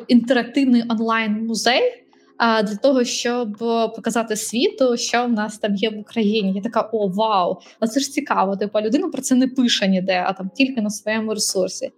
інтерактивний 0.08 0.82
онлайн-музей. 0.88 2.00
Для 2.38 2.76
того, 2.76 3.04
щоб 3.04 3.58
показати 3.96 4.36
світу, 4.36 4.96
що 4.96 5.24
в 5.24 5.32
нас 5.32 5.58
там 5.58 5.74
є 5.74 5.90
в 5.90 5.98
Україні. 5.98 6.52
Я 6.56 6.62
така 6.62 6.80
о, 6.80 7.08
вау! 7.08 7.58
А 7.80 7.86
це 7.86 8.00
ж 8.00 8.10
цікаво. 8.10 8.56
Типу, 8.56 8.80
людина 8.80 9.08
про 9.08 9.22
це 9.22 9.34
не 9.34 9.48
пише 9.48 9.88
ніде, 9.88 10.24
а 10.26 10.32
там 10.32 10.50
тільки 10.54 10.82
на 10.82 10.90
своєму 10.90 11.34
ресурсі. 11.34 11.90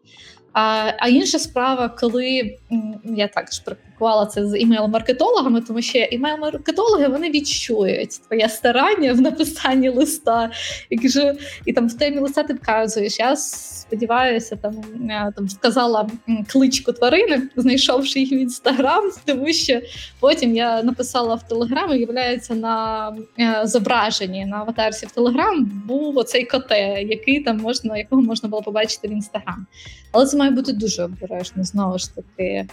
А 0.52 0.92
а 0.98 1.08
інша 1.08 1.38
справа, 1.38 1.88
коли 1.88 2.56
я 3.04 3.28
також 3.28 3.58
практикувала 3.96 4.26
це 4.26 4.46
з 4.46 4.54
імейл-маркетологами, 4.54 5.66
тому 5.66 5.82
що 5.82 5.98
імейл-маркетологи 5.98 7.10
вони 7.10 7.30
відчують 7.30 8.20
твоє 8.28 8.48
старання 8.48 9.12
в 9.12 9.20
написанні 9.20 9.88
листа. 9.88 10.50
Кажу, 11.02 11.38
і 11.64 11.72
там 11.72 11.88
в 11.88 11.98
темі 11.98 12.18
листа 12.18 12.42
ти 12.42 12.54
вказуєш. 12.54 13.18
Я 13.18 13.36
сподіваюся, 13.36 14.56
там 14.56 14.74
я 15.08 15.32
там 15.36 15.48
сказала 15.48 16.08
кличку 16.52 16.92
тварини, 16.92 17.42
знайшовши 17.56 18.20
їх 18.20 18.32
в 18.32 18.42
інстаграм, 18.42 19.10
тому 19.24 19.52
що 19.52 19.80
потім 20.20 20.56
я 20.56 20.82
написала 20.82 21.34
в 21.34 21.48
Телеграм, 21.48 21.92
і 21.92 21.98
являється 21.98 22.54
на 22.54 23.08
е, 23.38 23.60
зображенні 23.64 24.46
на 24.46 24.56
аватарці 24.56 25.06
в 25.06 25.10
Телеграм 25.10 25.82
був 25.86 26.18
оцей 26.18 26.44
коте, 26.44 27.02
який 27.02 27.40
там 27.40 27.56
можна, 27.56 27.98
якого 27.98 28.22
можна 28.22 28.48
було 28.48 28.62
побачити 28.62 29.08
в 29.08 29.12
інстаграм. 29.12 29.66
Але 30.12 30.26
це 30.26 30.36
має 30.36 30.50
бути 30.50 30.72
дуже 30.72 31.04
обережно 31.04 31.64
знову 31.64 31.98
ж 31.98 32.14
таки. 32.14 32.66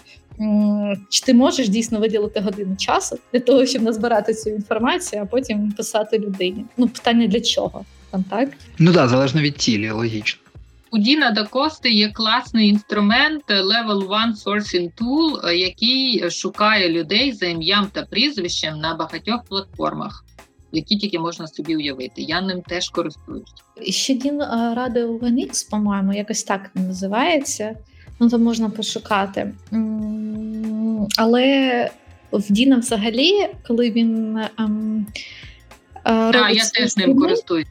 Чи 1.09 1.25
ти 1.25 1.33
можеш 1.33 1.69
дійсно 1.69 1.99
виділити 1.99 2.39
годину 2.39 2.75
часу 2.75 3.17
для 3.33 3.39
того, 3.39 3.65
щоб 3.65 3.81
назбирати 3.81 4.33
цю 4.33 4.49
інформацію, 4.49 5.21
а 5.21 5.25
потім 5.25 5.71
писати 5.71 6.19
людині? 6.19 6.65
Ну, 6.77 6.87
питання 6.87 7.27
для 7.27 7.41
чого 7.41 7.85
там 8.11 8.23
так? 8.23 8.49
Ну 8.79 8.93
так, 8.93 9.09
залежно 9.09 9.41
від 9.41 9.57
цілі, 9.57 9.91
логічно. 9.91 10.39
У 10.91 10.97
Діна 10.97 11.31
Дакости 11.31 11.89
є 11.89 12.09
класний 12.09 12.69
інструмент 12.69 13.43
Level 13.49 13.97
1 13.97 14.33
Sourcing 14.45 14.91
Tool, 15.01 15.51
який 15.51 16.29
шукає 16.29 16.89
людей 16.89 17.31
за 17.31 17.45
ім'ям 17.45 17.87
та 17.91 18.03
прізвищем 18.03 18.79
на 18.79 18.95
багатьох 18.95 19.43
платформах, 19.43 20.25
які 20.71 20.97
тільки 20.97 21.19
можна 21.19 21.47
собі 21.47 21.75
уявити. 21.75 22.21
Я 22.21 22.41
ним 22.41 22.61
теж 22.61 22.89
користуюсь. 22.89 23.53
Ще 23.89 24.13
Дін 24.13 24.41
радив 24.75 25.23
Linux, 25.23 25.69
по-моєму, 25.69 26.13
якось 26.13 26.43
так 26.43 26.71
називається. 26.75 27.75
Ну, 28.19 28.29
то 28.29 28.39
можна 28.39 28.69
пошукати. 28.69 29.53
Але 31.17 31.89
в 32.31 32.51
Діна 32.51 32.77
взагалі, 32.77 33.31
коли 33.67 33.91
він. 33.91 34.39
Ем, 34.59 35.05
е, 35.95 36.31
Так, 36.31 36.55
я 36.55 36.63
теж 36.73 36.97
ним 36.97 37.19
користуюсь. 37.19 37.67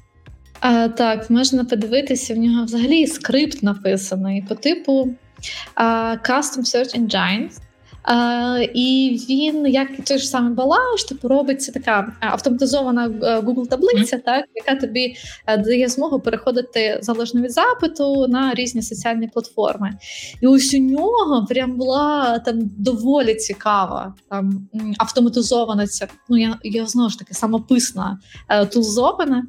А, 0.61 0.89
Так, 0.89 1.31
можна 1.31 1.65
подивитися, 1.65 2.35
в 2.35 2.37
нього 2.37 2.65
взагалі 2.65 3.07
скрипт 3.07 3.63
написаний 3.63 4.43
по 4.49 4.55
типу 4.55 5.15
а, 5.75 6.17
Custom 6.25 6.61
Search 6.61 7.01
Engines. 7.01 7.51
Uh, 8.09 8.71
і 8.75 9.19
він, 9.29 9.67
як 9.67 10.05
той 10.05 10.19
ж 10.19 10.29
самий 10.29 10.55
Балауш, 10.55 11.05
типу 11.05 11.29
робиться 11.29 11.73
така 11.73 12.13
автоматизована 12.21 13.07
е, 13.07 13.41
Google 13.41 13.69
таблиця, 13.69 14.17
mm-hmm. 14.17 14.25
так 14.25 14.45
яка 14.55 14.81
тобі 14.81 15.17
е, 15.47 15.59
дає 15.59 15.89
змогу 15.89 16.21
переходити 16.21 16.99
залежно 17.03 17.41
від 17.41 17.53
запиту 17.53 18.27
на 18.29 18.55
різні 18.55 18.83
соціальні 18.83 19.29
платформи. 19.29 19.91
І 20.41 20.47
ось 20.47 20.75
у 20.75 20.79
нього 20.79 21.47
прям 21.49 21.77
була 21.77 22.39
там 22.39 22.71
доволі 22.79 23.35
цікава, 23.35 24.15
там 24.31 24.69
автоматизована 24.99 25.87
ця. 25.87 26.09
Ну 26.29 26.37
я 26.39 26.59
я 26.63 26.87
знову 26.87 27.09
ж 27.09 27.19
таки 27.19 27.35
самописна 27.35 28.19
е, 28.49 28.67
тулзована, 28.67 29.47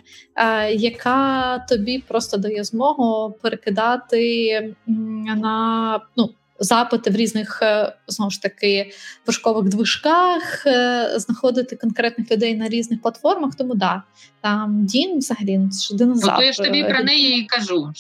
яка 0.73 1.57
тобі 1.69 2.03
просто 2.07 2.37
дає 2.37 2.63
змогу 2.63 3.35
перекидати 3.41 4.75
на 4.87 5.99
ну 6.17 6.29
запити 6.63 7.09
в 7.09 7.15
різних 7.15 7.59
е, 7.61 7.93
знову 8.07 8.31
ж 8.31 8.41
таки 8.41 8.91
пошукових 9.25 9.69
движках, 9.69 10.63
е, 10.65 11.09
знаходити 11.15 11.75
конкретних 11.75 12.31
людей 12.31 12.55
на 12.55 12.69
різних 12.69 13.01
платформах. 13.01 13.55
Тому 13.55 13.75
да, 13.75 14.03
там 14.41 14.85
Дін 14.85 15.17
взагалі 15.17 15.57
ну, 15.57 15.97
динозавр. 15.97 16.35
Ну, 16.39 16.45
я 16.45 16.53
ж 16.53 16.63
тобі 16.63 16.83
про 16.83 17.03
неї 17.03 17.39
і 17.39 17.45
кажу. 17.45 17.93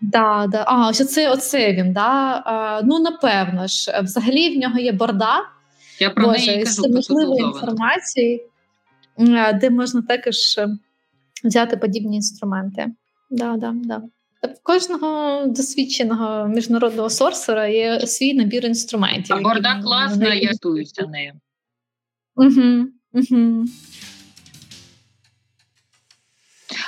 Да, 0.00 0.46
да. 0.48 0.64
А, 0.66 0.88
ось 0.88 1.00
оце, 1.00 1.30
оце 1.30 1.72
він. 1.72 1.92
Да? 1.92 2.42
А, 2.46 2.80
Ну, 2.84 2.98
напевно 2.98 3.66
ж, 3.66 4.00
взагалі 4.02 4.56
в 4.56 4.58
нього 4.58 4.78
є 4.78 4.92
борда. 4.92 5.40
Я 6.00 6.10
про 6.10 6.26
Боже, 6.26 6.46
неї 6.46 6.64
кажу, 6.64 7.02
з 7.02 7.40
інформації, 7.40 8.46
де 9.54 9.70
можна 9.70 10.02
також 10.02 10.36
взяти 11.44 11.76
подібні 11.76 12.16
інструменти. 12.16 12.86
Да, 13.30 13.56
да, 13.56 13.72
да. 13.74 14.02
В 14.42 14.62
кожного 14.62 15.46
досвідченого 15.46 16.48
міжнародного 16.48 17.10
сорсера 17.10 17.66
є 17.66 18.00
свій 18.00 18.34
набір 18.34 18.66
інструментів. 18.66 19.36
А 19.36 19.40
борда 19.40 19.80
класна, 19.82 20.34
я 20.34 20.52
туюся 20.54 21.06
нею. 21.06 21.32
Угу, 22.36 22.86
угу. 23.12 23.64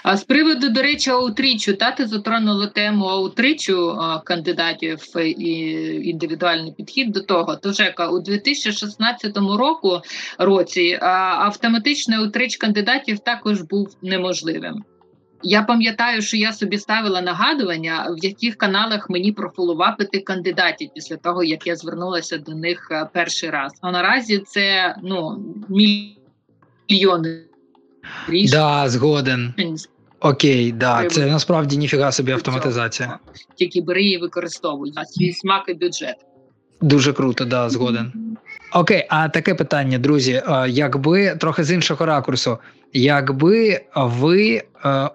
А 0.03 0.17
з 0.17 0.25
приводу, 0.25 0.69
до 0.69 0.83
речі, 0.83 1.11
аутрічу, 1.11 1.75
та 1.75 1.91
ти 1.91 2.07
затронула 2.07 2.67
тему 2.67 3.05
аутрічу 3.05 3.99
кандидатів 4.25 4.99
і 5.39 5.51
індивідуальний 6.09 6.73
підхід 6.73 7.13
до 7.13 7.21
того. 7.21 7.57
То 7.57 7.73
Жека, 7.73 8.09
у 8.09 8.21
2016 8.21 9.37
року 9.37 10.01
році 10.39 10.99
автоматичний 11.03 12.19
аутрич 12.19 12.57
кандидатів 12.57 13.19
також 13.19 13.63
був 13.63 13.97
неможливим. 14.03 14.85
Я 15.43 15.63
пам'ятаю, 15.63 16.23
що 16.23 16.37
я 16.37 16.53
собі 16.53 16.79
ставила 16.79 17.21
нагадування, 17.21 18.07
в 18.11 18.25
яких 18.25 18.57
каналах 18.57 19.11
мені 19.11 19.33
профолувапити 19.33 20.19
кандидатів 20.19 20.91
після 20.95 21.17
того, 21.17 21.45
як 21.45 21.67
я 21.67 21.77
звернулася 21.77 22.39
до 22.39 22.55
них 22.55 22.89
е, 22.91 23.09
перший 23.13 23.51
раз. 23.51 23.73
А 23.81 23.91
наразі 23.91 24.39
це 24.39 24.97
ну 25.03 25.45
мільйони 26.89 27.43
рішень. 28.29 28.51
Да, 28.51 28.89
згоден. 28.89 29.55
Окей, 30.21 30.73
да, 30.73 31.07
це 31.07 31.27
насправді 31.27 31.77
ніфіга 31.77 32.13
собі 32.13 32.33
автоматизація. 32.33 33.19
Тільки 33.55 33.81
бери 33.81 34.05
і 34.05 34.19
використовуй 34.19 34.93
на 34.93 35.05
свій 35.05 35.33
смак 35.33 35.65
і 35.69 35.75
бюджет. 35.75 36.17
Дуже 36.81 37.13
круто, 37.13 37.45
да, 37.45 37.71
згоден. 37.71 38.37
Окей, 38.73 39.07
а 39.09 39.29
таке 39.29 39.55
питання, 39.55 39.99
друзі. 39.99 40.43
Якби 40.69 41.37
трохи 41.37 41.65
з 41.65 41.73
іншого 41.73 42.07
ракурсу, 42.07 42.59
якби 42.93 43.81
ви 43.95 44.63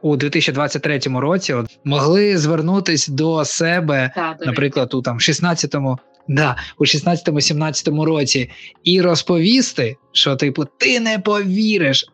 у 0.02 0.16
2023 0.16 1.00
році 1.00 1.54
от, 1.54 1.80
могли 1.84 2.38
звернутись 2.38 3.08
до 3.08 3.46
себе, 3.46 4.12
так, 4.16 4.38
наприклад, 4.46 4.94
у 4.94 5.02
там 5.02 5.18
16-му, 5.18 5.98
да, 6.28 6.56
у 6.78 6.86
16-17 6.86 8.04
році, 8.04 8.50
і 8.84 9.02
розповісти, 9.02 9.98
що 10.12 10.36
типу 10.36 10.66
ти 10.78 11.00
не 11.00 11.20
повіриш, 11.20 12.06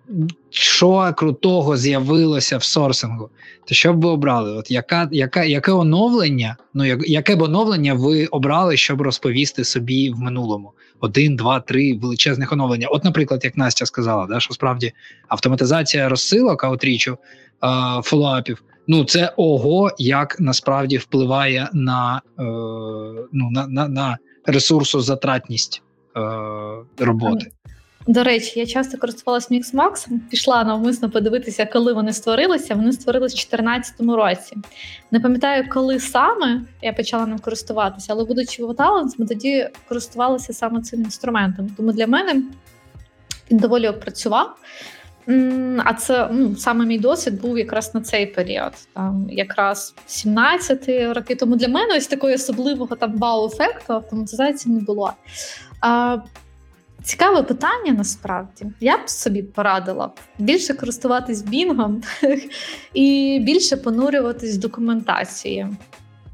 що 0.50 1.14
крутого 1.18 1.78
з'явилося 1.78 2.58
в 2.58 2.64
сорсингу, 2.64 3.30
то 3.68 3.76
що 3.76 3.94
б 3.94 4.02
ви 4.02 4.10
обрали? 4.10 4.52
От 4.52 4.72
яка, 4.72 5.10
яка, 5.12 5.44
яке 5.44 5.72
оновлення? 5.72 6.58
Ну 6.74 6.86
як, 6.86 7.10
яке 7.10 7.36
б 7.36 7.42
оновлення 7.42 7.94
ви 7.94 8.26
обрали, 8.26 8.78
щоб 8.78 9.02
розповісти 9.02 9.64
собі 9.64 10.10
в 10.10 10.20
минулому? 10.20 10.72
Один, 11.00 11.36
два, 11.36 11.60
три 11.60 11.98
величезних 11.98 12.54
оновлення. 12.54 12.88
От, 12.88 13.04
наприклад, 13.04 13.42
як 13.44 13.58
Настя 13.58 13.86
сказала, 13.86 14.26
да, 14.26 14.40
що 14.40 14.54
справді 14.54 14.94
автоматизація 15.28 16.10
розсилок 16.10 16.64
аутрічу, 16.64 17.18
фоллоуапів, 18.04 18.64
ну 18.88 19.06
це 19.06 19.34
ого, 19.38 19.92
як 19.98 20.40
насправді 20.40 20.98
впливає 20.98 21.70
на 21.74 22.22
е, 22.40 22.44
ну, 23.32 23.50
на, 23.52 23.68
на, 23.68 23.88
на 23.88 24.18
ресурсозатратність 24.46 25.82
е, 26.18 26.20
роботи. 26.98 27.52
До 28.08 28.24
речі, 28.24 28.60
я 28.60 28.66
часто 28.66 28.98
користувалася 28.98 29.48
Mixmax, 29.56 30.20
пішла 30.30 30.64
навмисно 30.64 31.10
подивитися, 31.10 31.66
коли 31.66 31.94
вони 31.94 32.14
створилися. 32.14 32.76
Вони 32.76 32.92
створилися 32.94 33.36
в 33.36 33.38
2014 33.38 33.94
році. 34.00 34.58
Не 35.12 35.20
пам'ятаю, 35.20 35.70
коли 35.70 36.00
саме 36.00 36.62
я 36.82 36.94
почала 36.94 37.26
ним 37.26 37.40
користуватися, 37.40 38.14
але 38.14 38.26
будучи 38.26 38.64
в 38.64 38.70
Talents, 38.70 39.12
ми 39.18 39.26
тоді 39.26 39.70
користувалися 39.88 40.54
саме 40.54 40.82
цим 40.82 41.02
інструментом. 41.02 41.70
Тому 41.78 41.92
для 41.92 42.08
мене 42.08 42.44
він 43.52 43.58
доволі 43.58 43.88
опрацював. 43.88 44.56
А 45.86 45.94
це 45.94 46.30
ну, 46.32 46.56
саме 46.56 46.86
мій 46.86 47.00
досвід 47.00 47.42
був 47.42 47.58
якраз 47.58 47.96
на 47.96 48.02
цей 48.02 48.26
період, 48.26 48.74
там 48.94 49.28
якраз 49.30 49.96
17 50.06 50.90
роки. 51.16 51.36
Тому 51.36 51.56
для 51.56 51.68
мене 51.68 51.98
ось 51.98 52.08
такого 52.08 52.34
особливого 52.34 52.96
там 52.96 53.18
вау-ефекту 53.18 53.94
автоматизації 53.94 54.76
не 54.76 54.82
було. 54.82 55.14
Цікаве 57.04 57.44
питання 57.44 57.92
насправді. 57.92 58.66
Я 58.80 58.98
б 58.98 59.10
собі 59.10 59.44
порадила 59.44 60.12
більше 60.38 60.74
користуватись 60.74 61.42
бінгом 61.42 62.04
і 62.94 63.40
більше 63.44 63.78
понурюватись 63.78 64.58
документації. 64.58 65.68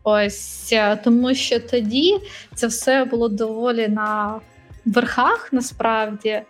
Ось 0.04 0.74
тому, 1.04 1.36
що 1.36 1.60
тоді 1.60 2.20
це 2.56 2.68
все 2.68 3.06
було 3.06 3.30
доволі 3.30 3.88
на 3.88 4.40
верхах 4.86 5.54
насправді. 5.54 6.42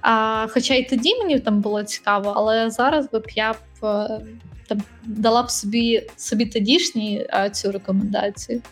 А, 0.00 0.46
Хоча 0.50 0.74
й 0.74 0.84
тоді 0.84 1.18
мені 1.18 1.38
там 1.38 1.60
було 1.60 1.82
цікаво, 1.82 2.32
але 2.36 2.70
зараз 2.70 3.10
би 3.10 3.18
б 3.18 3.26
я 3.34 3.52
б 3.52 3.84
е, 3.84 4.20
там 4.68 4.82
дала 5.04 5.42
б 5.42 5.50
собі 5.50 6.06
собі 6.16 6.46
тодішній 6.46 7.26
цю 7.52 7.72
рекомендацію. 7.72 8.62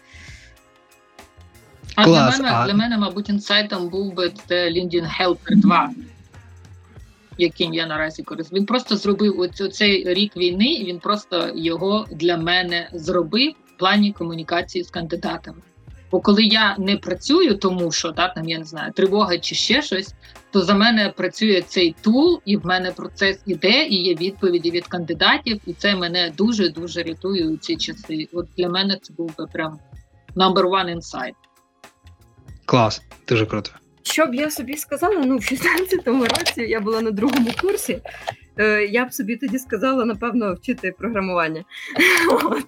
А 1.96 2.04
Клас, 2.04 2.36
для 2.36 2.44
мене, 2.44 2.56
а... 2.56 2.66
для 2.66 2.74
мене, 2.74 2.98
мабуть, 2.98 3.28
інсайтом 3.28 3.88
був 3.88 4.14
би 4.14 4.32
це 4.46 4.70
LinkedIn 4.70 5.20
Helper 5.20 5.56
2, 5.56 5.90
яким 7.38 7.74
я 7.74 7.86
наразі 7.86 8.22
користуюсь. 8.22 8.60
Він 8.60 8.66
просто 8.66 8.96
зробив 8.96 9.40
оцей 9.40 10.14
рік 10.14 10.36
війни, 10.36 10.84
він 10.86 10.98
просто 10.98 11.50
його 11.54 12.06
для 12.10 12.36
мене 12.36 12.88
зробив 12.92 13.52
в 13.74 13.78
плані 13.78 14.12
комунікації 14.12 14.84
з 14.84 14.90
кандидатами. 14.90 15.58
Бо 16.10 16.20
коли 16.20 16.44
я 16.44 16.76
не 16.78 16.96
працюю, 16.96 17.54
тому 17.54 17.92
що 17.92 18.12
так, 18.12 18.34
там 18.34 18.48
я 18.48 18.58
не 18.58 18.64
знаю, 18.64 18.92
тривога 18.92 19.38
чи 19.38 19.54
ще 19.54 19.82
щось, 19.82 20.14
то 20.50 20.62
за 20.62 20.74
мене 20.74 21.12
працює 21.16 21.62
цей 21.66 21.94
тул, 22.00 22.40
і 22.44 22.56
в 22.56 22.66
мене 22.66 22.90
процес 22.90 23.40
іде, 23.46 23.86
і 23.86 23.94
є 23.94 24.14
відповіді 24.14 24.70
від 24.70 24.86
кандидатів, 24.86 25.60
і 25.66 25.72
це 25.72 25.96
мене 25.96 26.32
дуже 26.36 26.68
дуже 26.68 27.02
рятує 27.02 27.48
у 27.48 27.56
ці 27.56 27.76
часи. 27.76 28.28
От 28.32 28.46
для 28.56 28.68
мене 28.68 28.98
це 29.02 29.14
був 29.14 29.36
би 29.38 29.46
прям 29.46 29.78
number 30.36 30.64
one 30.64 30.96
insight. 30.96 31.34
Клас, 32.66 33.02
дуже 33.28 33.46
круто. 33.46 33.70
Що 34.02 34.26
б 34.26 34.34
я 34.34 34.50
собі 34.50 34.76
сказала? 34.76 35.22
Ну, 35.26 35.36
в 35.36 35.40
16-му 35.40 36.24
році 36.24 36.62
я 36.62 36.80
була 36.80 37.00
на 37.00 37.10
другому 37.10 37.50
курсі. 37.60 37.98
Е, 38.58 38.84
я 38.84 39.04
б 39.04 39.12
собі 39.12 39.36
тоді 39.36 39.58
сказала, 39.58 40.04
напевно, 40.04 40.54
вчити 40.54 40.94
програмування. 40.98 41.64
От. 42.44 42.64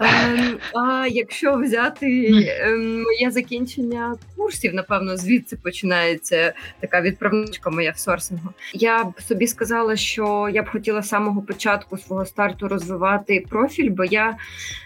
Ем, 0.00 0.58
а 0.74 1.06
якщо 1.10 1.56
взяти 1.56 2.28
ем, 2.60 3.02
моє 3.02 3.30
закінчення 3.30 4.16
курсів, 4.36 4.74
напевно, 4.74 5.16
звідси 5.16 5.56
починається 5.56 6.52
така 6.80 7.00
відправничка 7.00 7.70
моя 7.70 7.90
в 7.90 7.98
сорсингу. 7.98 8.48
Я 8.74 9.04
б 9.04 9.22
собі 9.28 9.46
сказала, 9.46 9.96
що 9.96 10.48
я 10.52 10.62
б 10.62 10.70
хотіла 10.70 11.02
з 11.02 11.08
самого 11.08 11.42
початку 11.42 11.98
свого 11.98 12.26
старту 12.26 12.68
розвивати 12.68 13.44
профіль, 13.48 13.90
бо 13.90 14.04
я 14.04 14.36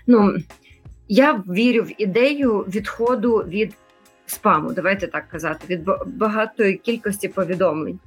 ну. 0.06 0.36
Я 1.08 1.42
вірю 1.48 1.82
в 1.82 2.02
ідею 2.02 2.58
відходу 2.58 3.36
від 3.36 3.74
спаму, 4.32 4.72
давайте 4.72 5.06
так 5.06 5.28
казати, 5.28 5.66
від 5.68 5.88
багатої 6.06 6.74
кількості 6.74 7.28
повідомлень. 7.28 7.98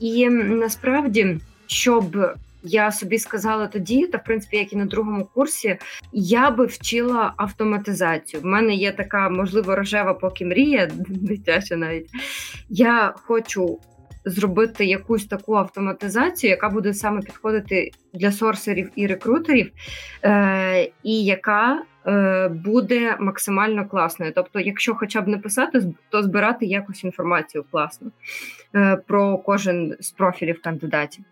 І 0.00 0.28
насправді, 0.30 1.38
щоб 1.66 2.16
я 2.62 2.92
собі 2.92 3.18
сказала 3.18 3.66
тоді, 3.66 4.06
та 4.06 4.18
в 4.18 4.24
принципі, 4.24 4.56
як 4.56 4.72
і 4.72 4.76
на 4.76 4.84
другому 4.84 5.28
курсі, 5.34 5.76
я 6.12 6.50
би 6.50 6.66
вчила 6.66 7.32
автоматизацію. 7.36 8.42
В 8.42 8.44
мене 8.44 8.74
є 8.74 8.92
така, 8.92 9.28
можливо, 9.28 9.76
рожева 9.76 10.14
поки 10.14 10.44
мрія, 10.44 10.90
дитяча 11.08 11.76
навіть. 11.76 12.10
Я 12.68 13.14
хочу 13.16 13.78
зробити 14.24 14.84
якусь 14.84 15.26
таку 15.26 15.54
автоматизацію, 15.54 16.50
яка 16.50 16.68
буде 16.68 16.94
саме 16.94 17.20
підходити 17.20 17.90
для 18.14 18.32
сорсерів 18.32 18.90
і 18.96 19.06
рекрутерів, 19.06 19.70
е, 20.24 20.90
і 21.02 21.24
яка 21.24 21.74
е, 21.74 21.82
буде 22.50 23.16
максимально 23.20 23.88
класною. 23.88 24.32
Тобто, 24.34 24.60
якщо 24.60 24.94
хоча 24.94 25.20
б 25.20 25.28
не 25.28 25.38
писати, 25.38 25.82
то 26.10 26.22
збирати 26.22 26.66
якусь 26.66 27.04
інформацію 27.04 27.64
класно 27.70 28.10
е, 28.74 28.96
про 29.06 29.38
кожен 29.38 29.96
з 30.00 30.10
профілів 30.10 30.62
кандидатів. 30.62 31.24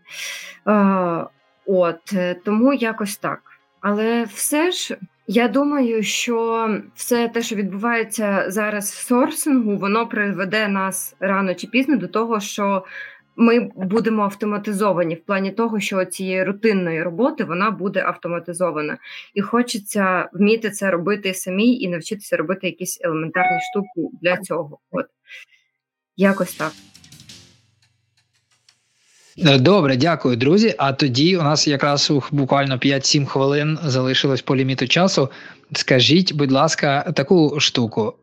Е, 0.68 1.24
От 1.66 2.12
е, 2.12 2.34
тому 2.44 2.72
якось 2.72 3.16
так. 3.16 3.40
Але 3.80 4.24
все 4.24 4.70
ж. 4.70 4.96
Я 5.28 5.48
думаю, 5.48 6.02
що 6.02 6.68
все 6.94 7.28
те, 7.28 7.42
що 7.42 7.56
відбувається 7.56 8.44
зараз 8.48 8.90
в 8.90 9.06
сорсингу, 9.06 9.76
воно 9.76 10.06
приведе 10.06 10.68
нас 10.68 11.16
рано 11.20 11.54
чи 11.54 11.66
пізно 11.66 11.96
до 11.96 12.08
того, 12.08 12.40
що 12.40 12.84
ми 13.36 13.70
будемо 13.76 14.22
автоматизовані 14.22 15.14
в 15.14 15.24
плані 15.24 15.50
того, 15.50 15.80
що 15.80 16.04
цієї 16.04 16.44
рутинної 16.44 17.02
роботи 17.02 17.44
вона 17.44 17.70
буде 17.70 18.02
автоматизована, 18.02 18.98
і 19.34 19.40
хочеться 19.40 20.28
вміти 20.32 20.70
це 20.70 20.90
робити 20.90 21.34
самі 21.34 21.78
і 21.78 21.88
навчитися 21.88 22.36
робити 22.36 22.66
якісь 22.66 22.98
елементарні 23.02 23.58
штуки 23.70 24.16
для 24.22 24.36
цього. 24.36 24.78
От 24.90 25.06
якось 26.16 26.54
так. 26.54 26.72
Е, 29.38 29.58
добре, 29.58 29.96
дякую, 29.96 30.36
друзі. 30.36 30.74
А 30.78 30.92
тоді 30.92 31.36
у 31.36 31.42
нас 31.42 31.68
якраз 31.68 32.12
буквально 32.30 32.76
5-7 32.76 33.26
хвилин 33.26 33.78
залишилось 33.84 34.42
по 34.42 34.56
ліміту 34.56 34.88
часу. 34.88 35.28
Скажіть, 35.72 36.34
будь 36.34 36.52
ласка, 36.52 37.12
таку 37.16 37.60
штуку. 37.60 38.14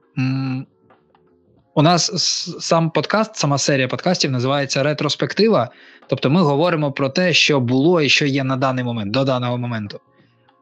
У 1.76 1.82
нас 1.82 2.12
сам 2.60 2.90
подкаст, 2.90 3.36
сама 3.36 3.58
серія 3.58 3.88
подкастів 3.88 4.32
називається 4.32 4.84
Ретроспектива. 4.84 5.70
Тобто 6.08 6.30
ми 6.30 6.42
говоримо 6.42 6.92
про 6.92 7.10
те, 7.10 7.34
що 7.34 7.60
було 7.60 8.02
і 8.02 8.10
що 8.10 8.26
є 8.26 8.44
на 8.44 8.58
даний 8.58 8.84
момент, 8.84 9.12
до 9.12 9.24
даного 9.24 9.58
моменту. 9.58 10.00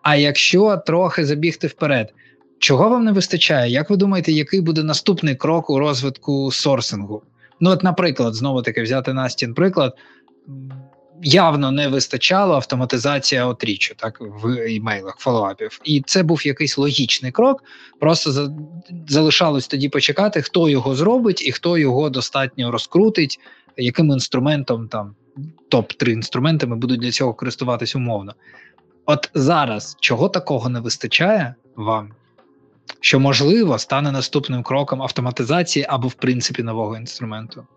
А 0.02 0.16
якщо 0.16 0.78
трохи 0.78 1.26
забігти 1.26 1.68
вперед, 1.68 2.14
чого 2.60 2.90
вам 2.90 3.06
не 3.06 3.12
вистачає? 3.12 3.72
Як 3.72 3.90
ви 3.90 3.98
думаєте, 3.98 4.32
який 4.32 4.62
буде 4.62 4.84
наступний 4.84 5.36
крок 5.36 5.70
у 5.70 5.80
розвитку 5.80 6.52
сорсингу? 6.52 7.22
Ну, 7.60 7.70
от, 7.70 7.84
наприклад, 7.84 8.34
знову 8.34 8.62
таки 8.62 8.82
взяти 8.82 9.14
Настін 9.14 9.54
приклад 9.54 9.94
явно 11.24 11.72
не 11.72 11.88
вистачало 11.88 12.56
автоматизація 12.56 13.46
отрічу, 13.46 13.96
так 13.96 14.18
в 14.22 14.70
імейлах 14.70 15.16
фоллоуапів. 15.18 15.80
І 15.84 16.04
це 16.06 16.24
був 16.24 16.48
якийсь 16.48 16.78
логічний 16.78 17.32
крок. 17.32 17.64
Просто 18.00 18.32
за, 18.32 18.54
залишалось 19.08 19.68
тоді 19.68 19.90
почекати, 19.90 20.42
хто 20.42 20.70
його 20.70 20.96
зробить 20.96 21.48
і 21.48 21.52
хто 21.52 21.78
його 21.78 22.10
достатньо 22.10 22.72
розкрутить, 22.72 23.40
яким 23.78 24.12
інструментом 24.12 24.88
там 24.88 25.16
топ-3 25.72 26.10
інструментами 26.10 26.76
будуть 26.76 27.00
для 27.00 27.12
цього 27.12 27.34
користуватись 27.34 27.96
умовно. 27.96 28.34
От 29.06 29.30
зараз 29.34 29.98
чого 30.00 30.30
такого 30.30 30.70
не 30.70 30.80
вистачає 30.80 31.56
вам? 31.76 32.12
Що 33.00 33.20
можливо 33.20 33.78
стане 33.78 34.12
наступним 34.12 34.64
кроком 34.64 35.02
автоматизації 35.02 35.86
або, 35.90 36.08
в 36.08 36.14
принципі, 36.14 36.64
нового 36.64 36.98
інструменту? 36.98 37.68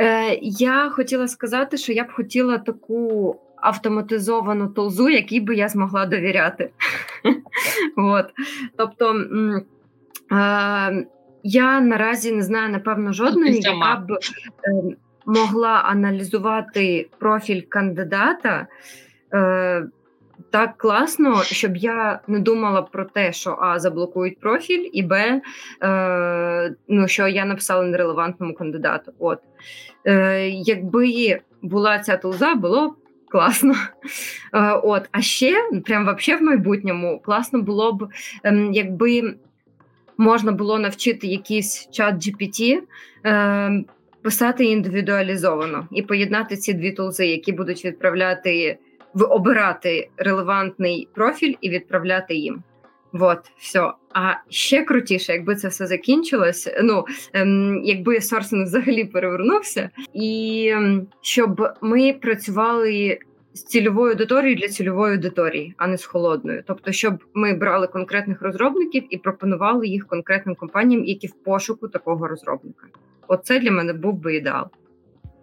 Е, 0.00 0.38
Я 0.42 0.90
хотіла 0.90 1.28
сказати, 1.28 1.76
що 1.76 1.92
я 1.92 2.04
б 2.04 2.12
хотіла 2.12 2.58
таку 2.58 3.36
автоматизовану 3.56 4.68
толзу, 4.68 5.08
якій 5.08 5.40
би 5.40 5.54
я 5.54 5.68
змогла 5.68 6.06
довіряти. 6.06 6.70
От. 7.96 8.26
Тобто 8.76 9.14
е, 10.32 11.06
я 11.42 11.80
наразі 11.80 12.32
не 12.32 12.42
знаю, 12.42 12.72
напевно, 12.72 13.12
жодної, 13.12 13.60
яка 13.60 13.96
б 13.96 14.12
е, 14.12 14.96
могла 15.26 15.70
аналізувати 15.70 17.08
профіль 17.18 17.62
кандидата. 17.68 18.66
Е, 19.34 19.86
так 20.50 20.76
класно, 20.76 21.42
щоб 21.42 21.76
я 21.76 22.20
не 22.26 22.38
думала 22.38 22.82
про 22.82 23.04
те, 23.04 23.32
що 23.32 23.58
А, 23.60 23.78
заблокують 23.78 24.40
профіль, 24.40 24.90
і 24.92 25.02
Б, 25.02 25.40
е, 25.82 26.74
ну, 26.88 27.08
що 27.08 27.28
я 27.28 27.44
написала 27.44 27.84
нерелевантному 27.84 28.54
кандидату. 28.54 29.12
От. 29.18 29.38
Е, 30.06 30.48
Якби 30.48 31.38
була 31.62 31.98
ця 31.98 32.16
тулза, 32.16 32.54
було 32.54 32.88
б 32.88 32.94
класно. 33.28 33.74
Е, 34.54 34.72
от. 34.72 35.08
А 35.12 35.20
ще, 35.20 35.54
прям 35.84 36.04
вообще 36.04 36.36
в 36.36 36.42
майбутньому, 36.42 37.20
класно 37.24 37.62
було 37.62 37.92
б, 37.92 38.08
е, 38.44 38.68
якби 38.72 39.34
можна 40.16 40.52
було 40.52 40.78
навчити 40.78 41.26
якийсь 41.26 41.88
чат 41.90 42.14
GPT. 42.14 42.78
Е, 43.26 43.84
Писати 44.22 44.64
індивідуалізовано 44.64 45.88
і 45.92 46.02
поєднати 46.02 46.56
ці 46.56 46.74
дві 46.74 46.92
тулзи, 46.92 47.26
які 47.26 47.52
будуть 47.52 47.84
відправляти 47.84 48.78
обирати 49.14 50.10
релевантний 50.16 51.08
профіль 51.14 51.54
і 51.60 51.70
відправляти 51.70 52.34
їм. 52.34 52.62
Вот, 53.12 53.38
все. 53.58 53.92
А 54.14 54.32
ще 54.48 54.82
крутіше, 54.82 55.32
якби 55.32 55.54
це 55.56 55.68
все 55.68 55.86
закінчилось. 55.86 56.68
Ну 56.82 57.04
ем, 57.32 57.80
якби 57.84 58.20
сорсинг 58.20 58.64
взагалі 58.64 59.04
перевернувся, 59.04 59.90
і 60.14 60.68
ем, 60.74 61.06
щоб 61.20 61.68
ми 61.80 62.12
працювали 62.12 63.18
з 63.54 63.62
цільовою 63.62 64.10
аудиторією 64.10 64.56
для 64.56 64.68
цільової 64.68 65.14
аудиторії, 65.14 65.74
а 65.76 65.86
не 65.86 65.98
з 65.98 66.04
холодною. 66.04 66.62
Тобто, 66.66 66.92
щоб 66.92 67.14
ми 67.34 67.54
брали 67.54 67.86
конкретних 67.86 68.42
розробників 68.42 69.04
і 69.10 69.16
пропонували 69.16 69.88
їх 69.88 70.06
конкретним 70.06 70.54
компаніям, 70.54 71.04
які 71.04 71.26
в 71.26 71.32
пошуку 71.32 71.88
такого 71.88 72.28
розробника. 72.28 72.86
Оце 73.28 73.60
для 73.60 73.70
мене 73.70 73.92
був 73.92 74.14
би 74.14 74.36
ідеал. 74.36 74.66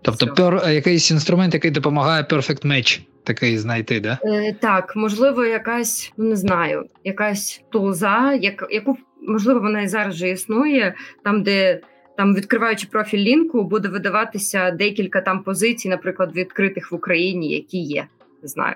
Тобто, 0.08 0.28
пер, 0.28 0.74
якийсь 0.74 1.12
інструмент, 1.12 1.54
який 1.54 1.72
допомагає 1.72 2.24
Perfect 2.24 2.66
Match 2.66 3.00
такий 3.24 3.58
знайти, 3.58 4.00
да? 4.00 4.20
Е, 4.24 4.54
Так, 4.54 4.96
можливо, 4.96 5.46
якась, 5.46 6.14
ну 6.18 6.26
не 6.26 6.36
знаю, 6.36 6.86
якась 7.04 7.62
тулза, 7.72 8.34
як, 8.42 8.68
яку 8.70 8.98
можливо 9.28 9.60
вона 9.60 9.82
і 9.82 9.88
зараз 9.88 10.16
вже 10.16 10.30
існує, 10.30 10.96
там, 11.24 11.44
де 11.44 11.82
там, 12.18 12.36
відкриваючи 12.36 12.88
профіль 12.88 13.18
лінку, 13.18 13.64
буде 13.64 13.88
видаватися 13.88 14.72
декілька 14.72 15.22
там 15.22 15.44
позицій, 15.44 15.90
наприклад, 15.90 16.36
відкритих 16.36 16.92
в 16.92 16.96
Україні, 16.96 17.52
які 17.52 17.78
є. 17.78 18.08
Не 18.42 18.48
знаю. 18.48 18.76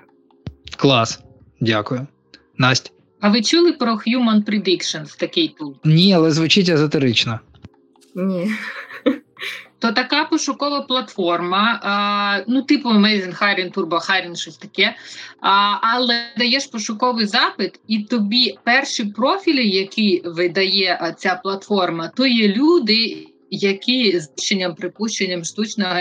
Клас, 0.76 1.20
дякую. 1.60 2.06
Настя. 2.58 2.90
А 3.20 3.30
ви 3.30 3.42
чули 3.42 3.72
про 3.72 3.92
Human 3.92 4.44
Predictions, 4.44 5.18
такий 5.18 5.48
тул? 5.48 5.76
Ні, 5.84 6.14
але 6.14 6.30
звучить 6.30 6.68
езотерично. 6.68 7.40
Ні. 8.14 8.50
То 9.82 9.92
така 9.92 10.24
пошукова 10.24 10.80
платформа, 10.82 11.80
а, 11.82 12.44
ну, 12.48 12.62
типу 12.62 12.88
Amazing 12.88 13.42
Hiring, 13.42 13.74
Turbo 13.74 13.98
Hiring, 14.10 14.36
щось 14.36 14.56
таке. 14.56 14.96
А, 15.40 15.78
Але 15.82 16.24
даєш 16.38 16.66
пошуковий 16.66 17.26
запит, 17.26 17.80
і 17.88 17.98
тобі 17.98 18.58
перші 18.64 19.04
профілі, 19.04 19.68
які 19.68 20.22
видає 20.24 21.14
ця 21.18 21.34
платформа, 21.34 22.08
то 22.16 22.26
є 22.26 22.48
люди, 22.48 23.26
які 23.50 24.20
з 24.20 24.34
чинням 24.36 24.74
припущенням 24.74 25.44
штучного 25.44 25.96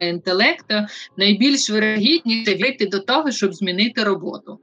інтелекту 0.00 0.74
найбільш 1.16 1.70
вирогідніше 1.70 2.54
вийти 2.54 2.86
до 2.86 2.98
того, 2.98 3.30
щоб 3.30 3.54
змінити 3.54 4.04
роботу. 4.04 4.58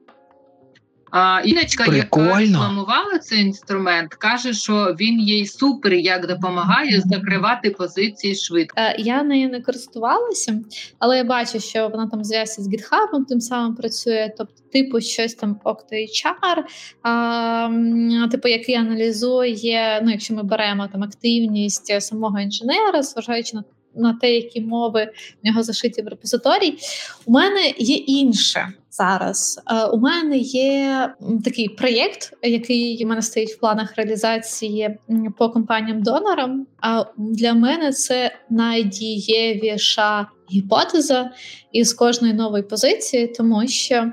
А, 1.12 1.42
Іночка, 1.46 1.96
яка 1.96 2.40
рекламувала 2.40 3.20
цей 3.22 3.42
інструмент, 3.42 4.14
каже, 4.14 4.54
що 4.54 4.96
він 5.00 5.20
їй 5.20 5.48
супер 5.48 5.94
як 5.94 6.28
допомагає 6.28 7.02
закривати 7.02 7.70
позиції 7.70 8.36
швидко. 8.36 8.76
Е, 8.78 8.96
я 9.00 9.24
нею 9.24 9.50
не 9.50 9.62
користувалася, 9.62 10.60
але 11.00 11.18
я 11.18 11.24
бачу, 11.24 11.60
що 11.60 11.90
вона 11.90 12.08
там 12.08 12.24
зв'язці 12.24 12.62
з 12.62 12.68
GitHub 12.68 13.26
тим 13.30 13.42
самим 13.42 13.76
працює, 13.76 14.34
тобто, 14.38 14.54
типу, 14.74 15.02
щось 15.02 15.34
там 15.34 15.60
OctoHR, 15.66 16.64
а, 17.04 18.28
типу, 18.32 18.48
який 18.48 18.76
аналізує, 18.76 20.02
ну, 20.04 20.12
якщо 20.12 20.34
ми 20.34 20.44
беремо 20.44 20.88
там 20.88 21.04
активність 21.04 22.02
самого 22.02 22.40
інженера, 22.40 23.04
зважаючи 23.04 23.56
на 23.58 23.64
на 23.98 24.14
те, 24.14 24.34
які 24.36 24.62
мови 24.62 25.12
в 25.44 25.48
нього 25.48 25.64
зашиті 25.64 26.02
в 26.02 26.08
репозиторій. 26.08 26.78
У 27.26 27.32
мене 27.32 27.74
є 27.78 27.96
інше 27.96 28.74
зараз. 28.98 29.62
Е, 29.68 29.86
у 29.86 29.98
мене 29.98 30.38
є 30.38 31.10
такий 31.44 31.70
проєкт, 31.70 32.34
який 32.44 33.06
у 33.06 33.08
мене 33.08 33.22
стоїть 33.22 33.50
в 33.50 33.60
планах 33.60 33.96
реалізації 33.96 34.98
по 35.38 35.50
компаніям-донорам. 35.50 36.66
А 36.82 37.04
для 37.18 37.54
мене 37.54 37.92
це 37.92 38.32
найдієвіша 38.50 40.28
гіпотеза 40.52 41.32
із 41.72 41.94
кожної 41.94 42.34
нової 42.34 42.64
позиції, 42.64 43.28
тому 43.28 43.68
що. 43.68 44.12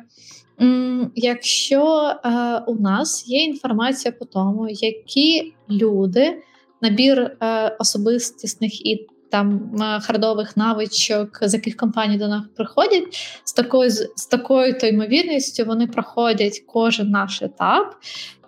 Якщо 1.14 2.12
е, 2.24 2.30
у 2.66 2.74
нас 2.74 3.28
є 3.28 3.44
інформація 3.44 4.12
по 4.12 4.24
тому, 4.24 4.68
які 4.70 5.54
люди, 5.70 6.42
набір 6.82 7.20
е, 7.20 7.68
особистісних 7.78 8.86
і 8.86 9.06
там 9.34 9.70
хардових 10.02 10.56
навичок, 10.56 11.38
з 11.42 11.54
яких 11.54 11.76
компаній 11.76 12.18
до 12.18 12.28
нас 12.28 12.44
приходять, 12.56 13.04
з 13.44 13.52
такою 13.52 13.90
з 13.90 14.26
такою 14.30 14.78
то 14.78 14.86
ймовірністю 14.86 15.64
вони 15.64 15.86
проходять 15.86 16.64
кожен 16.66 17.10
наш 17.10 17.42
етап, 17.42 17.96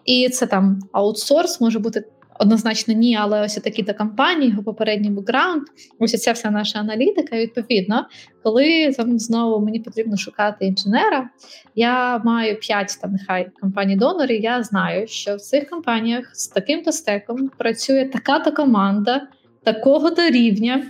і 0.05 0.29
це 0.29 0.47
там 0.47 0.79
аутсорс 0.93 1.61
може 1.61 1.79
бути. 1.79 2.05
Однозначно, 2.39 2.95
ні, 2.95 3.17
але 3.21 3.45
ось 3.45 3.55
такі 3.55 3.83
то 3.83 3.95
компанії, 3.95 4.51
його 4.51 4.63
попередній 4.63 5.11
бекграунд, 5.11 5.63
ось 5.99 6.23
ця 6.23 6.33
вся 6.33 6.51
наша 6.51 6.79
аналітика. 6.79 7.37
Відповідно, 7.37 8.07
коли 8.43 8.93
там 8.93 9.19
знову 9.19 9.65
мені 9.65 9.81
потрібно 9.81 10.17
шукати 10.17 10.67
інженера, 10.67 11.31
я 11.75 12.19
маю 12.19 12.61
5 12.61 12.99
там 13.01 13.13
нехай 13.13 13.51
компаній 13.61 13.97
донорів. 13.97 14.43
Я 14.43 14.63
знаю, 14.63 15.07
що 15.07 15.37
в 15.37 15.41
цих 15.41 15.71
компаніях 15.71 16.25
з 16.33 16.49
таким-то 16.49 16.93
стеком 16.93 17.51
працює 17.59 18.11
така-то 18.13 18.53
команда, 18.53 19.29
такого-то 19.67 20.31
рівня. 20.31 20.83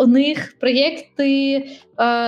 У 0.00 0.06
них 0.06 0.54
проєкти 0.60 1.64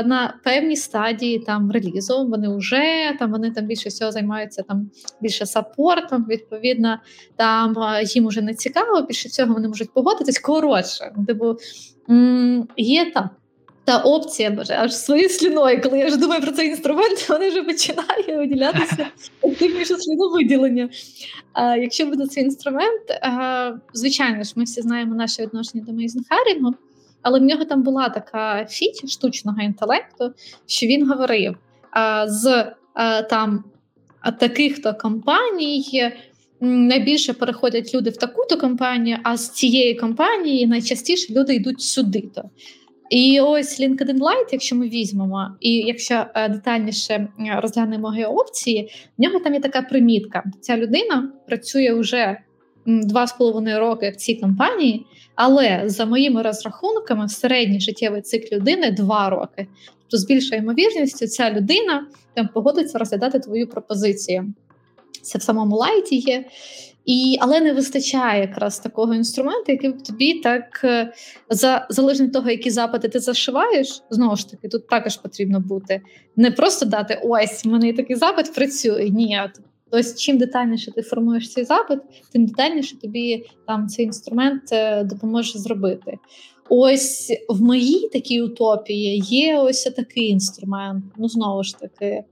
на 0.05 0.34
певній 0.45 0.76
стадії 0.76 1.38
там 1.38 1.70
релізу. 1.70 2.26
Вони 2.26 2.57
вже 2.57 3.16
там 3.18 3.30
вони 3.30 3.51
там 3.51 3.66
більше 3.66 3.88
всього 3.88 4.12
займаються 4.12 4.62
там 4.62 4.90
більше 5.20 5.47
саппортом. 5.47 6.26
Відповідно, 6.28 6.99
там 7.36 7.76
їм 8.05 8.26
уже 8.26 8.43
не 8.43 8.55
цікаво. 8.55 9.03
Більше 9.03 9.28
всього 9.28 9.55
вони 9.55 9.68
можуть 9.68 9.93
погодитись. 9.93 10.38
Коротше, 10.38 11.12
типу 11.26 11.57
є 12.76 13.11
там 13.11 13.30
та 13.85 13.99
опція, 13.99 14.51
боже, 14.51 14.74
аж 14.74 14.97
своєю 14.97 15.28
сліною, 15.28 15.83
коли 15.83 15.99
я 15.99 16.07
вже 16.07 16.16
думаю 16.16 16.43
про 16.43 16.53
цей 16.53 16.68
інструмент, 16.68 17.26
вони 17.28 17.49
вже 17.49 17.62
починає 17.62 18.39
виділятися 18.39 19.07
активніше 19.45 19.97
слідовиділення. 19.97 20.89
А, 21.53 21.76
Якщо 21.76 22.07
буде 22.07 22.26
цей 22.26 22.45
інструмент, 22.45 23.11
а, 23.22 23.72
звичайно 23.95 24.45
ж, 24.45 24.53
ми 24.57 24.64
всі 24.64 24.83
знаємо 24.83 25.14
наше 25.14 25.43
відношення 25.43 25.85
до 25.85 25.93
мейзенхарінгу, 25.93 26.74
але 27.22 27.39
в 27.39 27.43
нього 27.43 27.64
там 27.64 27.83
була 27.83 28.09
така 28.09 28.66
фіч 28.66 29.12
штучного 29.12 29.62
інтелекту, 29.62 30.33
що 30.66 30.87
він 30.87 31.09
говорив 31.09 31.57
а, 31.91 32.28
з 32.28 32.72
а, 32.95 33.22
там 33.22 33.64
таких-то 34.39 34.95
компаній. 34.95 36.12
Найбільше 36.61 37.33
переходять 37.33 37.95
люди 37.95 38.11
в 38.11 38.16
таку-то 38.16 38.57
компанію, 38.57 39.18
а 39.22 39.37
з 39.37 39.51
цієї 39.51 39.95
компанії 39.95 40.66
найчастіше 40.66 41.33
люди 41.33 41.55
йдуть 41.55 41.80
сюди-то. 41.80 42.43
І 43.13 43.41
ось 43.41 43.81
LinkedIn 43.81 44.19
Lite, 44.19 44.49
якщо 44.53 44.77
ми 44.77 44.89
візьмемо, 44.89 45.49
і 45.61 45.73
якщо 45.73 46.25
е, 46.35 46.49
детальніше 46.49 47.29
розглянемо 47.63 48.15
його 48.17 48.35
опції, 48.35 48.91
в 49.19 49.23
нього 49.23 49.39
там 49.39 49.55
є 49.55 49.61
така 49.61 49.83
примітка. 49.83 50.43
Ця 50.61 50.77
людина 50.77 51.33
працює 51.47 51.95
вже 51.95 52.39
два 52.87 53.27
з 53.27 53.33
половиною 53.33 53.79
роки 53.79 54.11
в 54.11 54.17
цій 54.17 54.35
компанії, 54.35 55.07
але 55.35 55.83
за 55.87 56.07
моїми 56.07 56.43
розрахунками, 56.43 57.29
середній 57.29 57.81
життєвий 57.81 58.23
цикл 58.23 58.55
людини 58.55 58.91
два 58.91 59.31
роки. 59.31 59.67
Тобто, 60.01 60.17
з 60.17 60.27
більшою 60.27 60.63
ймовірністю, 60.63 61.27
ця 61.27 61.51
людина 61.51 62.07
там 62.35 62.49
погодиться 62.55 62.99
розглядати 62.99 63.39
твою 63.39 63.69
пропозицію. 63.69 64.55
Це 65.23 65.39
в 65.39 65.43
самому 65.43 65.77
лайті 65.77 66.17
є. 66.17 66.45
І, 67.07 67.37
Але 67.41 67.61
не 67.61 67.73
вистачає 67.73 68.41
якраз 68.41 68.79
такого 68.79 69.15
інструменту, 69.15 69.73
який 69.73 69.93
тобі 69.93 70.41
так 70.41 70.81
е, 70.85 71.13
за 71.51 71.87
залежно 71.91 72.27
від 72.27 72.33
того, 72.33 72.51
які 72.51 72.71
запити 72.71 73.09
ти 73.09 73.21
зашиваєш, 73.21 74.03
знову 74.11 74.37
ж 74.37 74.51
таки, 74.51 74.69
тут 74.69 74.89
також 74.89 75.17
потрібно 75.17 75.61
бути 75.61 76.01
не 76.37 76.51
просто 76.51 76.87
дати 76.87 77.21
ось 77.23 77.65
в 77.65 77.69
мене 77.69 77.93
такий 77.93 78.17
запит 78.17 78.55
працює. 78.55 79.09
Ні, 79.11 79.41
тобто, 79.91 80.11
чим 80.19 80.39
детальніше 80.39 80.93
ти 80.93 81.03
формуєш 81.03 81.53
цей 81.53 81.65
запит, 81.65 81.99
тим 82.33 82.47
детальніше 82.47 83.01
тобі 83.01 83.45
там 83.67 83.89
цей 83.89 84.05
інструмент 84.05 84.63
е, 84.73 85.05
допоможе 85.05 85.59
зробити. 85.59 86.19
Ось 86.69 87.33
в 87.49 87.63
моїй 87.63 88.09
такій 88.09 88.43
утопії 88.43 89.19
є 89.19 89.59
ось 89.59 89.83
такий 89.83 90.29
інструмент. 90.29 91.05
Ну 91.17 91.29
знову 91.29 91.63
ж 91.63 91.79
таки. 91.79 92.25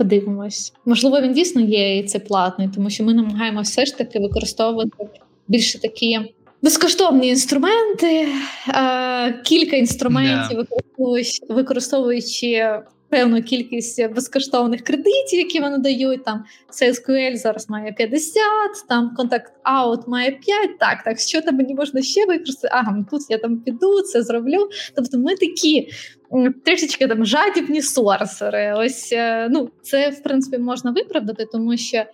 Подивимось. 0.00 0.72
Можливо, 0.84 1.20
він 1.20 1.32
дійсно 1.32 1.60
є 1.60 1.98
і 1.98 2.02
це 2.02 2.18
платний, 2.18 2.68
тому 2.74 2.90
що 2.90 3.04
ми 3.04 3.14
намагаємося 3.14 3.70
все 3.70 3.86
ж 3.86 3.98
таки 3.98 4.18
використовувати 4.18 5.08
більше 5.48 5.80
такі 5.80 6.20
безкоштовні 6.62 7.28
інструменти, 7.28 8.28
кілька 9.44 9.76
інструментів, 9.76 10.58
yeah. 10.98 11.54
використовуючи 11.54 12.80
певну 13.10 13.42
кількість 13.42 14.08
безкоштовних 14.08 14.84
кредитів, 14.84 15.38
які 15.38 15.60
вони 15.60 15.78
дають. 15.78 16.24
Там 16.24 16.44
SQL 16.82 17.36
зараз 17.36 17.70
має 17.70 17.92
50, 17.92 18.42
там 18.88 19.14
контакт 19.16 19.52
аут 19.62 20.08
має 20.08 20.30
5. 20.30 20.78
Так, 20.78 21.02
так, 21.04 21.20
що 21.20 21.40
там 21.42 21.56
мені 21.56 21.74
можна 21.74 22.02
ще 22.02 22.26
використати? 22.26 22.68
Ага, 22.72 22.94
ну 22.96 23.06
тут 23.10 23.22
я 23.28 23.38
там 23.38 23.56
піду, 23.60 24.00
це 24.02 24.22
зроблю. 24.22 24.68
Тобто, 24.96 25.18
ми 25.18 25.36
такі 25.36 25.88
трішечки 26.64 27.08
там 27.08 27.26
жадібні 27.26 27.82
сорсери. 27.82 28.74
Ось 28.76 29.12
е, 29.12 29.48
ну 29.50 29.70
це 29.82 30.10
в 30.10 30.22
принципі 30.22 30.58
можна 30.58 30.90
виправдати, 30.90 31.46
тому 31.52 31.76
що. 31.76 32.04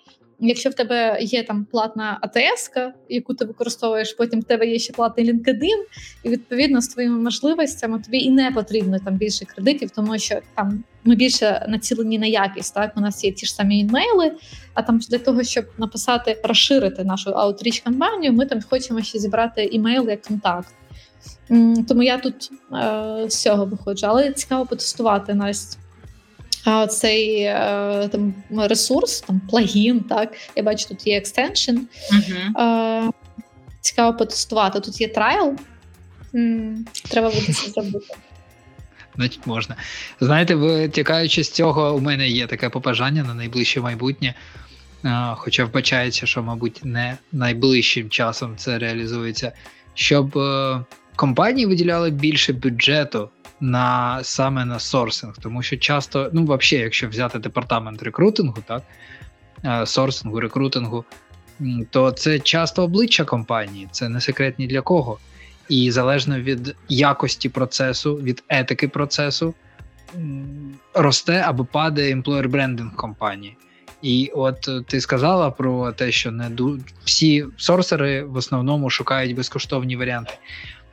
Якщо 0.41 0.70
в 0.70 0.74
тебе 0.74 1.18
є 1.20 1.43
там 1.43 1.66
платна 1.70 2.18
АТС, 2.20 2.70
яку 3.09 3.34
ти 3.34 3.45
використовуєш, 3.45 4.12
потім 4.12 4.41
в 4.41 4.45
тебе 4.45 4.66
є 4.66 4.78
ще 4.78 4.93
платний 4.93 5.32
LinkedIn, 5.32 5.84
і 6.22 6.28
відповідно 6.28 6.80
з 6.80 6.89
твоїми 6.89 7.18
можливостями 7.18 8.01
тобі 8.01 8.18
і 8.18 8.30
не 8.30 8.51
потрібно 8.51 8.99
там 8.99 9.14
більше 9.14 9.45
кредитів, 9.45 9.91
тому 9.91 10.18
що 10.18 10.39
там 10.55 10.84
ми 11.05 11.14
більше 11.14 11.66
націлені 11.68 12.18
на 12.18 12.26
якість. 12.26 12.74
Так 12.74 12.93
у 12.97 13.01
нас 13.01 13.24
є 13.24 13.32
ті 13.32 13.47
ж 13.47 13.55
самі 13.55 13.78
InMail 13.79 14.14
'и. 14.14 14.33
А 14.74 14.82
там 14.82 14.99
для 14.99 15.18
того, 15.18 15.43
щоб 15.43 15.64
написати, 15.78 16.41
розширити 16.45 17.05
нашу 17.05 17.30
outreach 17.31 17.81
кампанію, 17.80 18.32
ми 18.32 18.47
там 18.47 18.61
хочемо 18.70 19.03
ще 19.03 19.18
зібрати 19.18 19.64
email 19.64 20.09
як 20.09 20.22
контакт. 20.22 20.74
Тому 21.89 22.03
я 22.03 22.18
тут 22.18 22.51
е, 22.72 23.30
з 23.30 23.43
цього 23.43 23.66
виходжу, 23.66 24.07
але 24.07 24.32
цікаво 24.32 24.66
потестувати 24.66 25.34
Настя. 25.34 25.78
Цей 26.89 27.41
е, 27.41 28.09
там 28.12 28.35
ресурс, 28.57 29.21
там 29.21 29.41
плагін, 29.51 30.01
так 30.01 30.35
я 30.57 30.62
бачу, 30.62 30.89
тут 30.89 31.07
є 31.07 31.19
extension. 31.19 31.77
Uh-huh. 32.12 33.11
Цікаво 33.81 34.17
потестувати. 34.17 34.81
Тут 34.81 35.01
є 35.01 35.09
трайл. 35.09 35.57
Треба 37.11 37.31
буде 37.31 37.53
це 37.53 37.71
зробити. 37.71 38.14
Значить, 39.17 39.47
можна. 39.47 39.77
Знаєте, 40.21 40.55
витікаючи 40.55 41.45
з 41.45 41.51
цього, 41.51 41.95
у 41.95 42.01
мене 42.01 42.29
є 42.29 42.47
таке 42.47 42.69
побажання 42.69 43.23
на 43.25 43.35
найближче 43.35 43.81
майбутнє. 43.81 44.35
Хоча 45.35 45.64
вбачається, 45.64 46.27
що, 46.27 46.43
мабуть, 46.43 46.81
не 46.85 47.17
найближчим 47.33 48.11
часом 48.11 48.57
це 48.57 48.79
реалізується, 48.79 49.53
щоб 49.95 50.39
е, 50.39 50.85
компанії 51.17 51.67
виділяли 51.67 52.11
більше 52.11 52.53
бюджету 52.53 53.31
на 53.61 54.21
саме 54.25 54.65
на 54.65 54.79
сорсинг, 54.79 55.35
тому 55.39 55.63
що 55.63 55.77
часто, 55.77 56.31
ну 56.33 56.45
взагалі, 56.45 56.85
якщо 56.85 57.09
взяти 57.09 57.39
департамент 57.39 58.03
рекрутингу, 58.03 58.63
так 58.67 58.83
е, 59.65 59.87
сорсингу, 59.87 60.41
рекрутингу, 60.41 61.05
то 61.91 62.11
це 62.11 62.39
часто 62.39 62.83
обличчя 62.83 63.25
компанії, 63.25 63.89
це 63.91 64.09
не 64.09 64.21
секрет 64.21 64.59
ні 64.59 64.67
для 64.67 64.81
кого. 64.81 65.19
і 65.69 65.91
залежно 65.91 66.41
від 66.41 66.77
якості 66.89 67.49
процесу, 67.49 68.17
від 68.17 68.45
етики 68.49 68.89
процесу, 68.89 69.55
росте 70.95 71.45
або 71.47 71.65
падає 71.65 72.15
employer 72.15 72.47
branding 72.47 72.95
компанії. 72.95 73.57
І 74.03 74.31
от 74.35 74.69
е, 74.69 74.83
ти 74.87 75.01
сказала 75.01 75.51
про 75.51 75.93
те, 75.93 76.13
що 76.13 76.31
не 76.31 76.51
ду... 76.51 76.79
всі 77.05 77.47
сорсери 77.57 78.23
в 78.23 78.37
основному 78.37 78.91
шукають 78.91 79.37
безкоштовні 79.37 79.97
варіанти. 79.97 80.33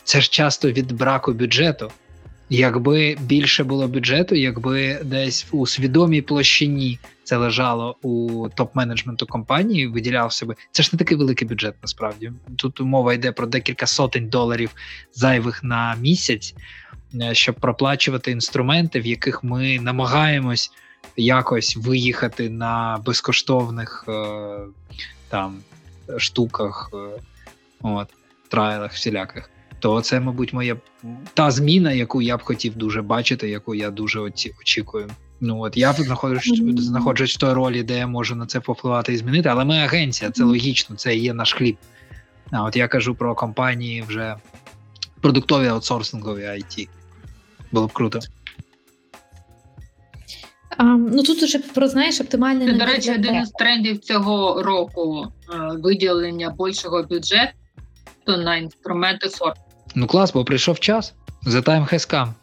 Це 0.03 0.21
ж 0.21 0.29
часто 0.29 0.71
від 0.71 0.91
браку 0.91 1.33
бюджету. 1.33 1.91
Якби 2.49 3.17
більше 3.21 3.63
було 3.63 3.87
бюджету, 3.87 4.35
якби 4.35 4.99
десь 5.03 5.47
у 5.51 5.67
свідомій 5.67 6.21
площині 6.21 6.99
це 7.23 7.37
лежало 7.37 7.95
у 8.01 8.47
топ-менеджменту 8.47 9.27
компанії, 9.27 9.87
виділяв 9.87 10.33
себе. 10.33 10.55
Це 10.71 10.83
ж 10.83 10.89
не 10.93 10.99
такий 10.99 11.17
великий 11.17 11.47
бюджет, 11.47 11.75
насправді. 11.81 12.31
Тут 12.55 12.79
мова 12.79 13.13
йде 13.13 13.31
про 13.31 13.47
декілька 13.47 13.85
сотень 13.85 14.29
доларів 14.29 14.69
зайвих 15.13 15.63
на 15.63 15.95
місяць, 15.95 16.55
е, 17.21 17.33
щоб 17.33 17.55
проплачувати 17.55 18.31
інструменти, 18.31 18.99
в 18.99 19.05
яких 19.05 19.43
ми 19.43 19.79
намагаємось 19.79 20.71
якось 21.17 21.77
виїхати 21.77 22.49
на 22.49 23.01
безкоштовних 23.05 24.05
е, 24.07 24.57
там 25.29 25.59
штуках, 26.17 26.91
е, 26.93 26.97
от, 27.81 28.07
трайлах 28.49 28.93
всіляких. 28.93 29.49
То 29.83 30.01
це, 30.01 30.19
мабуть, 30.19 30.53
моя 30.53 30.77
та 31.33 31.51
зміна, 31.51 31.91
яку 31.91 32.21
я 32.21 32.37
б 32.37 32.43
хотів 32.43 32.75
дуже 32.75 33.01
бачити, 33.01 33.49
яку 33.49 33.75
я 33.75 33.89
дуже 33.89 34.19
очікую. 34.19 35.09
Ну 35.41 35.59
от 35.59 35.77
я 35.77 35.93
знаходжусь 35.93 36.61
знаходжусь 36.77 37.35
в 37.35 37.39
той 37.39 37.53
ролі, 37.53 37.83
де 37.83 37.97
я 37.97 38.07
можу 38.07 38.35
на 38.35 38.45
це 38.45 38.59
попливати 38.59 39.13
і 39.13 39.17
змінити, 39.17 39.49
але 39.49 39.65
ми 39.65 39.77
агенція, 39.77 40.31
це 40.31 40.43
логічно, 40.43 40.95
це 40.95 41.15
є 41.15 41.33
наш 41.33 41.53
хліб. 41.53 41.77
А 42.51 42.63
от 42.63 42.75
я 42.75 42.87
кажу 42.87 43.15
про 43.15 43.35
компанії 43.35 44.01
вже 44.01 44.35
продуктові 45.21 45.67
аутсорсингові 45.67 46.43
IT. 46.43 46.87
Було 47.71 47.87
б 47.87 47.93
круто. 47.93 48.19
А, 50.77 50.83
ну 50.83 51.23
тут 51.23 51.43
уже 51.43 51.59
про 51.59 51.87
знаєш 51.87 52.21
оптимальне 52.21 52.73
до 52.73 52.85
речі, 52.85 53.11
один 53.11 53.35
із 53.35 53.49
трендів 53.49 53.99
цього 53.99 54.63
року 54.63 55.27
виділення 55.73 56.55
більшого 56.59 57.03
бюджету 57.03 57.53
на 58.27 58.57
інструменти 58.57 59.29
сорт. 59.29 59.57
Ну 59.95 60.07
клас, 60.07 60.33
бо 60.33 60.45
прийшов 60.45 60.79
час. 60.79 61.13
The 61.45 61.63
time 61.63 61.93
has 61.93 62.13
come. 62.13 62.33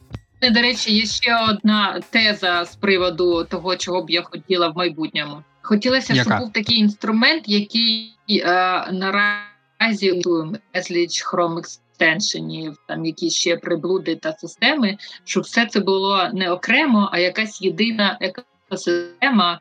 До 0.52 0.60
речі, 0.60 0.94
є 0.94 1.06
ще 1.06 1.38
одна 1.50 2.00
теза 2.10 2.64
з 2.64 2.76
приводу 2.76 3.44
того, 3.44 3.76
чого 3.76 4.02
б 4.02 4.10
я 4.10 4.22
хотіла 4.22 4.68
в 4.68 4.76
майбутньому. 4.76 5.42
Хотілося, 5.62 6.14
Яка? 6.14 6.30
щоб 6.30 6.38
був 6.38 6.52
такий 6.52 6.78
інструмент, 6.78 7.42
який 7.46 8.14
е, 8.30 8.92
наразі 8.92 10.22
безліч 10.74 11.24
Chrome 11.24 11.58
екстеншенів, 11.58 12.76
там 12.88 13.04
якісь 13.04 13.34
ще 13.34 13.56
приблуди 13.56 14.16
та 14.16 14.32
системи, 14.32 14.96
щоб 15.24 15.42
все 15.42 15.66
це 15.66 15.80
було 15.80 16.28
не 16.32 16.50
окремо, 16.50 17.08
а 17.12 17.18
якась 17.18 17.62
єдина 17.62 18.18
екосистема 18.20 19.60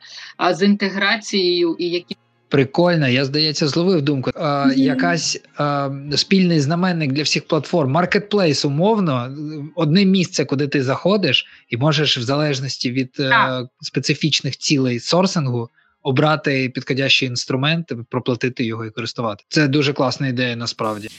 з 0.51 0.61
інтеграцією 0.61 1.75
і 1.79 1.89
які. 1.89 2.17
Прикольно, 2.49 3.07
я 3.07 3.25
здається, 3.25 3.67
зловив 3.67 4.01
думку. 4.01 4.31
А, 4.35 4.45
mm-hmm. 4.45 4.73
Якась 4.73 5.41
а, 5.57 5.89
спільний 6.15 6.59
знаменник 6.59 7.11
для 7.11 7.23
всіх 7.23 7.47
платформ. 7.47 7.91
Маркетплейс, 7.91 8.65
умовно, 8.65 9.37
одне 9.75 10.05
місце, 10.05 10.45
куди 10.45 10.67
ти 10.67 10.83
заходиш, 10.83 11.45
і 11.69 11.77
можеш 11.77 12.17
в 12.17 12.21
залежності 12.21 12.91
від 12.91 13.19
а, 13.19 13.63
специфічних 13.81 14.57
цілей 14.57 14.99
сорсингу 14.99 15.69
обрати 16.03 16.69
підходящий 16.69 17.29
інструмент, 17.29 17.91
проплатити 18.09 18.65
його 18.65 18.85
і 18.85 18.89
користувати. 18.89 19.43
Це 19.49 19.67
дуже 19.67 19.93
класна 19.93 20.27
ідея 20.27 20.55
насправді. 20.55 21.09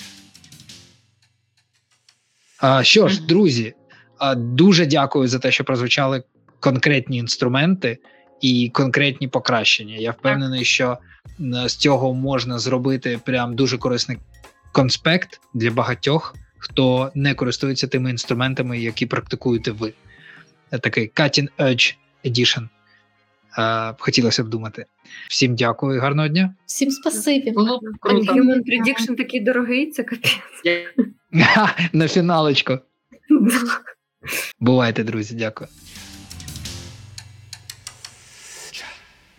Що 2.82 3.08
ж, 3.08 3.26
друзі, 3.26 3.74
дуже 4.36 4.86
дякую 4.86 5.28
за 5.28 5.38
те, 5.38 5.52
що 5.52 5.64
прозвучали 5.64 6.22
конкретні 6.60 7.16
інструменти 7.16 7.98
і 8.40 8.70
конкретні 8.74 9.28
покращення. 9.28 9.96
Я 9.96 10.10
впевнений, 10.10 10.64
що 10.64 10.98
з 11.66 11.76
цього 11.76 12.14
можна 12.14 12.58
зробити 12.58 13.20
прям 13.24 13.56
дуже 13.56 13.78
корисний 13.78 14.18
конспект 14.72 15.40
для 15.54 15.70
багатьох, 15.70 16.34
хто 16.58 17.12
не 17.14 17.34
користується 17.34 17.86
тими 17.86 18.10
інструментами, 18.10 18.78
які 18.78 19.06
практикуєте 19.06 19.70
ви. 19.70 19.92
Такий 20.70 21.10
Cutting 21.14 21.48
Edge 21.58 21.96
Edition. 22.24 22.68
Хотілося 23.98 24.44
б 24.44 24.48
думати. 24.48 24.84
Всім 25.28 25.54
дякую, 25.54 26.00
гарного 26.00 26.28
дня. 26.28 26.54
Всім 26.66 26.90
спасибі. 26.90 27.50
Було 27.50 27.80
круто. 28.00 28.32
Human 28.32 28.58
Prediction 28.58 29.16
такий 29.16 29.40
дорогий, 29.40 29.90
це 29.90 30.02
капець. 30.02 30.38
На 31.92 32.08
фіналочку. 32.08 32.78
Бувайте, 34.60 35.04
друзі, 35.04 35.34
дякую. 35.34 35.68